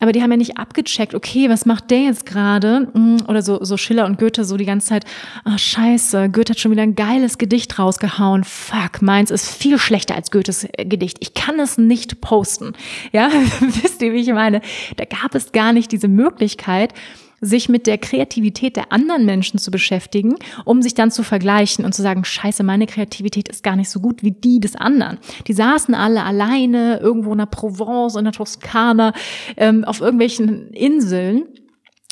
[0.00, 2.88] aber die haben ja nicht abgecheckt, okay, was macht der jetzt gerade?
[2.94, 5.04] Mm, oder so, so Schiller und Goethe so die ganze Zeit,
[5.44, 8.42] ah, oh, scheiße, Goethe hat schon wieder ein geiles Gedicht rausgehauen.
[8.44, 11.18] Fuck, meins ist viel schlechter als Goethes äh, Gedicht.
[11.20, 12.72] Ich kann es nicht posten.
[13.12, 13.30] Ja,
[13.60, 14.62] wisst ihr, wie ich meine?
[14.96, 16.94] Da gab es gar nicht diese Möglichkeit,
[17.40, 21.94] sich mit der Kreativität der anderen Menschen zu beschäftigen, um sich dann zu vergleichen und
[21.94, 25.18] zu sagen, scheiße, meine Kreativität ist gar nicht so gut wie die des anderen.
[25.46, 29.12] Die saßen alle alleine irgendwo in der Provence, in der Toskana,
[29.56, 31.44] ähm, auf irgendwelchen Inseln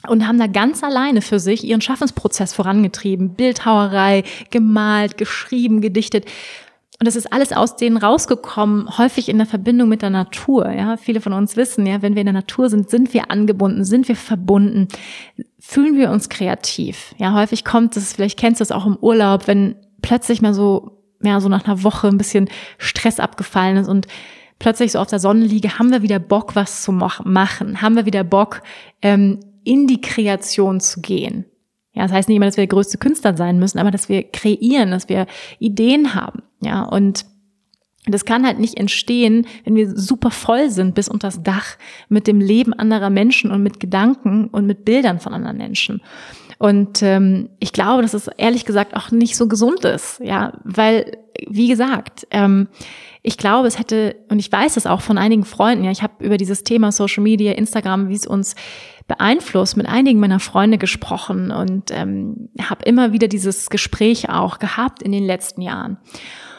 [0.07, 3.35] und haben da ganz alleine für sich ihren Schaffensprozess vorangetrieben.
[3.35, 6.24] Bildhauerei, gemalt, geschrieben, gedichtet.
[7.01, 10.68] Und das ist alles aus denen rausgekommen, häufig in der Verbindung mit der Natur.
[10.72, 13.84] Ja, viele von uns wissen, ja, wenn wir in der Natur sind, sind wir angebunden,
[13.84, 14.88] sind wir verbunden,
[15.61, 17.14] fühlen wir uns kreativ.
[17.16, 21.05] Ja, häufig kommt es, vielleicht kennst du es auch im Urlaub, wenn plötzlich mal so,
[21.22, 24.09] ja, so nach einer Woche ein bisschen Stress abgefallen ist und
[24.59, 28.24] plötzlich so auf der Sonnenliege haben wir wieder Bock, was zu machen, haben wir wieder
[28.24, 28.62] Bock,
[29.03, 31.44] ähm, in die Kreation zu gehen.
[31.92, 34.24] Ja, das heißt nicht immer, dass wir der größte Künstler sein müssen, aber dass wir
[34.24, 35.26] kreieren, dass wir
[35.61, 36.42] Ideen haben.
[36.61, 37.25] Ja, und
[38.07, 41.77] das kann halt nicht entstehen, wenn wir super voll sind bis unter das Dach
[42.09, 46.01] mit dem Leben anderer Menschen und mit Gedanken und mit Bildern von anderen Menschen.
[46.59, 51.19] Und ähm, ich glaube, dass es ehrlich gesagt auch nicht so gesund ist, ja, weil
[51.47, 52.69] wie gesagt, ähm,
[53.23, 55.85] ich glaube, es hätte und ich weiß es auch von einigen Freunden.
[55.85, 58.57] Ja, ich habe über dieses Thema Social Media, Instagram, wie es uns
[59.07, 65.03] beeinflusst, mit einigen meiner Freunde gesprochen und ähm, habe immer wieder dieses Gespräch auch gehabt
[65.03, 65.99] in den letzten Jahren.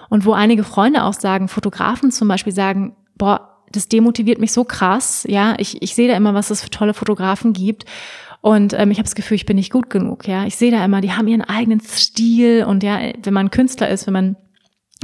[0.09, 4.63] Und wo einige Freunde auch sagen, Fotografen zum Beispiel sagen, boah, das demotiviert mich so
[4.63, 7.85] krass, ja, ich, ich sehe da immer, was es für tolle Fotografen gibt.
[8.41, 10.45] Und ähm, ich habe das Gefühl, ich bin nicht gut genug, ja.
[10.45, 14.07] Ich sehe da immer, die haben ihren eigenen Stil und ja, wenn man Künstler ist,
[14.07, 14.35] wenn man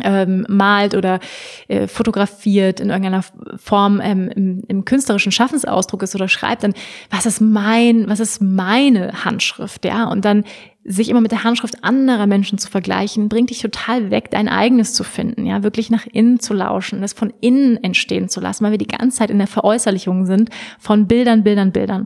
[0.03, 1.19] ähm, malt oder
[1.67, 3.23] äh, fotografiert in irgendeiner
[3.57, 6.73] Form ähm, im, im künstlerischen Schaffensausdruck ist oder schreibt, dann
[7.09, 10.05] was ist mein, was ist meine Handschrift, ja?
[10.05, 10.43] Und dann
[10.87, 14.93] sich immer mit der Handschrift anderer Menschen zu vergleichen, bringt dich total weg, dein eigenes
[14.93, 18.71] zu finden, ja, wirklich nach innen zu lauschen, es von innen entstehen zu lassen, weil
[18.71, 22.05] wir die ganze Zeit in der Veräußerlichung sind von Bildern, Bildern, Bildern.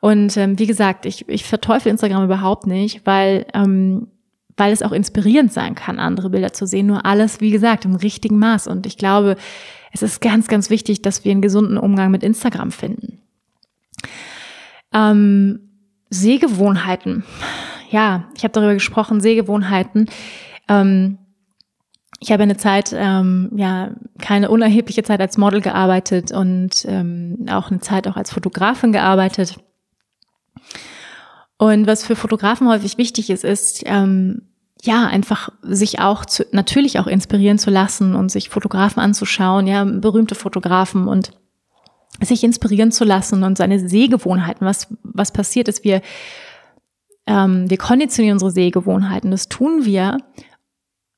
[0.00, 4.08] Und ähm, wie gesagt, ich, ich verteufel Instagram überhaupt nicht, weil ähm,
[4.56, 6.86] weil es auch inspirierend sein kann, andere Bilder zu sehen.
[6.86, 8.68] Nur alles, wie gesagt, im richtigen Maß.
[8.68, 9.36] Und ich glaube,
[9.92, 13.18] es ist ganz, ganz wichtig, dass wir einen gesunden Umgang mit Instagram finden.
[14.92, 15.60] Ähm,
[16.10, 17.24] Sehgewohnheiten.
[17.94, 20.10] Ja, ich habe darüber gesprochen, Sehgewohnheiten.
[20.68, 21.18] Ähm,
[22.18, 27.70] ich habe eine Zeit, ähm, ja, keine unerhebliche Zeit als Model gearbeitet und ähm, auch
[27.70, 29.58] eine Zeit auch als Fotografin gearbeitet.
[31.56, 34.42] Und was für Fotografen häufig wichtig ist, ist, ähm,
[34.82, 39.84] ja, einfach sich auch zu, natürlich auch inspirieren zu lassen und sich Fotografen anzuschauen, ja,
[39.84, 41.30] berühmte Fotografen und
[42.20, 44.66] sich inspirieren zu lassen und seine Sehgewohnheiten.
[44.66, 46.02] Was, was passiert ist, wir,
[47.26, 49.30] ähm, wir konditionieren unsere Sehgewohnheiten.
[49.30, 50.18] Das tun wir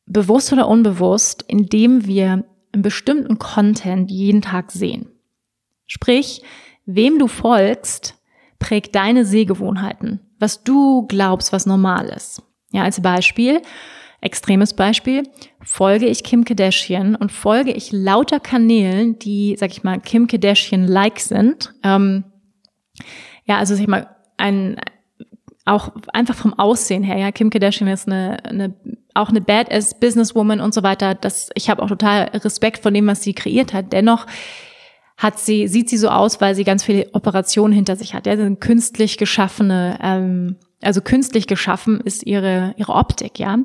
[0.07, 5.09] bewusst oder unbewusst, indem wir einen bestimmten Content jeden Tag sehen.
[5.87, 6.43] Sprich,
[6.85, 8.15] wem du folgst,
[8.59, 12.43] prägt deine Sehgewohnheiten was du glaubst, was normal ist.
[12.73, 13.63] Ja, als Beispiel,
[14.21, 15.23] extremes Beispiel,
[15.63, 21.21] folge ich Kim Kardashian und folge ich lauter Kanälen, die, sag ich mal, Kim Kardashian-like
[21.21, 21.73] sind.
[21.83, 22.25] Ähm,
[23.45, 24.77] ja, also sag ich mal, ein,
[25.67, 28.75] auch einfach vom Aussehen her, ja, Kim Kardashian ist eine, eine
[29.15, 31.15] auch eine Badass Businesswoman und so weiter.
[31.15, 33.93] Das, ich habe auch total Respekt vor dem, was sie kreiert hat.
[33.93, 34.27] Dennoch
[35.17, 38.27] hat sie, sieht sie so aus, weil sie ganz viele Operationen hinter sich hat.
[38.27, 43.59] Ja, sind künstlich geschaffene, ähm, also künstlich geschaffen ist ihre, ihre Optik, ja.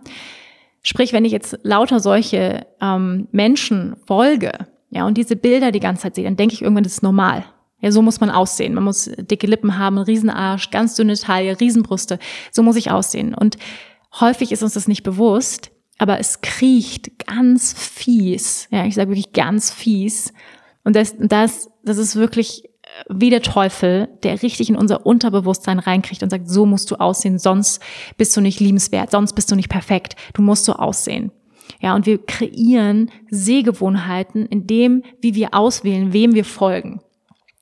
[0.83, 4.51] Sprich, wenn ich jetzt lauter solche ähm, Menschen folge,
[4.89, 7.45] ja, und diese Bilder die ganze Zeit sehe, dann denke ich irgendwann, das ist normal.
[7.81, 8.73] Ja, so muss man aussehen.
[8.73, 12.19] Man muss dicke Lippen haben, Riesenarsch, ganz dünne Taille, Riesenbrüste.
[12.51, 13.33] So muss ich aussehen.
[13.33, 13.57] Und
[14.19, 18.67] häufig ist uns das nicht bewusst, aber es kriecht ganz fies.
[18.71, 20.33] Ja, ich sage wirklich ganz fies
[20.83, 22.63] und das, das, das ist wirklich
[23.09, 27.39] wie der Teufel, der richtig in unser Unterbewusstsein reinkriegt und sagt, so musst du aussehen,
[27.39, 27.81] sonst
[28.17, 31.31] bist du nicht liebenswert, sonst bist du nicht perfekt, du musst so aussehen.
[31.79, 37.01] Ja, und wir kreieren Sehgewohnheiten in dem, wie wir auswählen, wem wir folgen.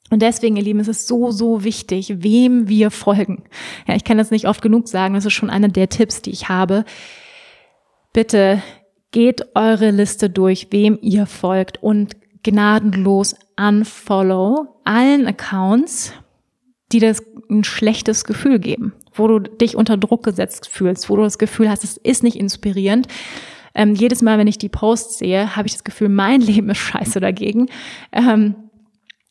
[0.09, 3.43] Und deswegen, ihr Lieben, ist es so, so wichtig, wem wir folgen.
[3.87, 6.31] Ja, ich kann das nicht oft genug sagen, das ist schon einer der Tipps, die
[6.31, 6.85] ich habe.
[8.13, 8.61] Bitte
[9.11, 16.13] geht eure Liste durch, wem ihr folgt und gnadenlos unfollow allen Accounts,
[16.91, 21.23] die das ein schlechtes Gefühl geben, wo du dich unter Druck gesetzt fühlst, wo du
[21.23, 23.07] das Gefühl hast, es ist nicht inspirierend.
[23.75, 26.79] Ähm, jedes Mal, wenn ich die Posts sehe, habe ich das Gefühl, mein Leben ist
[26.79, 27.67] scheiße dagegen.
[28.11, 28.55] Ähm,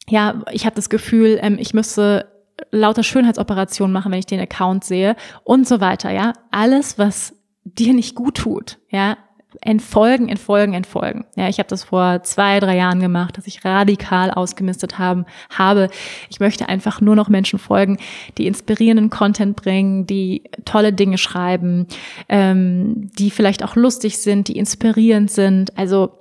[0.09, 2.27] ja, ich habe das Gefühl, ähm, ich müsste
[2.71, 6.11] lauter Schönheitsoperationen machen, wenn ich den Account sehe und so weiter.
[6.11, 7.35] Ja, alles, was
[7.65, 9.17] dir nicht gut tut, ja,
[9.61, 11.25] entfolgen, entfolgen, entfolgen.
[11.35, 15.89] Ja, ich habe das vor zwei, drei Jahren gemacht, dass ich radikal ausgemistet haben, habe.
[16.29, 17.99] Ich möchte einfach nur noch Menschen folgen,
[18.37, 21.87] die inspirierenden Content bringen, die tolle Dinge schreiben,
[22.29, 25.77] ähm, die vielleicht auch lustig sind, die inspirierend sind.
[25.79, 26.19] Also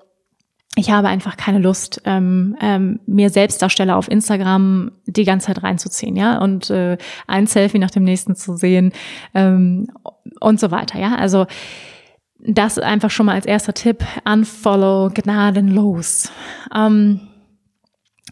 [0.77, 6.15] ich habe einfach keine Lust, ähm, ähm, mir Selbstdarsteller auf Instagram die ganze Zeit reinzuziehen,
[6.15, 8.93] ja, und äh, ein Selfie nach dem nächsten zu sehen
[9.33, 9.87] ähm,
[10.39, 11.15] und so weiter, ja.
[11.15, 11.47] Also
[12.39, 14.05] das einfach schon mal als erster Tipp.
[14.23, 16.31] Unfollow gnadenlos.
[16.73, 17.21] Ähm,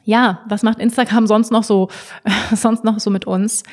[0.03, 1.89] ja, was macht Instagram sonst noch so,
[2.53, 3.63] sonst noch so mit uns?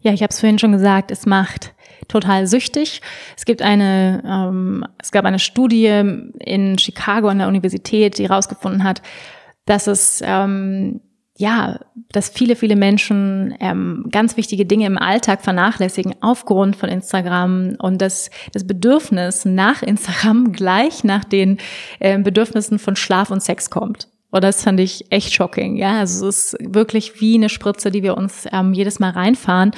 [0.00, 1.74] Ja, ich habe es vorhin schon gesagt, es macht
[2.06, 3.02] total süchtig.
[3.36, 5.86] Es gibt eine, ähm, es gab eine Studie
[6.38, 9.02] in Chicago an der Universität, die herausgefunden hat,
[9.66, 11.00] dass es ähm,
[11.38, 11.78] ja,
[12.10, 18.02] dass viele, viele Menschen ähm, ganz wichtige Dinge im Alltag vernachlässigen aufgrund von Instagram und
[18.02, 21.58] dass das Bedürfnis nach Instagram gleich nach den
[22.00, 24.08] ähm, Bedürfnissen von Schlaf und Sex kommt.
[24.30, 25.76] Und das fand ich echt shocking.
[25.76, 29.70] Ja, also es ist wirklich wie eine Spritze, die wir uns ähm, jedes Mal reinfahren.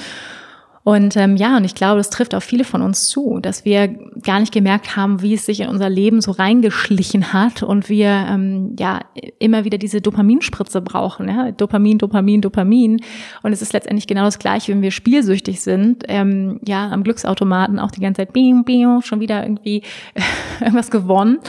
[0.83, 3.87] Und ähm, ja, und ich glaube, das trifft auf viele von uns zu, dass wir
[4.23, 8.07] gar nicht gemerkt haben, wie es sich in unser Leben so reingeschlichen hat und wir
[8.07, 9.01] ähm, ja
[9.37, 11.27] immer wieder diese Dopaminspritze brauchen.
[11.29, 11.51] Ja?
[11.51, 13.01] Dopamin, Dopamin, Dopamin.
[13.43, 17.77] Und es ist letztendlich genau das Gleiche, wenn wir spielsüchtig sind, ähm, ja, am Glücksautomaten
[17.77, 19.83] auch die ganze Zeit, bing, bing, schon wieder irgendwie
[20.59, 21.39] irgendwas gewonnen.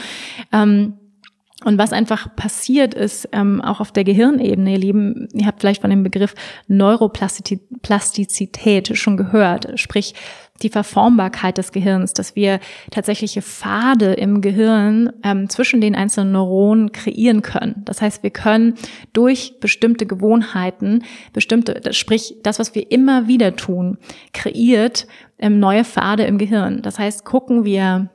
[0.51, 0.93] Ähm,
[1.63, 5.81] und was einfach passiert ist, ähm, auch auf der Gehirnebene, ihr Lieben, ihr habt vielleicht
[5.81, 6.35] von dem Begriff
[6.67, 10.13] Neuroplastizität schon gehört, sprich
[10.61, 12.59] die Verformbarkeit des Gehirns, dass wir
[12.91, 17.81] tatsächliche Pfade im Gehirn ähm, zwischen den einzelnen Neuronen kreieren können.
[17.85, 18.75] Das heißt, wir können
[19.13, 21.03] durch bestimmte Gewohnheiten,
[21.33, 23.97] bestimmte, sprich das, was wir immer wieder tun,
[24.31, 25.07] kreiert
[25.39, 26.81] ähm, neue Pfade im Gehirn.
[26.81, 28.09] Das heißt, gucken wir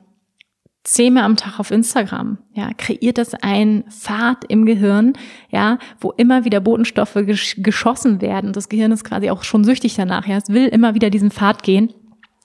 [0.83, 5.13] zehnmal am Tag auf Instagram, ja, kreiert das ein Pfad im Gehirn,
[5.49, 8.53] ja, wo immer wieder Botenstoffe gesch geschossen werden.
[8.53, 11.63] Das Gehirn ist quasi auch schon süchtig danach, ja, es will immer wieder diesen Pfad
[11.63, 11.93] gehen.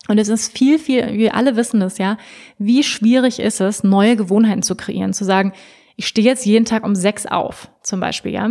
[0.07, 2.19] Und es ist viel, viel, wir alle wissen das, ja,
[2.59, 5.53] wie schwierig ist es, neue Gewohnheiten zu kreieren, zu sagen,
[5.97, 8.51] ich stehe jetzt jeden Tag um sechs auf, zum Beispiel, ja.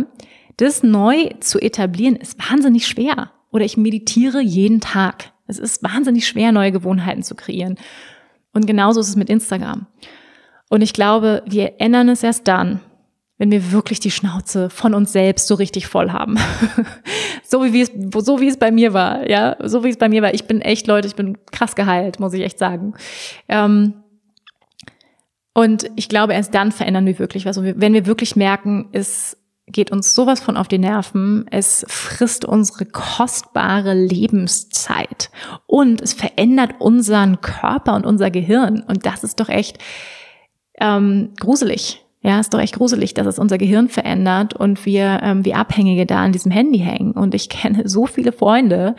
[0.56, 3.32] Das neu zu etablieren ist wahnsinnig schwer.
[3.50, 5.32] Oder ich meditiere jeden Tag.
[5.46, 7.76] Es ist wahnsinnig schwer, neue Gewohnheiten zu kreieren.
[8.54, 9.86] Und genauso ist es mit Instagram.
[10.70, 12.80] Und ich glaube, wir ändern es erst dann,
[13.36, 16.38] wenn wir wirklich die Schnauze von uns selbst so richtig voll haben.
[17.42, 17.90] so wie es,
[18.24, 20.32] so wie es bei mir war, ja, so wie es bei mir war.
[20.32, 22.94] Ich bin echt, Leute, ich bin krass geheilt, muss ich echt sagen.
[23.48, 23.94] Ähm,
[25.52, 27.58] und ich glaube, erst dann verändern wir wirklich was.
[27.58, 29.36] Und wenn wir wirklich merken, es
[29.66, 31.46] geht uns sowas von auf die Nerven.
[31.50, 35.30] Es frisst unsere kostbare Lebenszeit
[35.66, 38.82] und es verändert unseren Körper und unser Gehirn.
[38.86, 39.78] Und das ist doch echt
[40.80, 42.04] ähm, gruselig.
[42.20, 46.06] Ja, ist doch echt gruselig, dass es unser Gehirn verändert und wir ähm, wie Abhängige
[46.06, 47.12] da an diesem Handy hängen.
[47.12, 48.96] Und ich kenne so viele Freunde,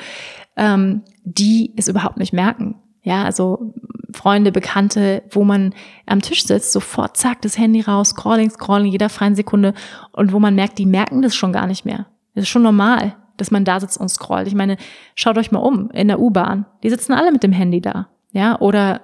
[0.56, 2.76] ähm, die es überhaupt nicht merken.
[3.04, 3.74] Ja, also
[4.16, 5.74] Freunde, Bekannte, wo man
[6.06, 9.74] am Tisch sitzt, sofort zack, das Handy raus, scrolling, scrolling, jeder freien Sekunde
[10.12, 12.08] und wo man merkt, die merken das schon gar nicht mehr.
[12.34, 14.48] Das ist schon normal, dass man da sitzt und scrollt.
[14.48, 14.78] Ich meine,
[15.16, 16.66] schaut euch mal um in der U-Bahn.
[16.84, 18.08] Die sitzen alle mit dem Handy da.
[18.32, 19.02] Ja, oder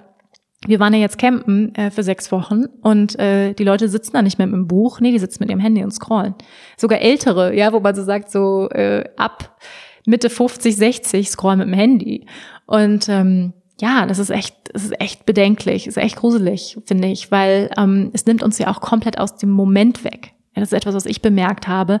[0.66, 4.22] wir waren ja jetzt campen äh, für sechs Wochen und äh, die Leute sitzen da
[4.22, 6.34] nicht mehr mit dem Buch, nee, die sitzen mit ihrem Handy und scrollen.
[6.76, 9.58] Sogar ältere, ja, wo man so sagt, so äh, ab
[10.06, 12.26] Mitte 50, 60 scrollen mit dem Handy.
[12.66, 13.52] Und ähm,
[13.82, 18.10] ja, das ist echt, das ist echt bedenklich, ist echt gruselig, finde ich, weil ähm,
[18.12, 20.34] es nimmt uns ja auch komplett aus dem Moment weg.
[20.54, 21.98] Ja, das ist etwas, was ich bemerkt habe.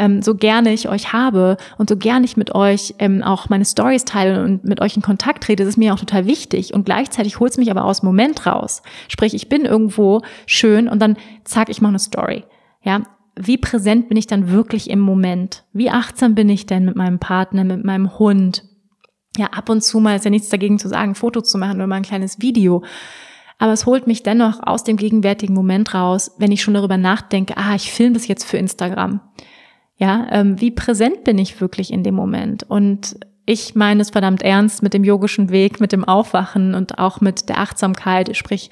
[0.00, 3.64] Ähm, so gerne ich euch habe und so gerne ich mit euch ähm, auch meine
[3.64, 6.74] Stories teile und mit euch in Kontakt trete, das ist mir auch total wichtig.
[6.74, 8.82] Und gleichzeitig holt es mich aber aus dem Moment raus.
[9.06, 12.42] Sprich, ich bin irgendwo schön und dann zack, ich mache eine Story.
[12.82, 13.02] Ja,
[13.36, 15.62] wie präsent bin ich dann wirklich im Moment?
[15.72, 18.64] Wie achtsam bin ich denn mit meinem Partner, mit meinem Hund,
[19.40, 21.86] ja, ab und zu mal ist ja nichts dagegen zu sagen, Fotos zu machen oder
[21.86, 22.84] mal ein kleines Video.
[23.58, 27.56] Aber es holt mich dennoch aus dem gegenwärtigen Moment raus, wenn ich schon darüber nachdenke,
[27.56, 29.20] ah, ich filme das jetzt für Instagram.
[29.96, 32.64] Ja, ähm, wie präsent bin ich wirklich in dem Moment?
[32.64, 33.16] Und
[33.46, 37.48] ich meine es verdammt ernst mit dem yogischen Weg, mit dem Aufwachen und auch mit
[37.48, 38.36] der Achtsamkeit.
[38.36, 38.70] Sprich,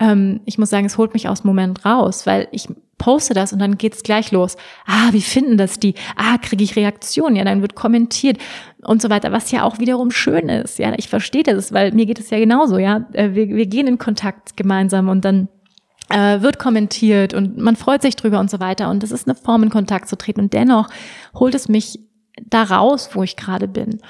[0.00, 3.52] ähm, ich muss sagen, es holt mich aus dem Moment raus, weil ich poste das
[3.52, 4.56] und dann geht's gleich los.
[4.86, 5.94] Ah, wie finden das die?
[6.16, 7.36] Ah, kriege ich Reaktionen?
[7.36, 8.38] Ja, dann wird kommentiert
[8.82, 10.78] und so weiter, was ja auch wiederum schön ist.
[10.78, 12.78] Ja, ich verstehe das, weil mir geht es ja genauso.
[12.78, 15.48] Ja, äh, wir, wir gehen in Kontakt gemeinsam und dann
[16.10, 18.90] äh, wird kommentiert und man freut sich drüber und so weiter.
[18.90, 20.40] Und das ist eine Form, in Kontakt zu treten.
[20.40, 20.88] Und dennoch
[21.34, 22.00] holt es mich
[22.48, 24.00] da raus, wo ich gerade bin.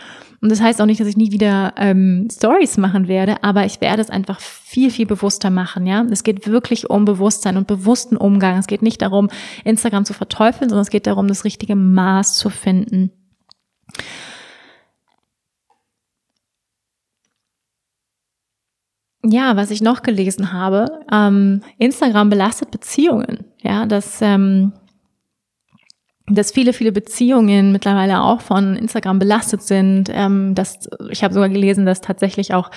[0.42, 3.80] Und das heißt auch nicht, dass ich nie wieder ähm, Stories machen werde, aber ich
[3.82, 5.86] werde es einfach viel, viel bewusster machen.
[5.86, 8.58] Ja, Es geht wirklich um Bewusstsein und bewussten Umgang.
[8.58, 9.28] Es geht nicht darum,
[9.64, 13.10] Instagram zu verteufeln, sondern es geht darum, das richtige Maß zu finden.
[19.22, 23.44] Ja, was ich noch gelesen habe, ähm, Instagram belastet Beziehungen.
[23.62, 24.72] ja, dass ähm,
[26.34, 30.10] dass viele, viele Beziehungen mittlerweile auch von Instagram belastet sind.
[30.12, 32.70] Ähm, dass, ich habe sogar gelesen, dass tatsächlich auch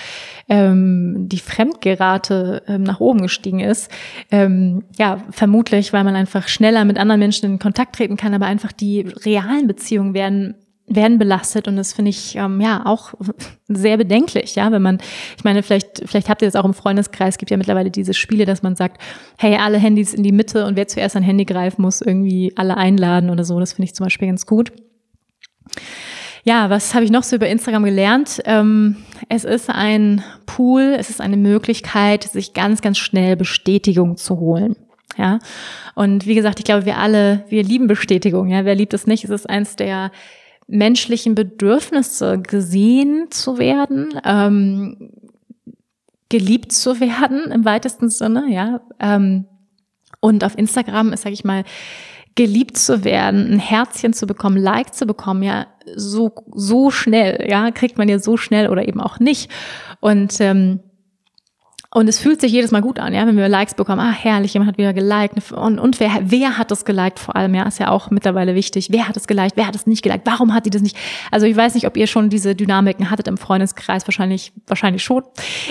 [0.48, 3.90] ähm, die Fremdgerate ähm, nach oben gestiegen ist.
[4.30, 8.46] Ähm, ja, vermutlich, weil man einfach schneller mit anderen Menschen in Kontakt treten kann, aber
[8.46, 10.54] einfach die realen Beziehungen werden
[10.86, 13.14] werden belastet und das finde ich ähm, ja auch
[13.68, 14.98] sehr bedenklich, ja, wenn man,
[15.36, 18.44] ich meine, vielleicht, vielleicht habt ihr das auch im Freundeskreis, gibt ja mittlerweile diese Spiele,
[18.44, 19.00] dass man sagt,
[19.38, 22.76] hey, alle Handys in die Mitte und wer zuerst ein Handy greift, muss irgendwie alle
[22.76, 23.58] einladen oder so.
[23.58, 24.72] Das finde ich zum Beispiel ganz gut.
[26.44, 28.42] Ja, was habe ich noch so über Instagram gelernt?
[28.44, 28.96] Ähm,
[29.30, 34.76] es ist ein Pool, es ist eine Möglichkeit, sich ganz, ganz schnell Bestätigung zu holen.
[35.16, 35.38] Ja,
[35.94, 38.48] und wie gesagt, ich glaube, wir alle, wir lieben Bestätigung.
[38.48, 39.24] Ja, wer liebt es nicht?
[39.24, 40.10] Es ist eins der
[40.66, 45.10] menschlichen Bedürfnisse gesehen zu werden, ähm,
[46.28, 48.80] geliebt zu werden im weitesten Sinne, ja.
[48.98, 49.46] Ähm,
[50.20, 51.64] und auf Instagram ist, sag ich mal,
[52.34, 57.70] geliebt zu werden, ein Herzchen zu bekommen, Like zu bekommen, ja, so, so schnell, ja,
[57.70, 59.50] kriegt man ja so schnell oder eben auch nicht.
[60.00, 60.80] Und ähm,
[61.96, 64.00] und es fühlt sich jedes Mal gut an, ja, wenn wir Likes bekommen.
[64.00, 65.52] Ah, herrlich, jemand hat wieder geliked.
[65.52, 67.54] Und, und wer, wer hat das geliked vor allem?
[67.54, 68.88] Ja, ist ja auch mittlerweile wichtig.
[68.90, 69.56] Wer hat es geliked?
[69.56, 70.26] Wer hat es nicht geliked?
[70.26, 70.96] Warum hat die das nicht?
[71.30, 74.08] Also ich weiß nicht, ob ihr schon diese Dynamiken hattet im Freundeskreis.
[74.08, 75.22] Wahrscheinlich, wahrscheinlich schon.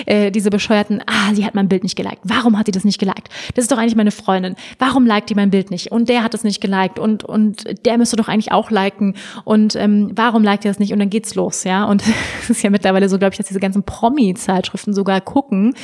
[0.06, 2.20] Äh, diese bescheuerten, ah, sie hat mein Bild nicht geliked.
[2.22, 3.28] Warum hat die das nicht geliked?
[3.54, 4.56] Das ist doch eigentlich meine Freundin.
[4.78, 5.92] Warum liked die mein Bild nicht?
[5.92, 6.98] Und der hat es nicht geliked.
[6.98, 9.14] Und, und der müsste doch eigentlich auch liken.
[9.44, 10.94] Und ähm, warum liked er das nicht?
[10.94, 11.84] Und dann geht's los, ja.
[11.84, 12.02] Und
[12.40, 15.74] es ist ja mittlerweile so, glaube ich, dass diese ganzen Promi-Zeitschriften sogar gucken,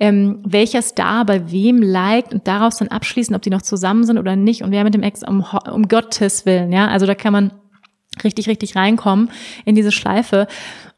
[0.00, 4.18] ähm, welcher Star bei wem liked und daraus dann abschließen, ob die noch zusammen sind
[4.18, 6.88] oder nicht und wer mit dem Ex um, um Gottes Willen, ja.
[6.88, 7.52] Also da kann man
[8.22, 9.30] richtig, richtig reinkommen
[9.64, 10.46] in diese Schleife.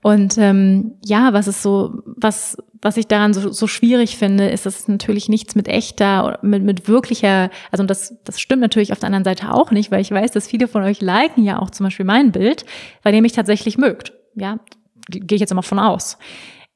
[0.02, 4.66] Und ähm, ja, was ist so, was, was ich daran so, so schwierig finde, ist,
[4.66, 8.98] dass es natürlich nichts mit echter, mit, mit wirklicher, also das, das stimmt natürlich auf
[8.98, 11.70] der anderen Seite auch nicht, weil ich weiß, dass viele von euch liken ja auch
[11.70, 12.66] zum Beispiel mein Bild,
[13.02, 14.12] weil ihr mich tatsächlich mögt.
[14.34, 14.58] Ja,
[15.08, 16.18] gehe ich jetzt immer von aus.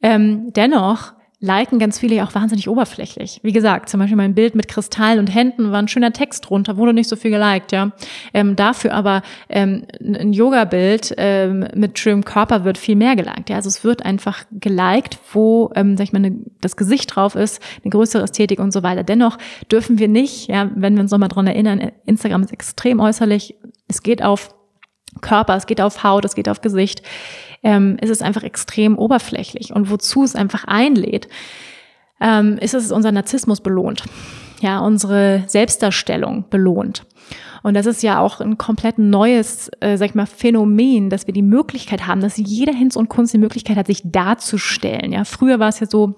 [0.03, 3.41] Ähm, dennoch liken ganz viele ja auch wahnsinnig oberflächlich.
[3.43, 6.77] Wie gesagt, zum Beispiel mein Bild mit Kristallen und Händen war ein schöner Text drunter,
[6.77, 7.93] wurde nicht so viel geliked, ja.
[8.35, 13.49] Ähm, dafür aber ähm, ein Yoga-Bild ähm, mit schönem Körper wird viel mehr geliked.
[13.49, 17.35] Ja, also es wird einfach geliked, wo, ähm, sag ich mal, ne, das Gesicht drauf
[17.35, 19.03] ist, eine größere Ästhetik und so weiter.
[19.03, 19.39] Dennoch
[19.73, 23.55] dürfen wir nicht, ja, wenn wir uns nochmal dran erinnern, Instagram ist extrem äußerlich.
[23.89, 24.55] Es geht auf
[25.23, 27.03] Körper, es geht auf Haut, es geht auf Gesicht
[27.63, 29.73] ähm, ist es einfach extrem oberflächlich.
[29.73, 31.29] Und wozu es einfach einlädt,
[32.21, 34.05] ähm, ist es unser Narzissmus belohnt.
[34.61, 37.07] Ja, unsere Selbstdarstellung belohnt.
[37.63, 41.35] Und das ist ja auch ein komplett neues, äh, sag ich mal, Phänomen, dass wir
[41.35, 45.13] die Möglichkeit haben, dass jeder Hinz und Kunst die Möglichkeit hat, sich darzustellen.
[45.13, 46.15] Ja, früher war es ja so,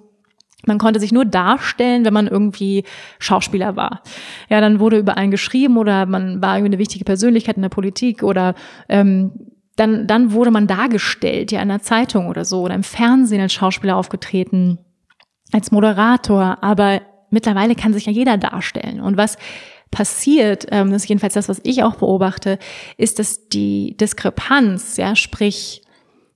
[0.67, 2.85] man konnte sich nur darstellen, wenn man irgendwie
[3.19, 4.03] Schauspieler war.
[4.49, 7.69] Ja, dann wurde über einen geschrieben oder man war irgendwie eine wichtige Persönlichkeit in der
[7.69, 8.55] Politik oder
[8.89, 9.33] ähm,
[9.77, 13.53] dann, dann wurde man dargestellt, ja, in der Zeitung oder so, oder im Fernsehen als
[13.53, 14.79] Schauspieler aufgetreten,
[15.53, 17.01] als Moderator, aber
[17.31, 19.01] mittlerweile kann sich ja jeder darstellen.
[19.01, 19.37] Und was
[19.91, 22.59] passiert, ähm, das ist jedenfalls das, was ich auch beobachte,
[22.97, 25.83] ist, dass die Diskrepanz, ja, sprich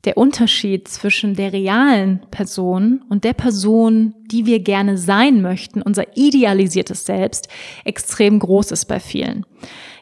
[0.05, 6.17] der Unterschied zwischen der realen Person und der Person, die wir gerne sein möchten, unser
[6.17, 7.49] idealisiertes Selbst,
[7.85, 9.45] extrem groß ist bei vielen.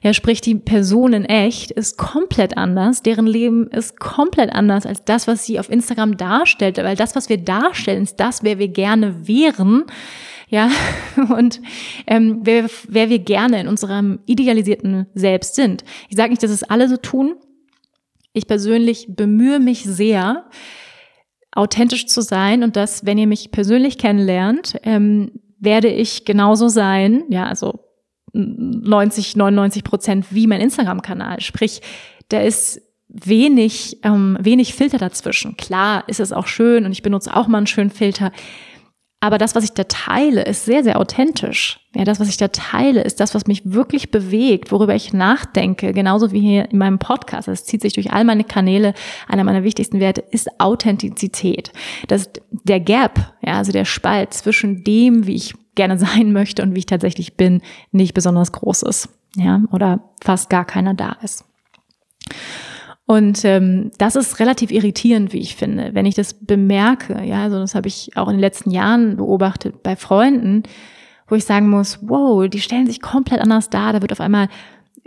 [0.05, 5.03] Ja, sprich, die Person in echt ist komplett anders, deren Leben ist komplett anders als
[5.03, 8.69] das, was sie auf Instagram darstellt, weil das, was wir darstellen, ist das, wer wir
[8.69, 9.85] gerne wären.
[10.51, 10.71] Ja,
[11.35, 11.63] und
[12.07, 15.85] ähm, wer, wer wir gerne in unserem idealisierten Selbst sind.
[16.11, 17.37] Ich sage nicht, dass es alle so tun.
[18.35, 20.45] Ich persönlich bemühe mich sehr,
[21.53, 27.25] authentisch zu sein und dass, wenn ihr mich persönlich kennenlernt, ähm, werde ich genauso sein,
[27.31, 27.81] ja, also
[28.35, 31.41] 90, 99 Prozent wie mein Instagram-Kanal.
[31.41, 31.81] Sprich,
[32.29, 35.57] da ist wenig, ähm, wenig Filter dazwischen.
[35.57, 38.33] Klar ist es auch schön und ich benutze auch mal einen schönen Filter.
[39.21, 41.81] Aber das, was ich da teile, ist sehr, sehr authentisch.
[41.95, 45.95] Ja, das, was ich da teile, ist das, was mich wirklich bewegt, worüber ich nachdenke,
[45.95, 47.49] genauso wie hier in meinem Podcast.
[47.49, 48.93] Es zieht sich durch all meine Kanäle.
[49.27, 51.73] Einer meiner wichtigsten Werte ist Authentizität.
[52.07, 56.75] Das der Gap, ja, also der Spalt zwischen dem, wie ich gerne sein möchte und
[56.75, 57.63] wie ich tatsächlich bin,
[57.93, 59.09] nicht besonders groß ist.
[59.37, 61.45] Ja, oder fast gar keiner da ist.
[63.07, 67.23] Und ähm, das ist relativ irritierend, wie ich finde, wenn ich das bemerke.
[67.25, 70.63] Ja, also das habe ich auch in den letzten Jahren beobachtet bei Freunden,
[71.29, 73.93] wo ich sagen muss, wow, die stellen sich komplett anders dar.
[73.93, 74.49] Da wird auf einmal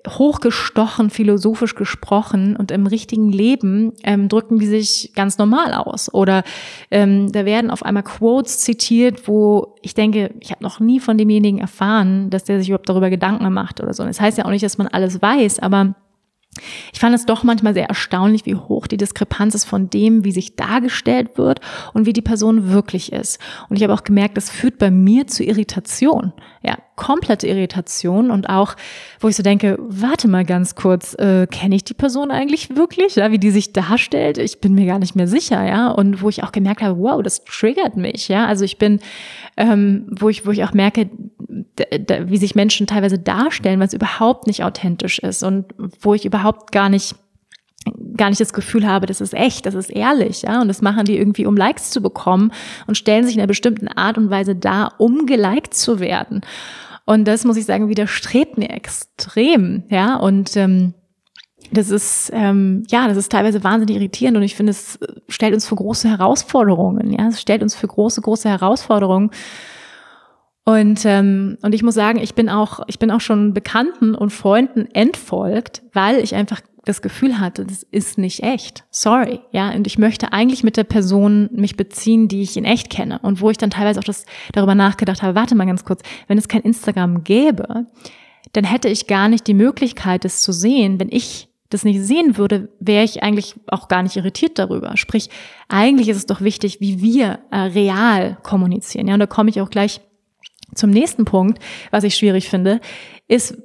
[0.08, 6.14] hochgestochen, philosophisch gesprochen und im richtigen Leben ähm, drücken die sich ganz normal aus.
[6.14, 6.44] Oder
[6.92, 11.18] ähm, da werden auf einmal Quotes zitiert, wo ich denke, ich habe noch nie von
[11.18, 14.04] demjenigen erfahren, dass der sich überhaupt darüber Gedanken macht oder so.
[14.04, 15.96] Und das heißt ja auch nicht, dass man alles weiß, aber
[16.94, 20.32] ich fand es doch manchmal sehr erstaunlich, wie hoch die Diskrepanz ist von dem, wie
[20.32, 21.60] sich dargestellt wird
[21.94, 23.40] und wie die Person wirklich ist.
[23.70, 26.34] Und ich habe auch gemerkt, das führt bei mir zu Irritation.
[26.64, 28.76] Ja, komplette Irritation und auch,
[29.20, 33.16] wo ich so denke, warte mal ganz kurz, äh, kenne ich die Person eigentlich wirklich,
[33.16, 34.38] ja, wie die sich darstellt?
[34.38, 35.90] Ich bin mir gar nicht mehr sicher, ja.
[35.90, 38.48] Und wo ich auch gemerkt habe, wow, das triggert mich, ja.
[38.48, 39.00] Also ich bin,
[39.56, 41.10] ähm, wo ich, wo ich auch merke,
[41.48, 46.90] wie sich Menschen teilweise darstellen, was überhaupt nicht authentisch ist und wo ich überhaupt gar
[46.90, 47.16] nicht
[48.18, 51.06] gar nicht das Gefühl habe, das ist echt, das ist ehrlich, ja, und das machen
[51.06, 52.52] die irgendwie, um Likes zu bekommen
[52.86, 56.42] und stellen sich in einer bestimmten Art und Weise dar, um geliked zu werden.
[57.06, 60.96] Und das muss ich sagen, widerstrebt mir extrem, ja, und ähm,
[61.72, 65.66] das ist ähm, ja, das ist teilweise wahnsinnig irritierend und ich finde, es stellt uns
[65.66, 69.32] vor große Herausforderungen, ja, es stellt uns für große, große Herausforderungen
[70.68, 74.32] und, ähm, und ich muss sagen, ich bin auch, ich bin auch schon Bekannten und
[74.32, 78.84] Freunden entfolgt, weil ich einfach das Gefühl hatte, das ist nicht echt.
[78.92, 79.40] Sorry.
[79.52, 83.20] Ja, und ich möchte eigentlich mit der Person mich beziehen, die ich in echt kenne.
[83.20, 86.38] Und wo ich dann teilweise auch das darüber nachgedacht habe, warte mal ganz kurz, wenn
[86.38, 87.86] es kein Instagram gäbe,
[88.52, 91.00] dann hätte ich gar nicht die Möglichkeit, das zu sehen.
[91.00, 94.98] Wenn ich das nicht sehen würde, wäre ich eigentlich auch gar nicht irritiert darüber.
[94.98, 95.30] Sprich,
[95.70, 99.08] eigentlich ist es doch wichtig, wie wir äh, real kommunizieren.
[99.08, 100.02] Ja, und da komme ich auch gleich
[100.78, 101.60] zum nächsten Punkt,
[101.92, 102.80] was ich schwierig finde,
[103.28, 103.58] ist,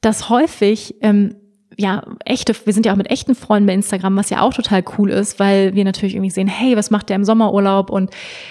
[0.00, 1.36] dass häufig ähm,
[1.76, 4.84] ja, echte, wir sind ja auch mit echten Freunden bei Instagram, was ja auch total
[4.98, 8.10] cool ist, weil wir natürlich irgendwie sehen, hey, was macht der im Sommerurlaub und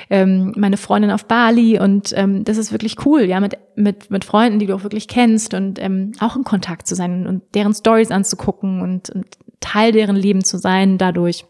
[0.09, 4.25] ähm, meine Freundin auf Bali und ähm, das ist wirklich cool, ja, mit, mit, mit
[4.25, 7.73] Freunden, die du auch wirklich kennst und ähm, auch in Kontakt zu sein und deren
[7.73, 9.27] Stories anzugucken und, und
[9.59, 11.45] Teil deren Leben zu sein dadurch.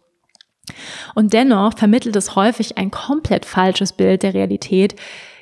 [1.16, 4.96] Und dennoch vermittelt es häufig ein komplett falsches Bild der Realität,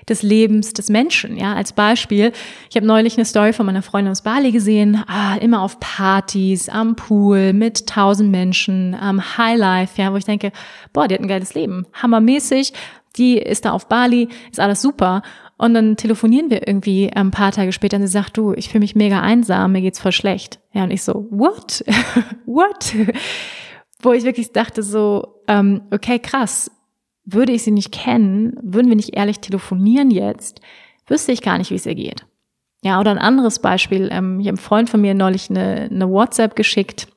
[0.10, 1.38] des Lebens des Menschen.
[1.38, 2.32] Ja, als Beispiel,
[2.70, 6.70] ich habe neulich eine Story von meiner Freundin aus Bali gesehen, ah, immer auf Partys,
[6.70, 10.52] am Pool, mit tausend Menschen, am Highlife, ja, wo ich denke,
[10.94, 12.74] boah, die hat ein geiles Leben, hammermäßig,
[13.18, 15.24] die ist da auf Bali, ist alles super.
[15.58, 18.82] Und dann telefonieren wir irgendwie ein paar Tage später und sie sagt, du, ich fühle
[18.82, 20.60] mich mega einsam, mir geht's voll schlecht.
[20.72, 21.84] Ja, und ich so, what?
[22.46, 22.94] what?
[24.02, 26.70] Wo ich wirklich dachte so, ähm, okay, krass,
[27.28, 30.62] würde ich sie nicht kennen, würden wir nicht ehrlich telefonieren jetzt,
[31.06, 32.26] wüsste ich gar nicht, wie es ihr geht.
[32.84, 34.10] Ja, oder ein anderes Beispiel.
[34.12, 37.08] Ähm, ich habe einem Freund von mir neulich eine, eine WhatsApp geschickt,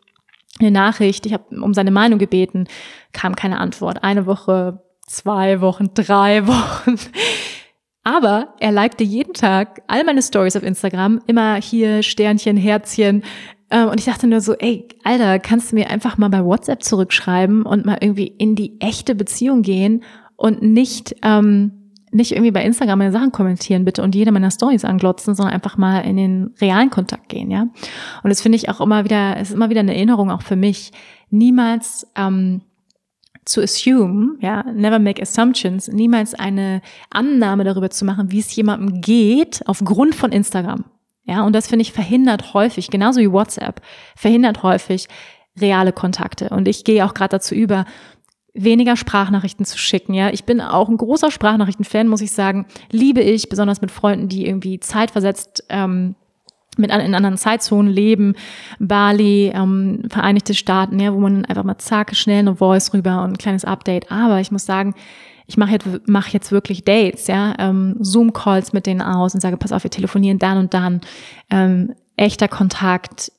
[0.59, 1.27] eine Nachricht.
[1.27, 2.67] Ich habe um seine Meinung gebeten,
[3.13, 4.03] kam keine Antwort.
[4.03, 6.97] Eine Woche, zwei Wochen, drei Wochen.
[8.03, 13.23] Aber er likte jeden Tag all meine Stories auf Instagram, immer hier Sternchen, Herzchen,
[13.73, 17.63] und ich dachte nur so, ey, Alter, kannst du mir einfach mal bei WhatsApp zurückschreiben
[17.63, 20.03] und mal irgendwie in die echte Beziehung gehen
[20.37, 21.73] und nicht, ähm,
[22.11, 25.77] nicht irgendwie bei Instagram meine Sachen kommentieren bitte und jede meiner Stories anglotzen, sondern einfach
[25.77, 27.69] mal in den realen Kontakt gehen, ja.
[28.23, 30.57] Und das finde ich auch immer wieder, es ist immer wieder eine Erinnerung auch für
[30.57, 30.91] mich,
[31.31, 32.63] niemals ähm,
[33.45, 39.01] zu assume, ja, never make assumptions, niemals eine Annahme darüber zu machen, wie es jemandem
[39.01, 40.85] geht aufgrund von Instagram.
[41.31, 43.81] Ja, und das finde ich verhindert häufig, genauso wie WhatsApp,
[44.17, 45.07] verhindert häufig
[45.61, 46.49] reale Kontakte.
[46.49, 47.85] Und ich gehe auch gerade dazu über,
[48.53, 50.13] weniger Sprachnachrichten zu schicken.
[50.13, 52.67] Ja, ich bin auch ein großer Sprachnachrichten-Fan, muss ich sagen.
[52.91, 56.17] Liebe ich, besonders mit Freunden, die irgendwie zeitversetzt ähm,
[56.77, 58.35] mit in anderen Zeitzonen leben,
[58.81, 63.35] Bali, ähm, Vereinigte Staaten, ja, wo man einfach mal zack, schnell eine Voice rüber und
[63.35, 64.11] ein kleines Update.
[64.11, 64.95] Aber ich muss sagen,
[65.51, 69.57] ich mache jetzt, mach jetzt wirklich Dates, ja, ähm, Zoom-Calls mit denen aus und sage,
[69.57, 71.01] pass auf, wir telefonieren dann und dann.
[71.51, 73.33] Ähm, echter Kontakt,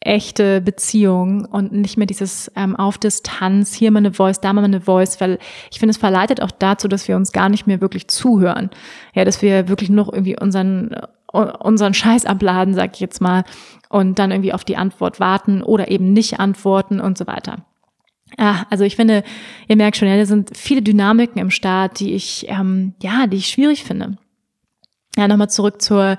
[0.00, 4.62] echte Beziehung und nicht mehr dieses ähm, auf Distanz, hier mal eine Voice, da mal
[4.62, 5.38] eine Voice, weil
[5.70, 8.68] ich finde, es verleitet auch dazu, dass wir uns gar nicht mehr wirklich zuhören.
[9.14, 10.94] Ja, dass wir wirklich noch irgendwie unseren
[11.32, 13.42] unseren Scheiß abladen, sag ich jetzt mal,
[13.88, 17.64] und dann irgendwie auf die Antwort warten oder eben nicht antworten und so weiter.
[18.38, 19.22] Ja, also ich finde,
[19.68, 23.36] ihr merkt schon, ja, da sind viele Dynamiken im Staat, die ich, ähm, ja, die
[23.36, 24.16] ich schwierig finde.
[25.16, 26.18] Ja, nochmal zurück zur,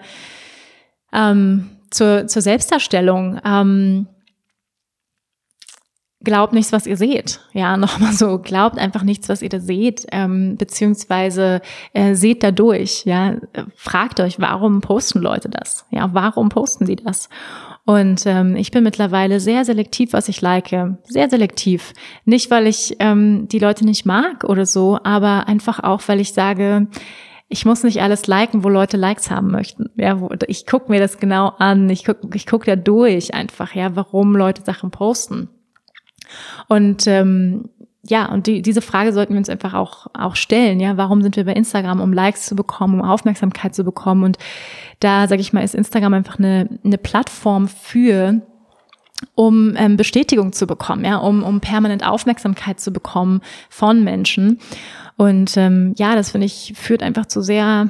[1.11, 3.39] ähm, zur, zur Selbstdarstellung.
[3.43, 4.07] Ähm,
[6.25, 7.39] glaubt nichts, was ihr seht.
[7.53, 11.61] Ja, nochmal so, glaubt einfach nichts, was ihr da seht, ähm, beziehungsweise
[11.93, 13.05] äh, seht da durch.
[13.05, 13.35] Ja,
[13.75, 15.85] fragt euch, warum posten Leute das?
[15.91, 17.29] Ja, warum posten sie das?
[17.85, 20.71] Und ähm, ich bin mittlerweile sehr selektiv, was ich like.
[21.03, 21.93] Sehr selektiv.
[22.25, 26.33] Nicht, weil ich ähm, die Leute nicht mag oder so, aber einfach auch, weil ich
[26.33, 26.87] sage,
[27.47, 29.91] ich muss nicht alles liken, wo Leute Likes haben möchten.
[29.97, 31.87] Ja, wo, ich gucke mir das genau an.
[31.91, 35.49] Ich gucke ich guck da durch einfach, ja, warum Leute Sachen posten.
[36.67, 37.69] Und ähm,
[38.07, 40.79] ja, und die, diese Frage sollten wir uns einfach auch, auch stellen.
[40.79, 44.23] Ja, warum sind wir bei Instagram, um Likes zu bekommen, um Aufmerksamkeit zu bekommen?
[44.23, 44.37] Und
[44.99, 48.41] da, sage ich mal, ist Instagram einfach eine, eine Plattform für,
[49.33, 54.59] um ähm, Bestätigung zu bekommen, ja, um, um permanent Aufmerksamkeit zu bekommen von Menschen.
[55.17, 57.89] Und ähm, ja, das finde ich führt einfach zu sehr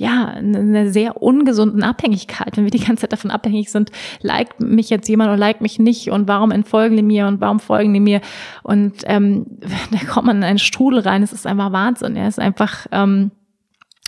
[0.00, 3.90] ja, einer sehr ungesunden Abhängigkeit, wenn wir die ganze Zeit davon abhängig sind,
[4.22, 7.60] liked mich jetzt jemand oder liked mich nicht und warum entfolgen die mir und warum
[7.60, 8.20] folgen die mir
[8.62, 9.46] und ähm,
[9.90, 12.86] da kommt man in einen Strudel rein, es ist einfach Wahnsinn, ja, es ist einfach
[12.92, 13.30] ähm,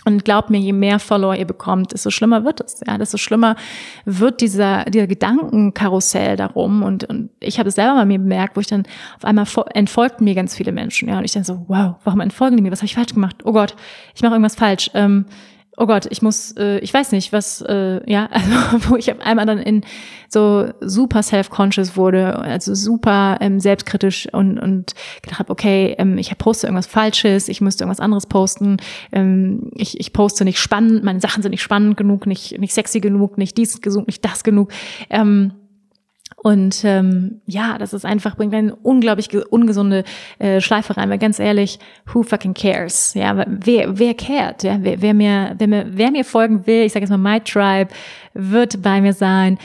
[0.03, 2.81] und glaubt mir, je mehr Follower ihr bekommt, desto schlimmer wird es.
[2.87, 3.55] Ja, desto schlimmer
[4.03, 6.81] wird dieser, dieser Gedankenkarussell darum.
[6.81, 8.83] Und, und ich habe es selber bei mir bemerkt, wo ich dann
[9.17, 11.07] auf einmal entfolgten mir ganz viele Menschen.
[11.07, 12.71] Ja, und ich dann so, wow, warum entfolgen die mir?
[12.71, 13.37] Was habe ich falsch gemacht?
[13.43, 13.75] Oh Gott,
[14.15, 14.89] ich mache irgendwas falsch.
[14.95, 15.25] Ähm,
[15.81, 19.19] oh Gott, ich muss, äh, ich weiß nicht, was, äh, ja, also wo ich auf
[19.19, 19.81] einmal dann in
[20.29, 26.37] so super self-conscious wurde, also super ähm, selbstkritisch und, und gedacht habe, okay, ähm, ich
[26.37, 28.77] poste irgendwas Falsches, ich müsste irgendwas anderes posten,
[29.11, 32.99] ähm, ich, ich poste nicht spannend, meine Sachen sind nicht spannend genug, nicht, nicht sexy
[32.99, 34.71] genug, nicht dies genug, nicht das genug.
[35.09, 35.53] Ähm,
[36.43, 40.03] und ähm, ja, das ist einfach, bringt eine unglaublich ungesunde
[40.39, 41.77] äh, Schleife rein, weil ganz ehrlich,
[42.11, 43.13] who fucking cares?
[43.13, 44.63] Ja, wer, wer cared?
[44.63, 47.39] Ja, wer, wer, mir, wer, mir, wer mir folgen will, ich sage jetzt mal, my
[47.41, 47.91] tribe,
[48.33, 49.59] wird bei mir sein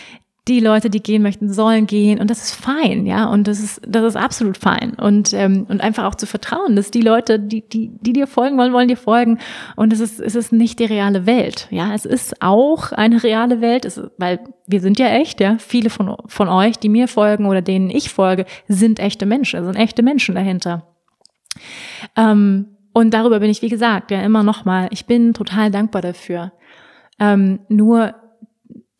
[0.49, 2.21] die Leute, die gehen möchten, sollen gehen.
[2.21, 4.95] Und das ist fein, ja, und das ist das ist absolut fein.
[4.95, 8.57] Und ähm, und einfach auch zu vertrauen, dass die Leute, die die die dir folgen
[8.57, 9.39] wollen, wollen dir folgen.
[9.75, 13.61] Und es ist es ist nicht die reale Welt, ja, es ist auch eine reale
[13.61, 17.47] Welt, es weil wir sind ja echt, ja, viele von von euch, die mir folgen
[17.47, 20.87] oder denen ich folge, sind echte Menschen, sind echte Menschen dahinter.
[22.17, 26.03] Ähm, und darüber bin ich, wie gesagt, ja immer noch mal, ich bin total dankbar
[26.03, 26.53] dafür.
[27.19, 28.15] Ähm, nur,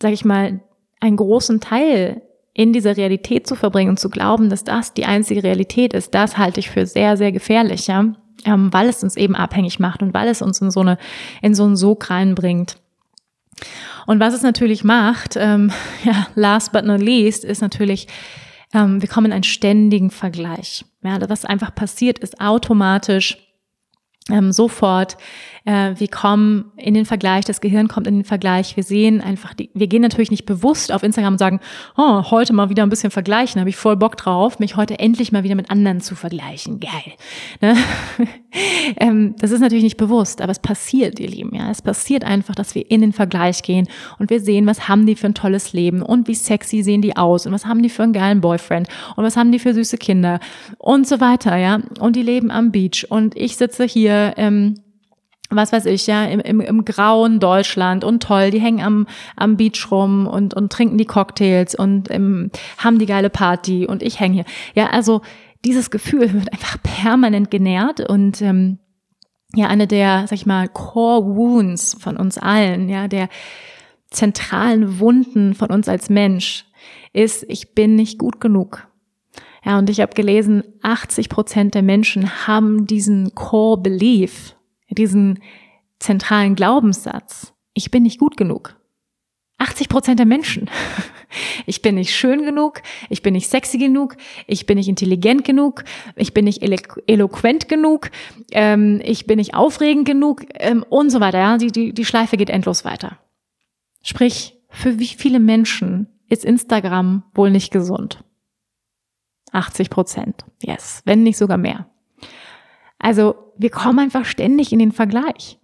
[0.03, 0.61] sag ich mal,
[1.07, 5.43] einen großen Teil in dieser Realität zu verbringen und zu glauben, dass das die einzige
[5.43, 9.37] Realität ist, das halte ich für sehr, sehr gefährlich, ja, ähm, weil es uns eben
[9.37, 10.99] abhängig macht und weil es uns in so eine,
[11.43, 12.79] in so einen Sog reinbringt.
[14.07, 15.71] Und was es natürlich macht, ähm,
[16.05, 18.09] ja, last but not least, ist natürlich,
[18.73, 20.85] ähm, wir kommen in einen ständigen Vergleich.
[21.03, 23.46] Ja, was einfach passiert, ist automatisch
[24.31, 25.17] ähm, sofort
[25.67, 29.53] äh, wir kommen in den Vergleich, das Gehirn kommt in den Vergleich, wir sehen einfach,
[29.53, 31.61] die, wir gehen natürlich nicht bewusst auf Instagram und sagen,
[31.97, 35.33] oh, heute mal wieder ein bisschen vergleichen, habe ich voll Bock drauf, mich heute endlich
[35.33, 37.13] mal wieder mit anderen zu vergleichen, geil.
[37.61, 37.77] Ne?
[38.99, 42.55] ähm, das ist natürlich nicht bewusst, aber es passiert, ihr Lieben, ja, es passiert einfach,
[42.55, 43.89] dass wir in den Vergleich gehen
[44.21, 47.17] und wir sehen, was haben die für ein tolles Leben und wie sexy sehen die
[47.17, 49.99] aus und was haben die für einen geilen Boyfriend und was haben die für süße
[49.99, 50.39] Kinder
[50.79, 54.75] und so weiter, ja, und die leben am Beach und ich sitze hier, ähm,
[55.51, 59.07] was weiß ich, ja, im, im, im grauen Deutschland und toll, die hängen am,
[59.37, 64.03] am Beach rum und, und trinken die Cocktails und ähm, haben die geile Party und
[64.03, 64.45] ich hänge hier.
[64.75, 65.23] Ja, also
[65.65, 68.79] dieses Gefühl wird einfach permanent genährt und ähm,
[69.55, 73.29] ja, eine der, sag ich mal, Core Wounds von uns allen, ja, der
[74.11, 76.67] zentralen Wunden von uns als Mensch
[77.13, 78.86] ist, ich bin nicht gut genug.
[79.67, 84.55] Ja, und ich habe gelesen, 80 Prozent der Menschen haben diesen Core Belief,
[84.89, 85.41] diesen
[85.99, 88.77] zentralen Glaubenssatz, ich bin nicht gut genug.
[89.59, 90.71] 80 Prozent der Menschen.
[91.67, 95.83] Ich bin nicht schön genug, ich bin nicht sexy genug, ich bin nicht intelligent genug,
[96.15, 96.77] ich bin nicht elo
[97.09, 98.11] eloquent genug,
[98.53, 101.39] ähm, ich bin nicht aufregend genug ähm, und so weiter.
[101.39, 101.59] Ja?
[101.59, 103.19] Die, die, die Schleife geht endlos weiter.
[104.03, 108.23] Sprich, für wie viele Menschen ist Instagram wohl nicht gesund?
[109.53, 110.45] 80 Prozent.
[110.63, 111.87] Yes, wenn nicht sogar mehr.
[112.99, 115.59] Also wir kommen einfach ständig in den Vergleich.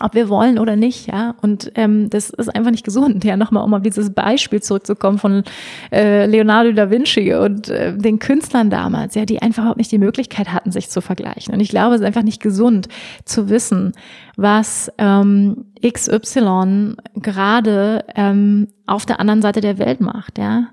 [0.00, 1.34] Ob wir wollen oder nicht, ja.
[1.42, 3.24] Und ähm, das ist einfach nicht gesund.
[3.24, 5.42] Ja, nochmal, um auf dieses Beispiel zurückzukommen von
[5.90, 9.98] äh, Leonardo da Vinci und äh, den Künstlern damals, ja, die einfach überhaupt nicht die
[9.98, 11.52] Möglichkeit hatten, sich zu vergleichen.
[11.52, 12.86] Und ich glaube, es ist einfach nicht gesund
[13.24, 13.92] zu wissen,
[14.36, 20.68] was ähm, XY gerade ähm, auf der anderen Seite der Welt macht, ja.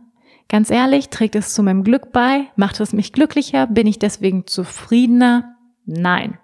[0.48, 2.46] Ganz ehrlich, trägt es zu meinem Glück bei?
[2.56, 3.68] Macht es mich glücklicher?
[3.68, 5.56] Bin ich deswegen zufriedener?
[5.86, 6.38] Nein.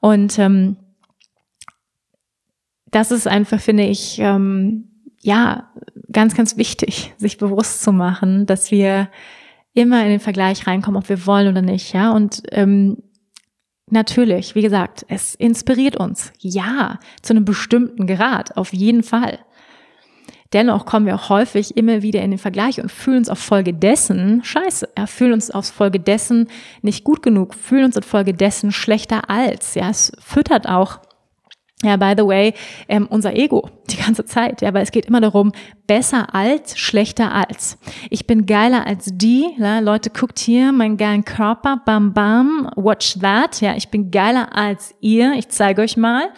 [0.00, 0.76] Und ähm,
[2.90, 4.88] das ist einfach, finde ich, ähm,
[5.20, 5.70] ja,
[6.10, 9.08] ganz, ganz wichtig, sich bewusst zu machen, dass wir
[9.74, 12.12] immer in den Vergleich reinkommen, ob wir wollen oder nicht, ja.
[12.12, 12.98] Und ähm,
[13.90, 19.38] natürlich, wie gesagt, es inspiriert uns, ja, zu einem bestimmten Grad, auf jeden Fall.
[20.52, 23.72] Dennoch kommen wir auch häufig immer wieder in den Vergleich und fühlen uns auf Folge
[23.72, 26.48] dessen scheiße, ja, fühlen uns auf Folge dessen
[26.82, 31.00] nicht gut genug, fühlen uns auf Folge dessen schlechter als, ja, es füttert auch
[31.84, 32.54] Ja, by the way,
[32.88, 35.50] ähm, unser Ego die ganze Zeit, ja, weil es geht immer darum,
[35.88, 37.76] besser als, schlechter als.
[38.08, 43.18] Ich bin geiler als die, ja, Leute, guckt hier meinen geilen Körper, bam bam, watch
[43.20, 46.28] that, ja, ich bin geiler als ihr, ich zeige euch mal.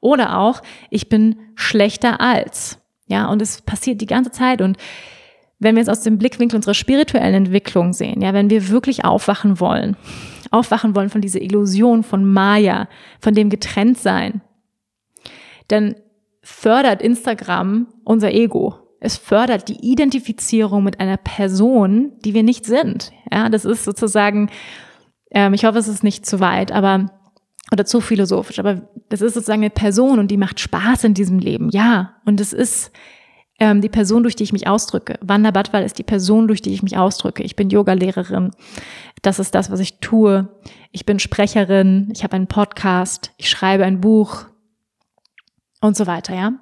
[0.00, 4.76] Oder auch, ich bin schlechter als, ja, und es passiert die ganze Zeit und
[5.58, 9.60] wenn wir es aus dem Blickwinkel unserer spirituellen Entwicklung sehen, ja, wenn wir wirklich aufwachen
[9.60, 9.96] wollen,
[10.50, 12.88] aufwachen wollen von dieser Illusion von Maya,
[13.20, 14.42] von dem Getrenntsein,
[15.68, 15.96] dann
[16.42, 18.74] fördert Instagram unser Ego.
[19.00, 23.12] Es fördert die Identifizierung mit einer Person, die wir nicht sind.
[23.30, 24.50] Ja, das ist sozusagen,
[25.30, 27.10] ähm, ich hoffe, es ist nicht zu weit, aber
[27.74, 31.38] oder zu philosophisch, aber das ist sozusagen eine Person und die macht Spaß in diesem
[31.38, 31.68] Leben.
[31.70, 32.90] Ja, und es ist
[33.58, 35.18] ähm, die Person, durch die ich mich ausdrücke.
[35.20, 37.42] Wanda Badwal ist die Person, durch die ich mich ausdrücke.
[37.42, 38.50] Ich bin Yogalehrerin.
[39.22, 40.48] Das ist das, was ich tue.
[40.90, 42.10] Ich bin Sprecherin.
[42.14, 43.32] Ich habe einen Podcast.
[43.36, 44.46] Ich schreibe ein Buch
[45.80, 46.54] und so weiter, ja.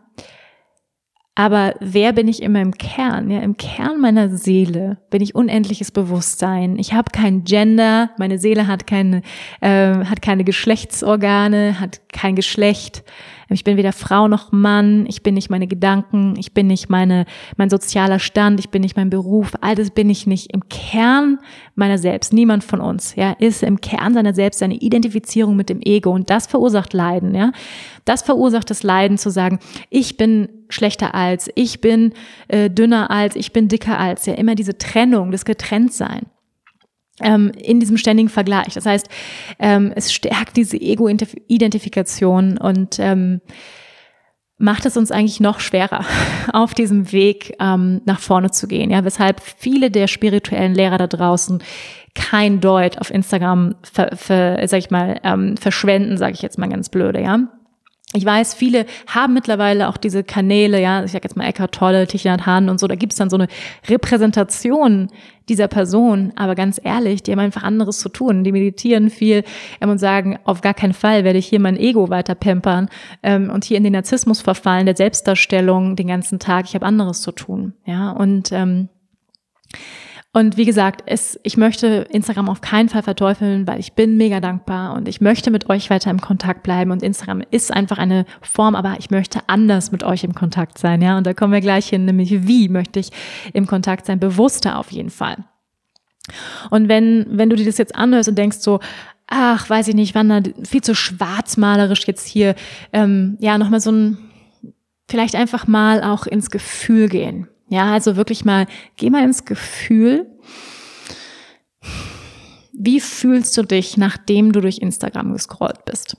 [1.35, 3.31] Aber wer bin ich immer im Kern?
[3.31, 6.79] Ja, im Kern meiner Seele bin ich unendliches Bewusstsein.
[6.79, 9.23] Ich habe kein Gender, meine Seele hat keine,
[9.63, 13.03] äh, hat keine Geschlechtsorgane, hat kein Geschlecht.
[13.53, 17.27] Ich bin weder Frau noch Mann, ich bin nicht meine Gedanken, ich bin nicht meine,
[17.57, 21.39] mein sozialer Stand, ich bin nicht mein Beruf, all das bin ich nicht im Kern
[21.75, 22.33] meiner selbst.
[22.33, 26.31] Niemand von uns, ja, ist im Kern seiner selbst seine Identifizierung mit dem Ego und
[26.31, 27.53] das verursacht Leiden, ja.
[28.05, 29.59] Das verursacht das Leiden zu sagen,
[29.91, 32.13] ich bin schlechter als, ich bin
[32.49, 36.27] äh, dünner als, ich bin dicker als, ja, immer diese Trennung, das Getrenntsein
[37.21, 38.75] in diesem ständigen Vergleich.
[38.75, 39.09] Das heißt,
[39.59, 43.41] ähm, es stärkt diese Ego-Identifikation und ähm,
[44.59, 46.05] macht es uns eigentlich noch schwerer,
[46.53, 48.91] auf diesem Weg ähm, nach vorne zu gehen.
[48.91, 51.63] Ja, weshalb viele der spirituellen Lehrer da draußen
[52.15, 56.69] kein Deut auf Instagram, ver, ver, sag ich mal, ähm, verschwenden, sage ich jetzt mal
[56.69, 57.49] ganz blöde, ja.
[58.15, 62.07] Ich weiß, viele haben mittlerweile auch diese Kanäle, ja, ich sag jetzt mal Eckhart Tolle,
[62.07, 63.49] Tichinat Hahn und so, da gibt's dann so eine
[63.89, 65.09] Repräsentation
[65.49, 68.45] dieser Person, aber ganz ehrlich, die haben einfach anderes zu tun.
[68.45, 69.45] Die meditieren viel
[69.81, 72.89] ähm, und sagen, auf gar keinen Fall werde ich hier mein Ego weiter pampern
[73.23, 76.67] ähm, und hier in den Narzissmus verfallen, der Selbstdarstellung den ganzen Tag.
[76.67, 78.89] Ich habe anderes zu tun, ja, und ähm,
[80.35, 84.41] und wie gesagt, es, ich möchte Instagram auf keinen Fall verteufeln, weil ich bin mega
[84.41, 88.25] dankbar und ich möchte mit euch weiter im Kontakt bleiben und Instagram ist einfach eine
[88.41, 91.19] Form, aber ich möchte anders mit euch im Kontakt sein, ja.
[91.19, 93.11] Und da kommen wir gleich hin, nämlich wie möchte ich
[93.53, 95.37] im Kontakt sein, bewusster auf jeden Fall.
[96.71, 98.81] Und wenn, wenn du dir das jetzt anhörst und denkst so,
[99.27, 102.55] ach, weiß ich nicht, wann da viel zu schwarzmalerisch jetzt hier,
[102.95, 104.19] ähm, ja, nochmal so ein,
[105.11, 107.49] vielleicht einfach mal auch ins Gefühl gehen.
[107.73, 108.67] Ja, also wirklich mal,
[108.97, 110.27] geh mal ins Gefühl.
[112.75, 116.19] Wie fühlst du dich, nachdem du durch Instagram gescrollt bist?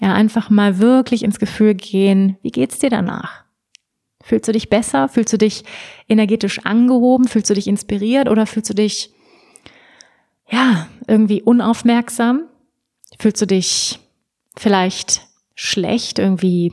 [0.00, 2.38] Ja, einfach mal wirklich ins Gefühl gehen.
[2.40, 3.44] Wie geht's dir danach?
[4.22, 5.10] Fühlst du dich besser?
[5.10, 5.62] Fühlst du dich
[6.08, 7.28] energetisch angehoben?
[7.28, 9.12] Fühlst du dich inspiriert oder fühlst du dich,
[10.50, 12.48] ja, irgendwie unaufmerksam?
[13.18, 13.98] Fühlst du dich
[14.56, 15.20] vielleicht
[15.54, 16.72] schlecht, irgendwie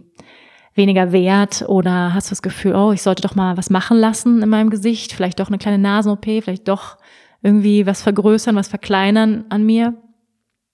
[0.74, 4.42] weniger wert oder hast du das Gefühl, oh, ich sollte doch mal was machen lassen
[4.42, 6.98] in meinem Gesicht, vielleicht doch eine kleine Nasen-OP, vielleicht doch
[7.42, 9.96] irgendwie was vergrößern, was verkleinern an mir?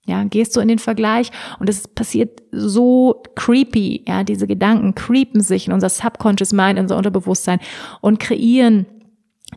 [0.04, 5.42] Ja, gehst du in den Vergleich und es passiert so creepy, ja, diese Gedanken creepen
[5.42, 7.60] sich in unser Subconscious Mind, in unser Unterbewusstsein
[8.00, 8.86] und kreieren,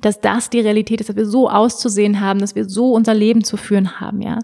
[0.02, 3.44] dass das die Realität ist, dass wir so auszusehen haben, dass wir so unser Leben
[3.44, 4.40] zu führen haben, ja.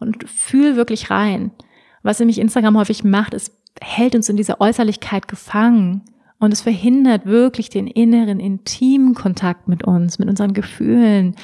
[0.00, 1.50] Und fühl wirklich rein.
[2.02, 6.02] Was nämlich Instagram häufig macht, ist hält uns in dieser Äußerlichkeit gefangen
[6.38, 11.34] und es verhindert wirklich den inneren, intimen Kontakt mit uns, mit unseren Gefühlen,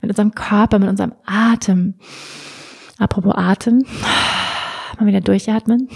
[0.00, 1.94] mit unserem Körper, mit unserem Atem.
[2.98, 3.84] Apropos Atem,
[4.98, 5.88] mal wieder durchatmen.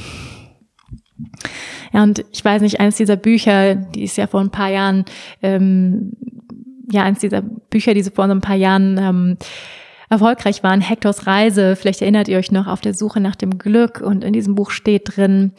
[1.92, 5.04] Ja, und ich weiß nicht, eines dieser Bücher, die ist ja vor ein paar Jahren,
[5.42, 6.12] ähm,
[6.90, 9.36] ja, eines dieser Bücher, die so vor ein paar Jahren ähm,
[10.08, 14.00] erfolgreich waren, Hektors Reise, vielleicht erinnert ihr euch noch, auf der Suche nach dem Glück.
[14.00, 15.52] Und in diesem Buch steht drin,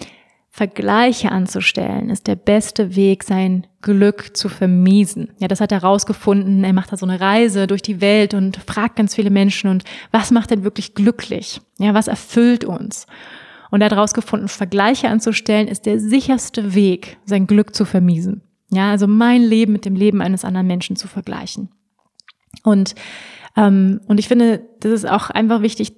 [0.58, 5.30] Vergleiche anzustellen, ist der beste Weg, sein Glück zu vermiesen.
[5.38, 6.64] Ja, das hat er rausgefunden.
[6.64, 9.84] Er macht da so eine Reise durch die Welt und fragt ganz viele Menschen und
[10.10, 11.62] was macht denn wirklich glücklich?
[11.78, 13.06] Ja, was erfüllt uns?
[13.70, 18.42] Und er hat rausgefunden, Vergleiche anzustellen ist der sicherste Weg, sein Glück zu vermiesen.
[18.72, 21.70] Ja, also mein Leben mit dem Leben eines anderen Menschen zu vergleichen.
[22.64, 22.96] Und,
[23.56, 25.94] ähm, und ich finde, das ist auch einfach wichtig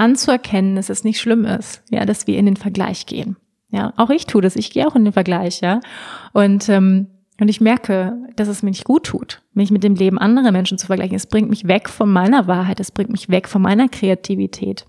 [0.00, 3.36] anzuerkennen, dass es nicht schlimm ist, ja, dass wir in den Vergleich gehen.
[3.70, 5.80] Ja, auch ich tue das, ich gehe auch in den Vergleich, ja.
[6.32, 7.06] Und, ähm,
[7.40, 10.78] und ich merke, dass es mir nicht gut tut, mich mit dem Leben anderer Menschen
[10.78, 11.14] zu vergleichen.
[11.14, 14.86] Es bringt mich weg von meiner Wahrheit, es bringt mich weg von meiner Kreativität.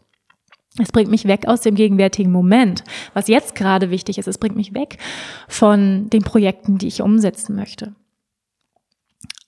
[0.80, 2.84] Es bringt mich weg aus dem gegenwärtigen Moment.
[3.14, 4.98] Was jetzt gerade wichtig ist, es bringt mich weg
[5.50, 7.94] von den Projekten, die ich umsetzen möchte.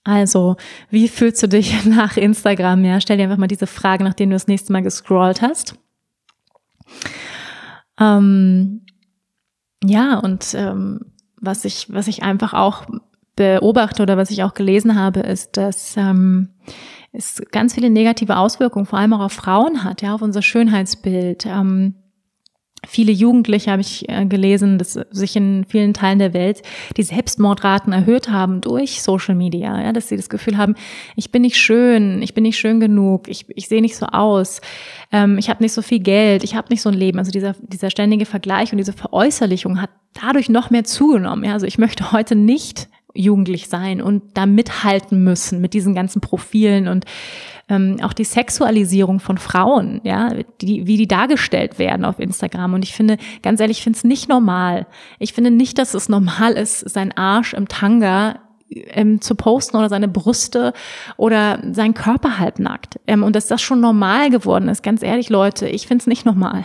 [0.04, 0.56] Also,
[0.90, 2.84] wie fühlst du dich nach Instagram?
[2.84, 5.76] Ja, stell dir einfach mal diese Frage, nachdem du das nächste Mal gescrollt hast.
[7.98, 8.84] Ähm,
[9.82, 12.84] ja, und ähm, was ich, was ich einfach auch
[13.36, 16.50] beobachte oder was ich auch gelesen habe, ist, dass ähm,
[17.12, 21.46] es ganz viele negative Auswirkungen, vor allem auch auf Frauen hat, ja, auf unser Schönheitsbild.
[21.46, 21.94] Ähm,
[22.86, 26.62] viele Jugendliche habe ich äh, gelesen, dass sich in vielen Teilen der Welt
[26.96, 30.74] die Selbstmordraten erhöht haben durch Social Media, ja, dass sie das Gefühl haben,
[31.16, 34.60] ich bin nicht schön, ich bin nicht schön genug, ich, ich sehe nicht so aus,
[35.12, 37.18] ähm, ich habe nicht so viel Geld, ich habe nicht so ein Leben.
[37.18, 41.44] Also dieser, dieser ständige Vergleich und diese Veräußerlichung hat dadurch noch mehr zugenommen.
[41.44, 46.20] Ja, also ich möchte heute nicht jugendlich sein und da mithalten müssen mit diesen ganzen
[46.20, 47.04] Profilen und
[47.68, 50.30] ähm, auch die Sexualisierung von Frauen, ja,
[50.60, 52.74] die, wie die dargestellt werden auf Instagram.
[52.74, 54.86] Und ich finde, ganz ehrlich, ich finde es nicht normal.
[55.18, 59.88] Ich finde nicht, dass es normal ist, sein Arsch im Tanga ähm, zu posten oder
[59.88, 60.72] seine Brüste
[61.16, 63.00] oder sein Körper halbnackt.
[63.06, 66.26] Ähm, und dass das schon normal geworden ist, ganz ehrlich, Leute, ich finde es nicht
[66.26, 66.64] normal.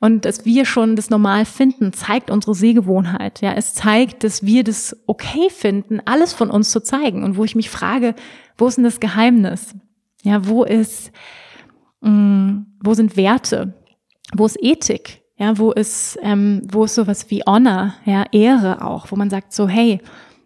[0.00, 3.40] Und dass wir schon das normal finden, zeigt unsere Sehgewohnheit.
[3.40, 7.24] Ja, es zeigt, dass wir das okay finden, alles von uns zu zeigen.
[7.24, 8.14] Und wo ich mich frage,
[8.56, 9.74] wo ist denn das Geheimnis?
[10.22, 11.10] Ja, wo ist,
[12.00, 13.74] mh, mm, wo sind Werte?
[14.34, 15.22] Wo ist Ethik?
[15.36, 19.52] Ja, wo ist, ähm, wo ist sowas wie Honor, ja, Ehre auch, wo man sagt
[19.52, 20.00] so, hey,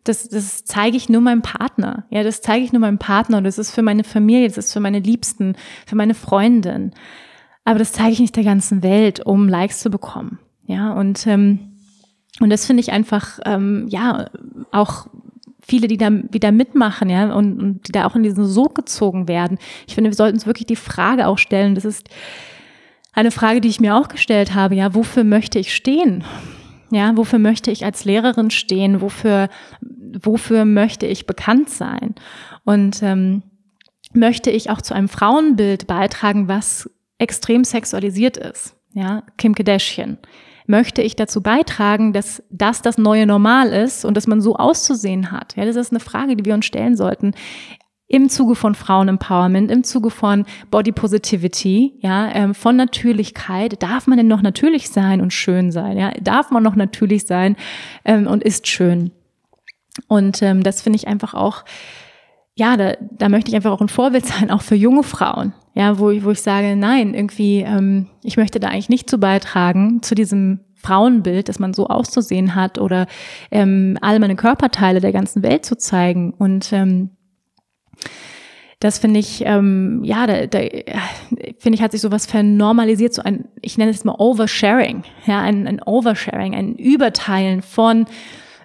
[0.05, 2.05] das, das zeige ich nur meinem Partner.
[2.11, 4.81] Ja, das zeige ich nur meinem Partner das ist für meine Familie, das ist für
[4.81, 5.57] meine Liebsten,
[5.87, 6.93] für meine Freundin.
[7.65, 10.39] Aber das zeige ich nicht der ganzen Welt, um Likes zu bekommen.
[10.67, 11.77] Ja, und, ähm,
[12.41, 14.31] und das finde ich einfach, ähm, ja,
[14.71, 15.07] auch
[15.61, 19.29] viele, die da wieder mitmachen, ja, und, und die da auch in diesen Sog gezogen
[19.29, 19.59] werden.
[19.87, 22.09] Ich finde, wir sollten uns wirklich die Frage auch stellen, das ist
[23.13, 26.25] eine Frage, die ich mir auch gestellt habe, ja, wofür möchte ich stehen?
[26.91, 29.01] Ja, wofür möchte ich als Lehrerin stehen?
[29.01, 29.49] Wofür,
[30.21, 32.15] wofür möchte ich bekannt sein?
[32.65, 33.43] Und ähm,
[34.13, 36.91] möchte ich auch zu einem Frauenbild beitragen, was
[37.23, 40.19] extrem sexualisiert ist, ja, Kim Kardashian,
[40.67, 45.31] möchte ich dazu beitragen, dass das das neue Normal ist und dass man so auszusehen
[45.31, 45.57] hat?
[45.57, 47.33] Ja, das ist eine Frage, die wir uns stellen sollten
[48.09, 53.83] im Zuge von Frauenempowerment, im Zuge von Body Positivity, ja, ähm, von Natürlichkeit.
[53.83, 55.97] Darf man denn noch natürlich sein und schön sein?
[55.97, 57.57] Ja, darf man noch natürlich sein
[58.05, 59.13] ähm, und ist schön?
[60.09, 61.65] Und ähm, das finde ich einfach auch
[62.55, 65.55] ja, da, da möchte ich einfach auch ein Vorbild sein, auch für junge Frauen.
[65.75, 69.19] Ja, wo ich, wo ich sage, nein, irgendwie, ähm, ich möchte da eigentlich nicht zu
[69.19, 73.07] beitragen, zu diesem Frauenbild, dass man so auszusehen hat oder
[73.51, 76.35] ähm, all meine Körperteile der ganzen Welt zu zeigen.
[76.35, 77.11] Und ähm,
[78.81, 80.59] das finde ich, ähm, ja, da, da
[81.59, 85.69] finde ich, hat sich sowas vernormalisiert, so ein, ich nenne es mal Oversharing, ja, ein,
[85.69, 88.07] ein Oversharing, ein Überteilen von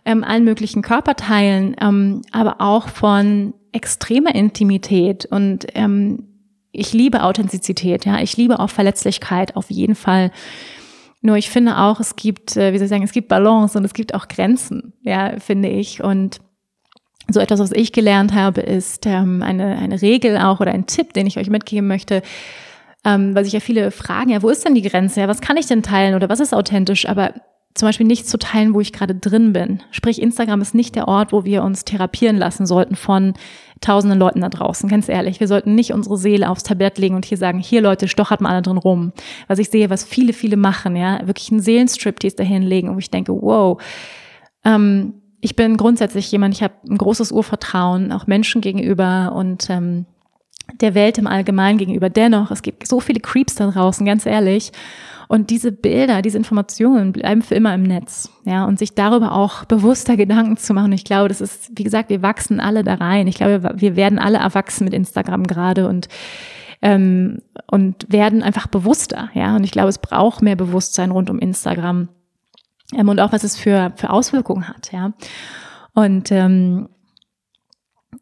[0.05, 6.23] ähm, allen möglichen Körperteilen, ähm, aber auch von extremer Intimität und ähm,
[6.71, 10.31] ich liebe Authentizität, ja, ich liebe auch Verletzlichkeit auf jeden Fall.
[11.21, 13.85] Nur ich finde auch, es gibt, äh, wie soll ich sagen, es gibt Balance und
[13.85, 16.03] es gibt auch Grenzen, ja, finde ich.
[16.03, 16.39] Und
[17.29, 21.13] so etwas, was ich gelernt habe, ist ähm, eine, eine Regel auch oder ein Tipp,
[21.13, 22.21] den ich euch mitgeben möchte,
[23.05, 25.21] ähm, weil sich ja viele fragen, ja, wo ist denn die Grenze?
[25.21, 27.07] Ja, was kann ich denn teilen oder was ist authentisch?
[27.07, 27.33] Aber
[27.77, 29.83] zum Beispiel nichts zu teilen, wo ich gerade drin bin.
[29.91, 33.33] Sprich, Instagram ist nicht der Ort, wo wir uns therapieren lassen sollten von
[33.81, 34.89] tausenden Leuten da draußen.
[34.89, 38.07] Ganz ehrlich, wir sollten nicht unsere Seele aufs Tablett legen und hier sagen, hier Leute,
[38.07, 39.13] stochert mal alle drin rum.
[39.47, 43.11] Was ich sehe, was viele, viele machen, ja, wirklich einen Seelenstriptease dahin legen und ich
[43.11, 43.81] denke, wow,
[44.63, 50.05] ähm, ich bin grundsätzlich jemand, ich habe ein großes Urvertrauen, auch Menschen gegenüber und ähm,
[50.81, 52.09] der Welt im Allgemeinen gegenüber.
[52.09, 54.71] Dennoch, es gibt so viele Creeps da draußen, ganz ehrlich.
[55.27, 58.31] Und diese Bilder, diese Informationen bleiben für immer im Netz.
[58.45, 60.91] Ja, und sich darüber auch bewusster Gedanken zu machen.
[60.93, 63.27] Ich glaube, das ist, wie gesagt, wir wachsen alle da rein.
[63.27, 66.07] Ich glaube, wir werden alle erwachsen mit Instagram gerade und
[66.81, 67.39] ähm,
[67.69, 69.29] und werden einfach bewusster.
[69.33, 72.09] Ja, und ich glaube, es braucht mehr Bewusstsein rund um Instagram
[72.95, 74.91] ähm, und auch was es für für Auswirkungen hat.
[74.91, 75.13] Ja,
[75.93, 76.87] und ähm,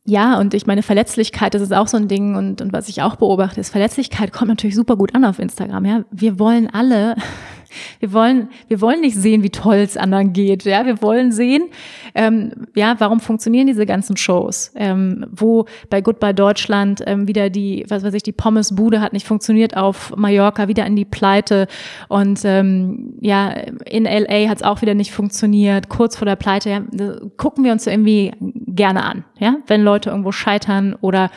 [0.08, 3.02] ja, und ich meine, Verletzlichkeit, das ist auch so ein Ding und, und was ich
[3.02, 5.86] auch beobachte, ist, Verletzlichkeit kommt natürlich super gut an auf Instagram.
[5.86, 7.16] Ja, wir wollen alle
[8.00, 10.64] wir wollen, wir wollen nicht sehen, wie toll es anderen geht.
[10.64, 11.64] Ja, wir wollen sehen,
[12.14, 14.72] ähm, ja, warum funktionieren diese ganzen Shows?
[14.76, 19.28] Ähm, wo bei Goodbye Deutschland ähm, wieder die, was weiß ich, die Pommesbude hat nicht
[19.28, 21.68] funktioniert auf Mallorca, wieder in die Pleite.
[22.10, 26.70] Und ähm, ja, in LA hat es auch wieder nicht funktioniert, kurz vor der Pleite.
[26.70, 26.82] Ja,
[27.38, 28.32] gucken wir uns irgendwie
[28.68, 31.32] gerne an, ja, wenn Leute irgendwo scheitern oder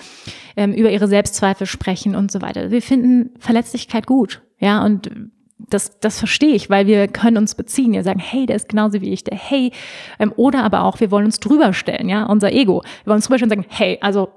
[0.57, 2.71] ähm, über ihre Selbstzweifel sprechen und so weiter.
[2.71, 4.43] Wir finden Verletzlichkeit gut.
[4.59, 5.11] Ja, und
[5.59, 7.93] das, das verstehe ich, weil wir können uns beziehen.
[7.93, 9.73] Wir sagen, hey, der ist genauso wie ich, der hey.
[10.19, 12.83] Ähm, oder aber auch, wir wollen uns drüber stellen, ja, unser Ego.
[13.05, 14.31] Wir wollen uns drüber stellen und sagen, hey, also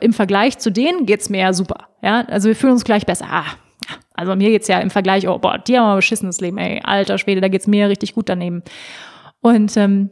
[0.00, 1.88] im Vergleich zu denen geht's mir ja super.
[2.02, 3.26] Ja, also wir fühlen uns gleich besser.
[3.30, 3.46] Ah,
[4.14, 7.18] also mir geht's ja im Vergleich, oh boah, die haben aber beschissenes Leben, ey, alter
[7.18, 8.62] Schwede, da geht's mir richtig gut daneben.
[9.40, 10.10] Und ähm,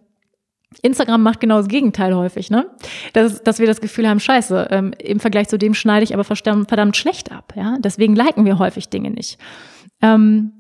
[0.83, 2.67] Instagram macht genau das Gegenteil häufig, ne?
[3.13, 6.25] Dass, dass wir das Gefühl haben, scheiße, ähm, im Vergleich zu dem schneide ich aber
[6.25, 7.77] verdammt schlecht ab, ja?
[7.81, 9.39] Deswegen liken wir häufig Dinge nicht.
[10.05, 10.53] Ähm,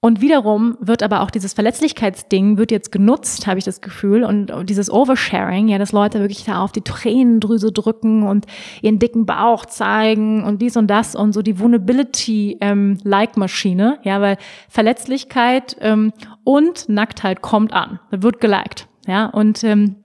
[0.00, 4.52] und wiederum wird aber auch dieses Verletzlichkeitsding wird jetzt genutzt, habe ich das Gefühl, und,
[4.68, 8.46] dieses Oversharing, ja, dass Leute wirklich da auf die Tränendrüse drücken und
[8.80, 14.36] ihren dicken Bauch zeigen und dies und das und so die Vulnerability-Like-Maschine, ähm, ja, weil
[14.68, 16.12] Verletzlichkeit ähm,
[16.44, 19.96] und Nacktheit kommt an, wird geliked, ja, und ähm,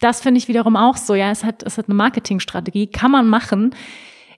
[0.00, 3.26] das finde ich wiederum auch so, ja, es hat, es hat eine Marketingstrategie, kann man
[3.26, 3.74] machen,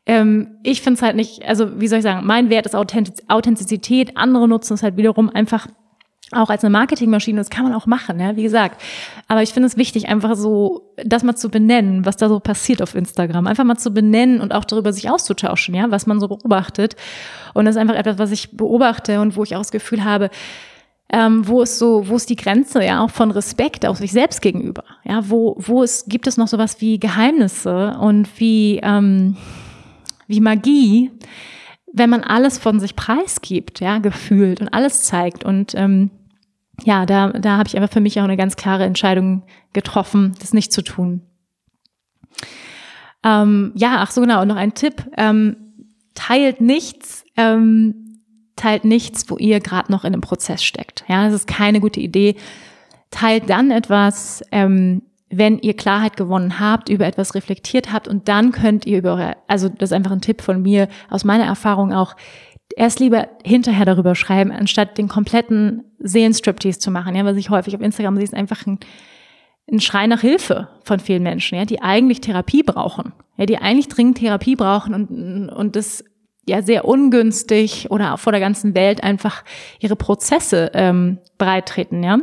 [0.06, 4.16] ähm, ich finde es halt nicht, also wie soll ich sagen, mein Wert ist Authentizität,
[4.16, 5.68] andere nutzen es halt wiederum einfach
[6.32, 8.80] auch als eine Marketingmaschine, das kann man auch machen, ja, wie gesagt.
[9.28, 12.82] Aber ich finde es wichtig, einfach so das mal zu benennen, was da so passiert
[12.82, 13.46] auf Instagram.
[13.46, 16.96] Einfach mal zu benennen und auch darüber sich auszutauschen, ja, was man so beobachtet.
[17.52, 20.30] Und das ist einfach etwas, was ich beobachte und wo ich auch das Gefühl habe,
[21.12, 24.40] ähm, wo ist so, wo ist die Grenze, ja, auch von Respekt auf sich selbst
[24.40, 24.84] gegenüber?
[25.04, 29.36] Ja, wo, wo ist, gibt es noch sowas wie Geheimnisse und wie, ähm,
[30.32, 31.10] wie Magie,
[31.92, 35.44] wenn man alles von sich preisgibt, ja, gefühlt und alles zeigt.
[35.44, 36.10] Und ähm,
[36.84, 39.42] ja, da, da habe ich aber für mich auch eine ganz klare Entscheidung
[39.72, 41.22] getroffen, das nicht zu tun.
[43.22, 45.04] Ähm, ja, ach so genau, und noch ein Tipp.
[45.16, 45.56] Ähm,
[46.14, 48.20] teilt nichts, ähm,
[48.56, 51.04] teilt nichts, wo ihr gerade noch in einem Prozess steckt.
[51.08, 52.36] Ja, das ist keine gute Idee.
[53.10, 55.02] Teilt dann etwas, ähm,
[55.32, 59.36] wenn ihr Klarheit gewonnen habt, über etwas reflektiert habt und dann könnt ihr über eure,
[59.48, 62.14] also das ist einfach ein Tipp von mir, aus meiner Erfahrung auch,
[62.76, 67.14] erst lieber hinterher darüber schreiben, anstatt den kompletten Seelenstriptease zu machen.
[67.14, 68.78] Ja, was ich häufig auf Instagram sehe, ist einfach ein,
[69.70, 73.88] ein Schrei nach Hilfe von vielen Menschen, ja, die eigentlich Therapie brauchen, ja, die eigentlich
[73.88, 76.04] dringend Therapie brauchen und, und das
[76.46, 79.44] ja sehr ungünstig oder vor der ganzen Welt einfach
[79.80, 82.18] ihre Prozesse ähm, breitreten, ja.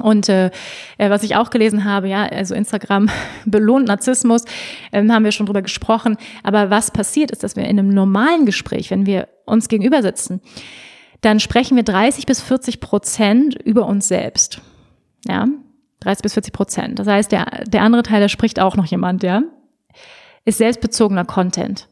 [0.00, 0.50] Und äh,
[0.98, 3.10] äh, was ich auch gelesen habe, ja, also Instagram
[3.46, 4.44] belohnt Narzissmus,
[4.92, 6.16] ähm, haben wir schon drüber gesprochen.
[6.42, 10.40] Aber was passiert ist, dass wir in einem normalen Gespräch, wenn wir uns gegenüber sitzen,
[11.20, 14.60] dann sprechen wir 30 bis 40 Prozent über uns selbst.
[15.26, 15.46] Ja,
[16.00, 16.98] 30 bis 40 Prozent.
[16.98, 19.42] Das heißt, der, der andere Teil, da spricht auch noch jemand, ja,
[20.44, 21.88] ist selbstbezogener Content.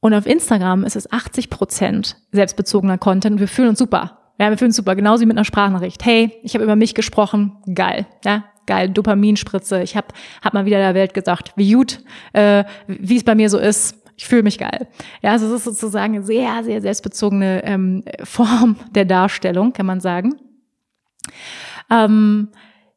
[0.00, 4.25] Und auf Instagram ist es 80 Prozent selbstbezogener Content wir fühlen uns super.
[4.38, 4.94] Ja, wir fühlen uns super.
[4.94, 6.04] Genauso wie mit einer Sprachnachricht.
[6.04, 7.56] Hey, ich habe über mich gesprochen.
[7.74, 8.06] Geil.
[8.24, 8.90] Ja, geil.
[8.90, 9.82] Dopaminspritze.
[9.82, 10.08] Ich habe
[10.42, 12.00] hab mal wieder der Welt gesagt, wie gut,
[12.32, 14.02] äh, wie es bei mir so ist.
[14.18, 14.88] Ich fühle mich geil.
[15.22, 20.00] Ja, also es ist sozusagen eine sehr, sehr selbstbezogene ähm, Form der Darstellung, kann man
[20.00, 20.36] sagen.
[21.90, 22.48] Ähm,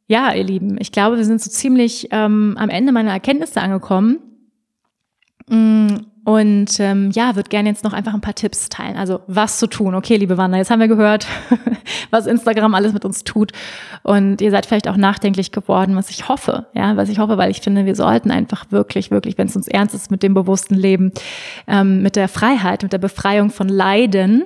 [0.07, 4.19] ja, ihr Lieben, ich glaube, wir sind so ziemlich ähm, am Ende meiner Erkenntnisse angekommen.
[5.47, 5.87] Mm,
[6.25, 8.97] und ähm, ja, würde gerne jetzt noch einfach ein paar Tipps teilen.
[8.97, 9.95] Also was zu tun.
[9.95, 11.25] Okay, liebe Wanda, jetzt haben wir gehört,
[12.11, 13.51] was Instagram alles mit uns tut.
[14.03, 16.67] Und ihr seid vielleicht auch nachdenklich geworden, was ich hoffe.
[16.73, 19.67] Ja, was ich hoffe, weil ich finde, wir sollten einfach wirklich, wirklich, wenn es uns
[19.67, 21.11] ernst ist mit dem bewussten Leben,
[21.67, 24.43] ähm, mit der Freiheit, mit der Befreiung von Leiden,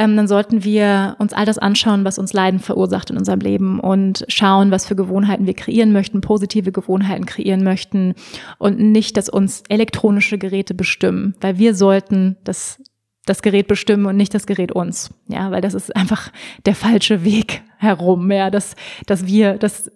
[0.00, 3.78] ähm, dann sollten wir uns all das anschauen, was uns Leiden verursacht in unserem Leben
[3.80, 8.14] und schauen, was für Gewohnheiten wir kreieren möchten, positive Gewohnheiten kreieren möchten
[8.58, 12.82] und nicht, dass uns elektronische Geräte bestimmen, weil wir sollten das
[13.26, 15.10] das Gerät bestimmen und nicht das Gerät uns.
[15.28, 16.32] Ja, weil das ist einfach
[16.64, 19.90] der falsche Weg herum, ja, dass, dass wir, dass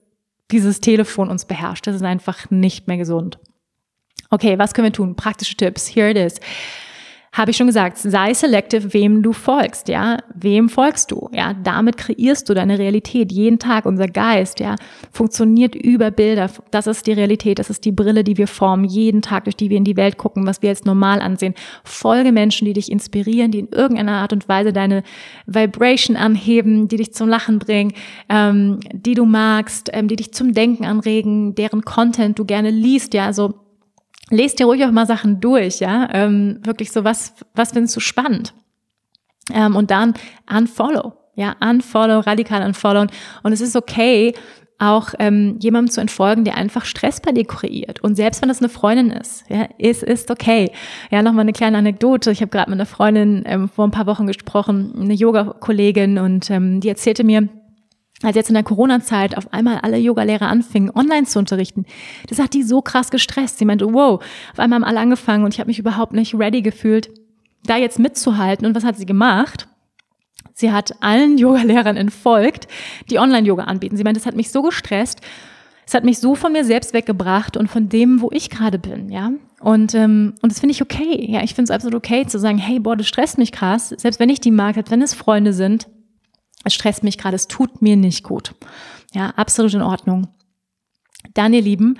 [0.50, 1.86] dieses Telefon uns beherrscht.
[1.86, 3.38] Das ist einfach nicht mehr gesund.
[4.28, 5.16] Okay, was können wir tun?
[5.16, 5.88] Praktische Tipps.
[5.88, 6.38] Here it is
[7.34, 11.96] habe ich schon gesagt, sei selective, wem du folgst, ja, wem folgst du, ja, damit
[11.96, 13.86] kreierst du deine Realität jeden Tag.
[13.86, 14.76] Unser Geist, ja,
[15.10, 16.48] funktioniert über Bilder.
[16.70, 19.68] Das ist die Realität, das ist die Brille, die wir formen, jeden Tag, durch die
[19.68, 21.54] wir in die Welt gucken, was wir als normal ansehen.
[21.82, 25.02] Folge Menschen, die dich inspirieren, die in irgendeiner Art und Weise deine
[25.46, 27.94] Vibration anheben, die dich zum Lachen bringen,
[28.28, 33.12] ähm, die du magst, ähm, die dich zum Denken anregen, deren Content du gerne liest,
[33.12, 33.63] ja, also
[34.30, 36.08] lest dir ruhig auch mal Sachen durch, ja.
[36.12, 38.54] Ähm, wirklich so, was, was findest du spannend?
[39.52, 40.14] Ähm, und dann
[40.50, 43.06] unfollow, ja, unfollow, radikal unfollow.
[43.42, 44.34] Und es ist okay,
[44.78, 48.02] auch ähm, jemandem zu entfolgen, der einfach Stress bei dir kreiert.
[48.02, 50.70] Und selbst wenn das eine Freundin ist, ja, es ist okay.
[51.10, 52.30] Ja, nochmal eine kleine Anekdote.
[52.32, 56.50] Ich habe gerade mit einer Freundin ähm, vor ein paar Wochen gesprochen, eine Yoga-Kollegin, und
[56.50, 57.48] ähm, die erzählte mir,
[58.24, 61.84] als jetzt in der Corona-Zeit auf einmal alle Yogalehrer anfingen, online zu unterrichten,
[62.28, 63.58] das hat die so krass gestresst.
[63.58, 64.22] Sie meinte, wow,
[64.52, 67.10] auf einmal haben alle angefangen und ich habe mich überhaupt nicht ready gefühlt,
[67.64, 68.66] da jetzt mitzuhalten.
[68.66, 69.68] Und was hat sie gemacht?
[70.54, 72.68] Sie hat allen Yogalehrern entfolgt,
[73.10, 73.96] die Online-Yoga anbieten.
[73.96, 75.20] Sie meint, das hat mich so gestresst.
[75.86, 79.10] Es hat mich so von mir selbst weggebracht und von dem, wo ich gerade bin,
[79.10, 79.32] ja.
[79.60, 81.26] Und, ähm, und das finde ich okay.
[81.30, 83.90] Ja, ich finde es absolut okay zu sagen, hey, boah, das stresst mich krass.
[83.90, 85.86] Selbst wenn ich die mag, selbst wenn es Freunde sind,
[86.64, 88.54] es stresst mich gerade, es tut mir nicht gut.
[89.12, 90.28] Ja, absolut in Ordnung.
[91.34, 91.98] Dann, ihr Lieben,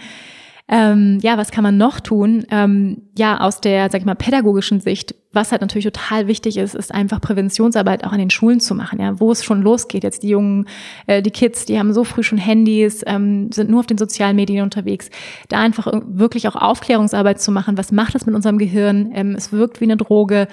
[0.66, 2.46] ähm, ja, was kann man noch tun?
[2.50, 6.74] Ähm, ja, aus der, sag ich mal, pädagogischen Sicht, was halt natürlich total wichtig ist,
[6.74, 10.04] ist einfach Präventionsarbeit auch an den Schulen zu machen, ja, wo es schon losgeht.
[10.04, 10.66] Jetzt die Jungen,
[11.06, 14.36] äh, die Kids, die haben so früh schon Handys, ähm, sind nur auf den sozialen
[14.36, 15.10] Medien unterwegs.
[15.48, 17.76] Da einfach wirklich auch Aufklärungsarbeit zu machen.
[17.76, 19.10] Was macht das mit unserem Gehirn?
[19.12, 20.48] Ähm, es wirkt wie eine Droge.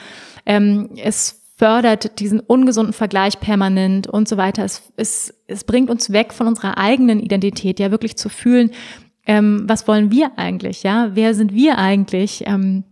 [0.45, 4.65] Ähm, es fördert diesen ungesunden Vergleich permanent und so weiter.
[4.65, 8.71] Es, es, es bringt uns weg von unserer eigenen Identität, ja wirklich zu fühlen,
[9.27, 11.11] ähm, was wollen wir eigentlich, ja?
[11.13, 12.45] Wer sind wir eigentlich?
[12.47, 12.83] Ähm,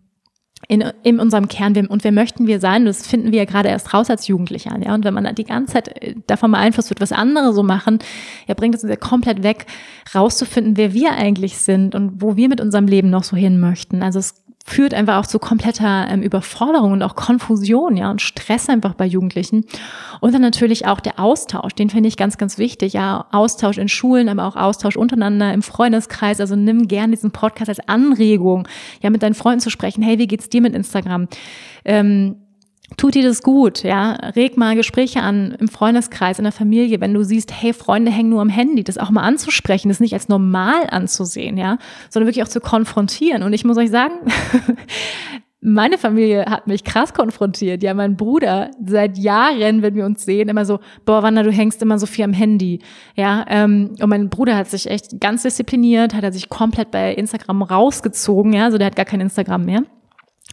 [0.68, 2.86] in, in unserem Kern und wer möchten wir sein?
[2.86, 4.84] Das finden wir ja gerade erst raus als Jugendliche an.
[4.84, 4.94] Ja?
[4.94, 7.98] Und wenn man die ganze Zeit äh, davon beeinflusst wird, was andere so machen,
[8.46, 9.66] ja, bringt es uns ja komplett weg,
[10.14, 14.04] rauszufinden, wer wir eigentlich sind und wo wir mit unserem Leben noch so hin möchten.
[14.04, 18.69] Also es führt einfach auch zu kompletter ähm, Überforderung und auch Konfusion, ja, und Stress
[18.69, 19.65] einfach bei Jugendlichen.
[20.19, 23.88] Und dann natürlich auch der Austausch, den finde ich ganz, ganz wichtig, ja, Austausch in
[23.88, 26.40] Schulen, aber auch Austausch untereinander im Freundeskreis.
[26.40, 28.68] Also nimm gern diesen Podcast als Anregung,
[29.02, 30.03] ja, mit deinen Freunden zu sprechen.
[30.03, 31.27] Hey, wie geht's dir mit Instagram?
[31.86, 32.36] Ähm,
[32.98, 37.14] tut dir das gut, ja, reg mal Gespräche an im Freundeskreis, in der Familie, wenn
[37.14, 40.30] du siehst, hey, Freunde hängen nur am Handy, das auch mal anzusprechen, das nicht als
[40.30, 41.78] normal anzusehen, ja,
[42.10, 43.44] sondern wirklich auch zu konfrontieren.
[43.44, 44.16] Und ich muss euch sagen,
[45.61, 47.84] meine Familie hat mich krass konfrontiert.
[47.84, 51.82] Ja, mein Bruder seit Jahren, wenn wir uns sehen, immer so, boah, Wanda, du hängst
[51.82, 52.80] immer so viel am Handy.
[53.16, 57.14] Ja, ähm, und mein Bruder hat sich echt ganz diszipliniert, hat er sich komplett bei
[57.14, 58.53] Instagram rausgezogen.
[58.53, 59.84] Ja, also der hat gar kein Instagram mehr.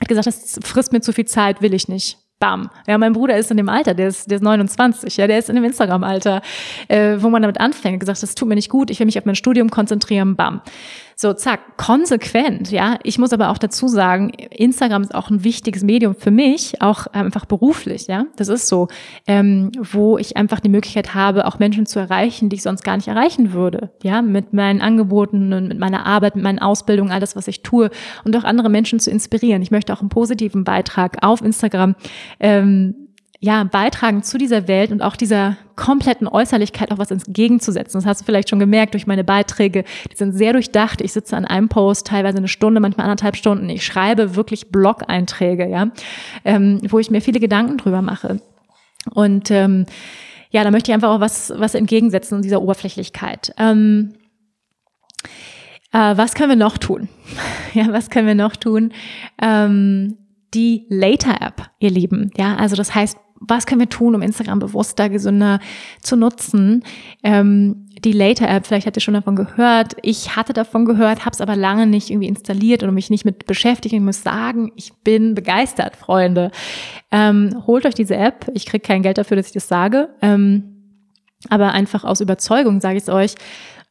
[0.01, 2.19] Hat gesagt, das frisst mir zu viel Zeit, will ich nicht.
[2.39, 2.69] Bam.
[2.87, 5.49] Ja, mein Bruder ist in dem Alter, der ist, der ist 29, ja, der ist
[5.49, 6.43] in dem Instagram-Alter,
[6.89, 9.25] äh, wo man damit anfängt, gesagt, das tut mir nicht gut, ich will mich auf
[9.25, 10.61] mein Studium konzentrieren, bam.
[11.19, 12.99] So, zack, konsequent, ja.
[13.03, 17.07] Ich muss aber auch dazu sagen, Instagram ist auch ein wichtiges Medium für mich, auch
[17.07, 18.27] einfach beruflich, ja.
[18.37, 18.89] Das ist so,
[19.27, 22.97] ähm, wo ich einfach die Möglichkeit habe, auch Menschen zu erreichen, die ich sonst gar
[22.97, 27.21] nicht erreichen würde, ja, mit meinen Angeboten und mit meiner Arbeit, mit meinen Ausbildungen, all
[27.21, 27.89] das, was ich tue
[28.25, 29.63] und auch andere Menschen zu inspirieren.
[29.63, 31.95] Ich möchte auch einen positiven Beitrag auf Instagram
[32.41, 33.06] ähm,
[33.41, 37.99] ja, beitragen zu dieser Welt und auch dieser kompletten Äußerlichkeit auch was entgegenzusetzen.
[37.99, 39.85] Das hast du vielleicht schon gemerkt durch meine Beiträge.
[40.11, 41.01] Die sind sehr durchdacht.
[41.03, 43.69] Ich sitze an einem Post teilweise eine Stunde, manchmal anderthalb Stunden.
[43.69, 45.91] Ich schreibe wirklich Blog-Einträge, ja,
[46.45, 48.41] ähm, wo ich mir viele Gedanken drüber mache.
[49.13, 49.87] Und ähm,
[50.51, 53.53] ja, da möchte ich einfach auch was, was entgegensetzen dieser Oberflächlichkeit.
[53.59, 54.15] Ähm,
[55.93, 57.09] äh, was können wir noch tun?
[57.75, 58.93] ja, was können wir noch tun?
[59.41, 60.17] Ähm,
[60.55, 62.31] die Later-App, ihr Lieben.
[62.37, 65.61] Ja, also das heißt, was können wir tun, um Instagram bewusster, gesünder
[66.03, 66.83] zu nutzen?
[67.23, 69.97] Ähm, die Later-App, vielleicht habt ihr schon davon gehört.
[70.03, 73.47] Ich hatte davon gehört, habe es aber lange nicht irgendwie installiert oder mich nicht mit
[73.47, 73.95] beschäftigt.
[73.95, 76.51] Ich muss sagen, ich bin begeistert, Freunde.
[77.11, 78.51] Ähm, holt euch diese App.
[78.55, 80.11] Ich kriege kein Geld dafür, dass ich das sage.
[80.21, 80.73] Ähm,
[81.49, 83.35] aber einfach aus Überzeugung sage ich es euch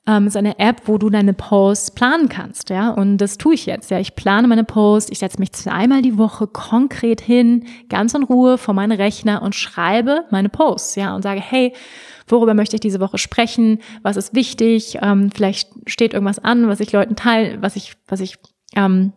[0.08, 2.90] ähm, ist eine App, wo du deine Posts planen kannst, ja.
[2.90, 4.00] Und das tue ich jetzt, ja.
[4.00, 8.58] Ich plane meine Posts, ich setze mich zweimal die Woche konkret hin, ganz in Ruhe
[8.58, 11.74] vor meinen Rechner und schreibe meine Posts, ja, und sage, hey,
[12.28, 13.80] worüber möchte ich diese Woche sprechen?
[14.04, 15.00] Was ist wichtig?
[15.02, 18.38] Ähm, vielleicht steht irgendwas an, was ich Leuten teile, was ich, was ich
[18.76, 19.14] ähm,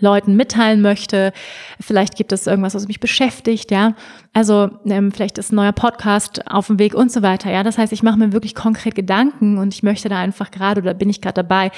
[0.00, 1.32] Leuten mitteilen möchte.
[1.80, 3.94] Vielleicht gibt es irgendwas, was mich beschäftigt, ja.
[4.32, 7.62] Also ähm, vielleicht ist ein neuer Podcast auf dem Weg und so weiter, ja.
[7.62, 10.94] Das heißt, ich mache mir wirklich konkret Gedanken und ich möchte da einfach gerade oder
[10.94, 11.70] bin ich gerade dabei,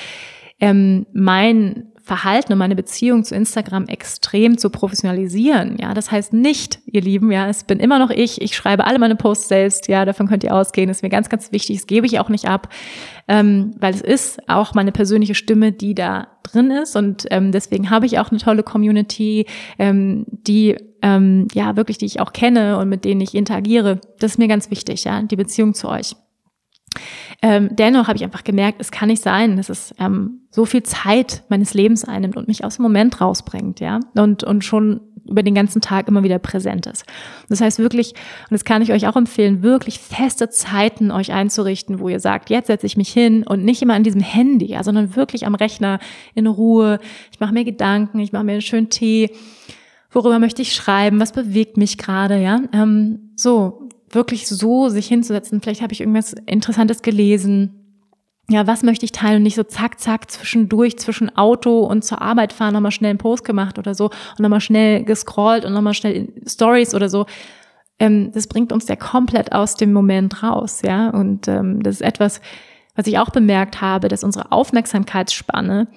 [0.60, 5.76] ähm, mein Verhalten und meine Beziehung zu Instagram extrem zu professionalisieren.
[5.78, 8.40] Ja, das heißt nicht, ihr Lieben, ja, es bin immer noch ich.
[8.40, 9.88] Ich schreibe alle meine Posts selbst.
[9.88, 10.88] Ja, davon könnt ihr ausgehen.
[10.88, 11.76] Das ist mir ganz, ganz wichtig.
[11.76, 12.72] Das gebe ich auch nicht ab,
[13.28, 16.96] ähm, weil es ist auch meine persönliche Stimme, die da drin ist.
[16.96, 19.44] Und ähm, deswegen habe ich auch eine tolle Community,
[19.78, 24.00] ähm, die ähm, ja wirklich, die ich auch kenne und mit denen ich interagiere.
[24.18, 26.16] Das ist mir ganz wichtig, ja, die Beziehung zu euch.
[27.42, 30.82] Ähm, dennoch habe ich einfach gemerkt, es kann nicht sein, dass es ähm, so viel
[30.82, 35.42] Zeit meines Lebens einnimmt und mich aus dem Moment rausbringt, ja, und, und schon über
[35.42, 37.04] den ganzen Tag immer wieder präsent ist.
[37.48, 42.00] Das heißt wirklich, und das kann ich euch auch empfehlen, wirklich feste Zeiten euch einzurichten,
[42.00, 44.82] wo ihr sagt, jetzt setze ich mich hin und nicht immer an diesem Handy, ja,
[44.82, 45.98] sondern wirklich am Rechner
[46.34, 46.98] in Ruhe.
[47.30, 49.30] Ich mache mir Gedanken, ich mache mir einen schönen Tee.
[50.10, 51.20] Worüber möchte ich schreiben?
[51.20, 52.40] Was bewegt mich gerade?
[52.40, 55.60] Ja, ähm, so wirklich so sich hinzusetzen.
[55.60, 57.77] Vielleicht habe ich irgendwas Interessantes gelesen.
[58.50, 62.22] Ja, was möchte ich teilen und nicht so zack, zack, zwischendurch, zwischen Auto und zur
[62.22, 65.94] Arbeit fahren, nochmal schnell einen Post gemacht oder so und nochmal schnell gescrollt und nochmal
[65.94, 67.26] schnell Stories oder so.
[67.98, 71.10] Ähm, das bringt uns ja komplett aus dem Moment raus, ja.
[71.10, 72.40] Und ähm, das ist etwas,
[72.94, 75.88] was ich auch bemerkt habe, dass unsere Aufmerksamkeitsspanne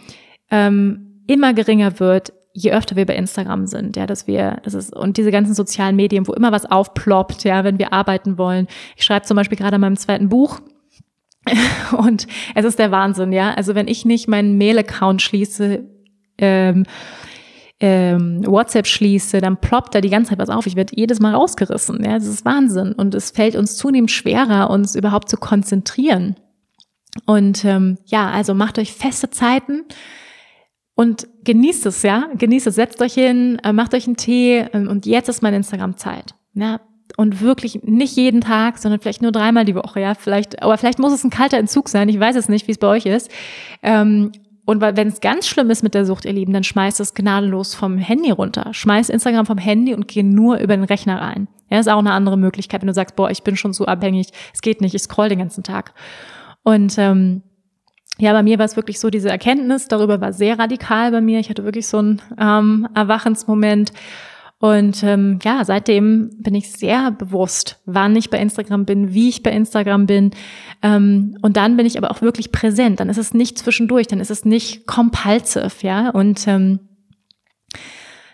[0.49, 4.93] ähm, immer geringer wird, je öfter wir bei Instagram sind, ja, dass wir, das ist,
[4.93, 8.67] und diese ganzen sozialen Medien, wo immer was aufploppt, ja, wenn wir arbeiten wollen.
[8.97, 10.59] Ich schreibe zum Beispiel gerade an meinem zweiten Buch,
[11.97, 13.53] und es ist der Wahnsinn, ja.
[13.53, 15.83] Also wenn ich nicht meinen Mail-Account schließe,
[16.37, 16.85] ähm,
[17.79, 20.67] ähm, WhatsApp schließe, dann ploppt da die ganze Zeit was auf.
[20.67, 22.03] Ich werde jedes Mal rausgerissen.
[22.03, 22.93] Ja, das ist Wahnsinn.
[22.93, 26.35] Und es fällt uns zunehmend schwerer, uns überhaupt zu konzentrieren.
[27.25, 29.83] Und ähm, ja, also macht euch feste Zeiten
[30.93, 32.29] und genießt es, ja.
[32.37, 32.75] Genießt es.
[32.75, 36.35] Setzt euch hin, äh, macht euch einen Tee äh, und jetzt ist meine Instagram-Zeit.
[36.53, 36.79] Ja,
[37.17, 40.99] und wirklich nicht jeden Tag, sondern vielleicht nur dreimal die Woche, ja, vielleicht, aber vielleicht
[40.99, 43.31] muss es ein kalter Entzug sein, ich weiß es nicht, wie es bei euch ist.
[43.81, 44.31] Ähm,
[44.65, 47.73] und wenn es ganz schlimm ist mit der Sucht, ihr Lieben, dann schmeißt es gnadenlos
[47.73, 48.69] vom Handy runter.
[48.73, 51.47] Schmeißt Instagram vom Handy und geh nur über den Rechner rein.
[51.69, 54.27] Ja, ist auch eine andere Möglichkeit, wenn du sagst, boah, ich bin schon so abhängig,
[54.53, 55.93] es geht nicht, ich scroll den ganzen Tag.
[56.63, 57.41] Und ähm,
[58.17, 61.39] ja, bei mir war es wirklich so, diese Erkenntnis darüber war sehr radikal bei mir.
[61.39, 63.91] Ich hatte wirklich so einen ähm, Erwachensmoment
[64.61, 69.41] und ähm, ja, seitdem bin ich sehr bewusst, wann ich bei Instagram bin, wie ich
[69.41, 70.31] bei Instagram bin.
[70.83, 72.99] Ähm, und dann bin ich aber auch wirklich präsent.
[72.99, 76.11] Dann ist es nicht zwischendurch, dann ist es nicht compulsive, ja.
[76.11, 76.79] Und ähm,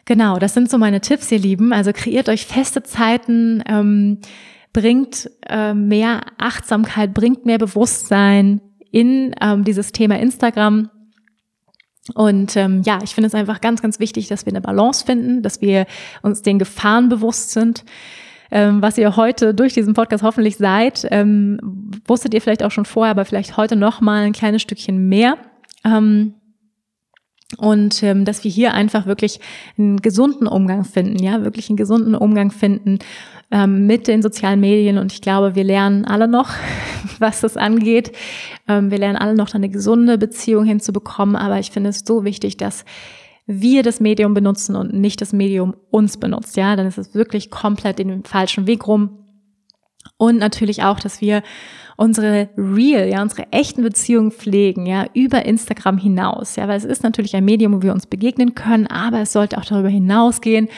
[0.03, 1.71] genau, das sind so meine Tipps, ihr Lieben.
[1.71, 4.19] Also kreiert euch feste Zeiten, ähm,
[4.73, 8.59] bringt äh, mehr Achtsamkeit, bringt mehr Bewusstsein
[8.91, 10.89] in ähm, dieses Thema Instagram
[12.13, 15.41] und ähm, ja, ich finde es einfach ganz, ganz wichtig, dass wir eine Balance finden,
[15.41, 15.85] dass wir
[16.21, 17.83] uns den Gefahren bewusst sind.
[18.49, 21.59] Ähm, was ihr heute durch diesen Podcast hoffentlich seid, ähm,
[22.05, 25.37] wusstet ihr vielleicht auch schon vorher, aber vielleicht heute noch mal ein kleines Stückchen mehr.
[25.83, 26.35] Ähm,
[27.57, 29.39] und ähm, dass wir hier einfach wirklich
[29.77, 32.99] einen gesunden Umgang finden, ja, wirklich einen gesunden Umgang finden
[33.51, 34.97] ähm, mit den sozialen Medien.
[34.97, 36.49] Und ich glaube, wir lernen alle noch,
[37.19, 38.11] was das angeht.
[38.67, 41.35] Ähm, wir lernen alle noch eine gesunde Beziehung hinzubekommen.
[41.35, 42.85] Aber ich finde es so wichtig, dass
[43.45, 46.57] wir das Medium benutzen und nicht das Medium uns benutzt.
[46.57, 49.23] Ja, dann ist es wirklich komplett den falschen Weg rum.
[50.17, 51.43] Und natürlich auch, dass wir
[51.97, 57.03] unsere real, ja, unsere echten Beziehungen pflegen, ja, über Instagram hinaus, ja, weil es ist
[57.03, 60.69] natürlich ein Medium, wo wir uns begegnen können, aber es sollte auch darüber hinausgehen.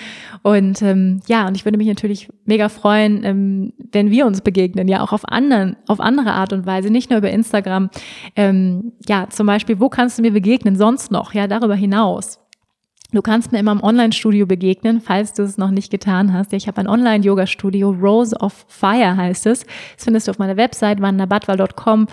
[0.42, 4.88] Und ähm, ja, und ich würde mich natürlich mega freuen, ähm, wenn wir uns begegnen,
[4.88, 7.90] ja, auch auf anderen, auf andere Art und Weise, nicht nur über Instagram.
[8.38, 12.40] Ähm, ja, zum Beispiel, wo kannst du mir begegnen sonst noch, ja, darüber hinaus.
[13.12, 16.54] Du kannst mir immer im Online-Studio begegnen, falls du es noch nicht getan hast.
[16.54, 19.62] Ich habe ein Online-Yoga-Studio, Rose of Fire heißt es.
[19.62, 22.08] Das findest du auf meiner Website, wandabadwal.com.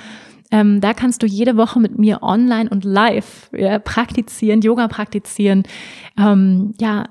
[0.52, 5.64] Ähm, da kannst du jede Woche mit mir online und live ja, praktizieren, Yoga praktizieren,
[6.16, 7.08] ähm, ja,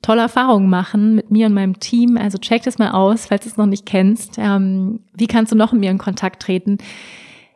[0.00, 2.16] tolle Erfahrungen machen mit mir und meinem Team.
[2.16, 4.36] Also check das mal aus, falls du es noch nicht kennst.
[4.38, 6.78] Ähm, wie kannst du noch mit mir in Kontakt treten?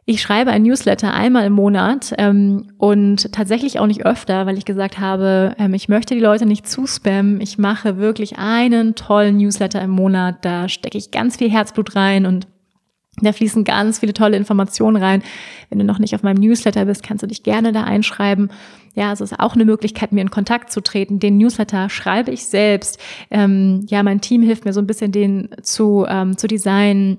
[0.04, 4.64] Ich schreibe ein Newsletter einmal im Monat ähm, und tatsächlich auch nicht öfter, weil ich
[4.64, 7.40] gesagt habe, ähm, ich möchte die Leute nicht zuspammen.
[7.40, 10.44] Ich mache wirklich einen tollen Newsletter im Monat.
[10.44, 12.48] Da stecke ich ganz viel Herzblut rein und
[13.20, 15.22] da fließen ganz viele tolle Informationen rein.
[15.70, 18.50] Wenn du noch nicht auf meinem Newsletter bist, kannst du dich gerne da einschreiben.
[18.94, 21.20] Ja, also ist auch eine Möglichkeit, mir in Kontakt zu treten.
[21.20, 22.98] Den Newsletter schreibe ich selbst.
[23.30, 27.18] Ähm, ja, mein Team hilft mir so ein bisschen, den zu, ähm, zu designen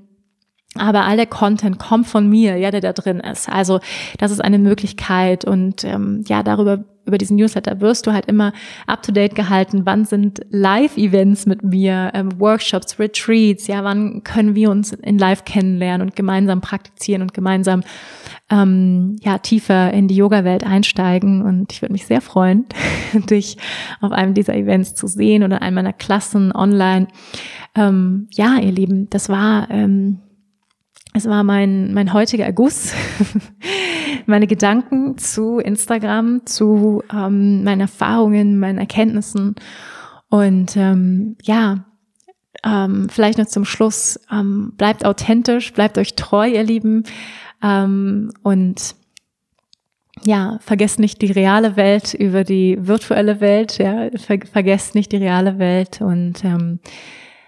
[0.76, 3.50] aber all der Content kommt von mir, ja, der da drin ist.
[3.50, 3.80] Also
[4.18, 8.54] das ist eine Möglichkeit und ähm, ja, darüber über diesen Newsletter wirst du halt immer
[8.88, 9.82] up to date gehalten.
[9.86, 13.68] Wann sind Live-Events mit mir, ähm, Workshops, Retreats?
[13.68, 17.84] Ja, wann können wir uns in Live kennenlernen und gemeinsam praktizieren und gemeinsam
[18.50, 21.42] ähm, ja tiefer in die Yoga-Welt einsteigen?
[21.42, 22.66] Und ich würde mich sehr freuen,
[23.14, 23.58] dich
[24.00, 27.08] auf einem dieser Events zu sehen oder einem meiner Klassen online.
[27.76, 30.20] Ähm, ja, ihr Lieben, das war ähm,
[31.14, 32.94] es war mein, mein heutiger Erguss,
[34.26, 39.56] meine Gedanken zu Instagram, zu ähm, meinen Erfahrungen, meinen Erkenntnissen.
[40.30, 41.86] Und ähm, ja,
[42.66, 47.04] ähm, vielleicht noch zum Schluss, ähm, bleibt authentisch, bleibt euch treu, ihr Lieben.
[47.62, 48.96] Ähm, und
[50.24, 55.18] ja, vergesst nicht die reale Welt über die virtuelle Welt, ja, ver vergesst nicht die
[55.18, 56.80] reale Welt und ähm,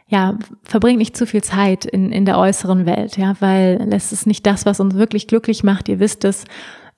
[0.08, 4.28] ja, verbringt nicht zu viel Zeit in, in der äußeren Welt, ja, weil es ist
[4.28, 5.90] nicht das, was uns wirklich glücklich macht.
[5.90, 6.46] Ihr wisst es.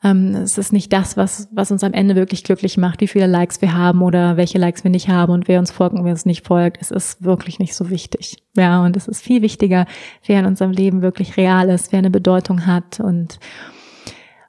[0.03, 3.25] Ähm, es ist nicht das, was, was uns am Ende wirklich glücklich macht, wie viele
[3.25, 6.11] Likes wir haben oder welche Likes wir nicht haben und wer uns folgt und wer
[6.11, 6.79] uns nicht folgt.
[6.81, 8.43] Es ist wirklich nicht so wichtig.
[8.55, 9.87] Ja, und es ist viel wichtiger,
[10.25, 13.39] wer in unserem Leben wirklich real ist, wer eine Bedeutung hat und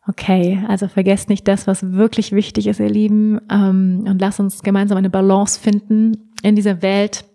[0.08, 4.62] Okay, also vergesst nicht das, was wirklich wichtig ist, ihr Lieben, ähm, und lasst uns
[4.62, 7.26] gemeinsam eine Balance finden in dieser Welt,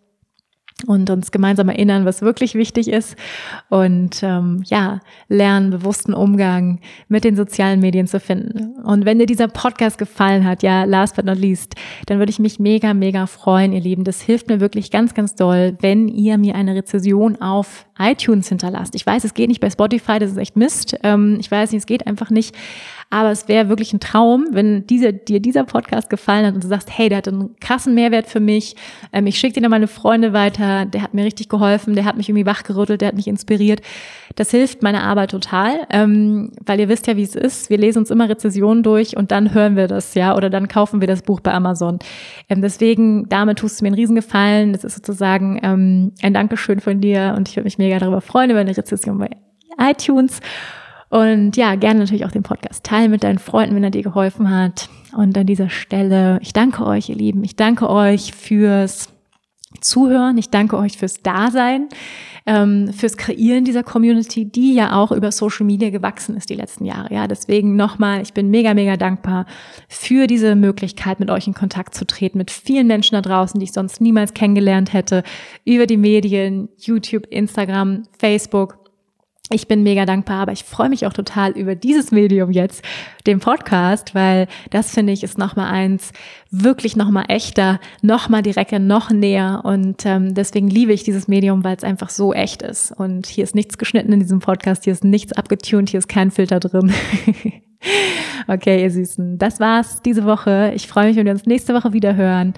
[0.88, 3.16] und uns gemeinsam erinnern, was wirklich wichtig ist
[3.70, 8.82] und ähm, ja, lernen, bewussten Umgang mit den sozialen Medien zu finden.
[8.84, 11.76] Und wenn dir dieser Podcast gefallen hat, ja, last but not least,
[12.08, 14.04] dann würde ich mich mega, mega freuen, ihr Lieben.
[14.04, 18.95] Das hilft mir wirklich ganz, ganz doll, wenn ihr mir eine Rezession auf iTunes hinterlasst.
[18.95, 20.98] Ich weiß, es geht nicht bei Spotify, das ist echt Mist.
[21.04, 22.56] Ähm, ich weiß nicht, es geht einfach nicht.
[23.14, 26.68] Aber es wäre wirklich ein Traum, wenn diese, dir dieser Podcast gefallen hat und du
[26.68, 28.76] sagst, hey, der hat einen krassen Mehrwert für mich.
[29.11, 30.88] Ähm, ich schicke den an meine Freunde weiter.
[30.88, 31.94] Der hat mir richtig geholfen.
[31.94, 33.02] Der hat mich irgendwie wachgerüttelt.
[33.02, 33.81] Der hat mich inspiriert.
[34.35, 37.69] Das hilft meiner Arbeit total, ähm, weil ihr wisst ja, wie es ist.
[37.69, 40.99] Wir lesen uns immer Rezessionen durch und dann hören wir das, ja, oder dann kaufen
[40.99, 41.99] wir das Buch bei Amazon.
[42.49, 44.73] Ähm, deswegen, damit tust du mir einen Riesengefallen.
[44.73, 48.49] Das ist sozusagen ähm, ein Dankeschön von dir und ich würde mich mega darüber freuen
[48.49, 49.30] über eine Rezession bei
[49.77, 50.40] iTunes.
[51.14, 54.49] Und ja, gerne natürlich auch den Podcast teilen mit deinen Freunden, wenn er dir geholfen
[54.49, 54.90] hat.
[55.15, 57.44] Und an dieser Stelle, ich danke euch, ihr Lieben.
[57.44, 59.10] Ich danke euch fürs
[59.80, 60.40] Zuhören.
[60.40, 61.88] Ich danke euch fürs Dasein,
[62.48, 66.84] ähm, fürs Kreieren dieser Community, die ja auch über Social Media gewachsen ist die letzten
[66.84, 67.14] Jahre.
[67.14, 69.45] Ja, deswegen nochmal, ich bin mega, mega dankbar
[69.88, 73.65] für diese Möglichkeit, mit euch in Kontakt zu treten, mit vielen Menschen da draußen, die
[73.65, 75.22] ich sonst niemals kennengelernt hätte,
[75.64, 78.82] über die Medien, YouTube, Instagram, Facebook
[79.53, 82.84] ich bin mega dankbar, aber ich freue mich auch total über dieses Medium jetzt,
[83.27, 86.11] den Podcast, weil das finde ich ist nochmal eins,
[86.51, 91.77] wirklich nochmal echter, nochmal direkter, noch näher und ähm, deswegen liebe ich dieses Medium, weil
[91.77, 95.03] es einfach so echt ist und hier ist nichts geschnitten in diesem Podcast, hier ist
[95.03, 96.91] nichts abgetunt, hier ist kein Filter drin.
[98.47, 100.71] okay, ihr Süßen, das war's diese Woche.
[100.75, 102.53] Ich freue mich, wenn wir uns nächste Woche wieder hören.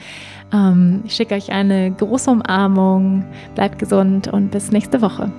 [0.53, 5.31] Ähm, ich schicke euch eine große Umarmung, bleibt gesund und bis nächste Woche.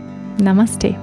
[0.42, 0.94] Namaste.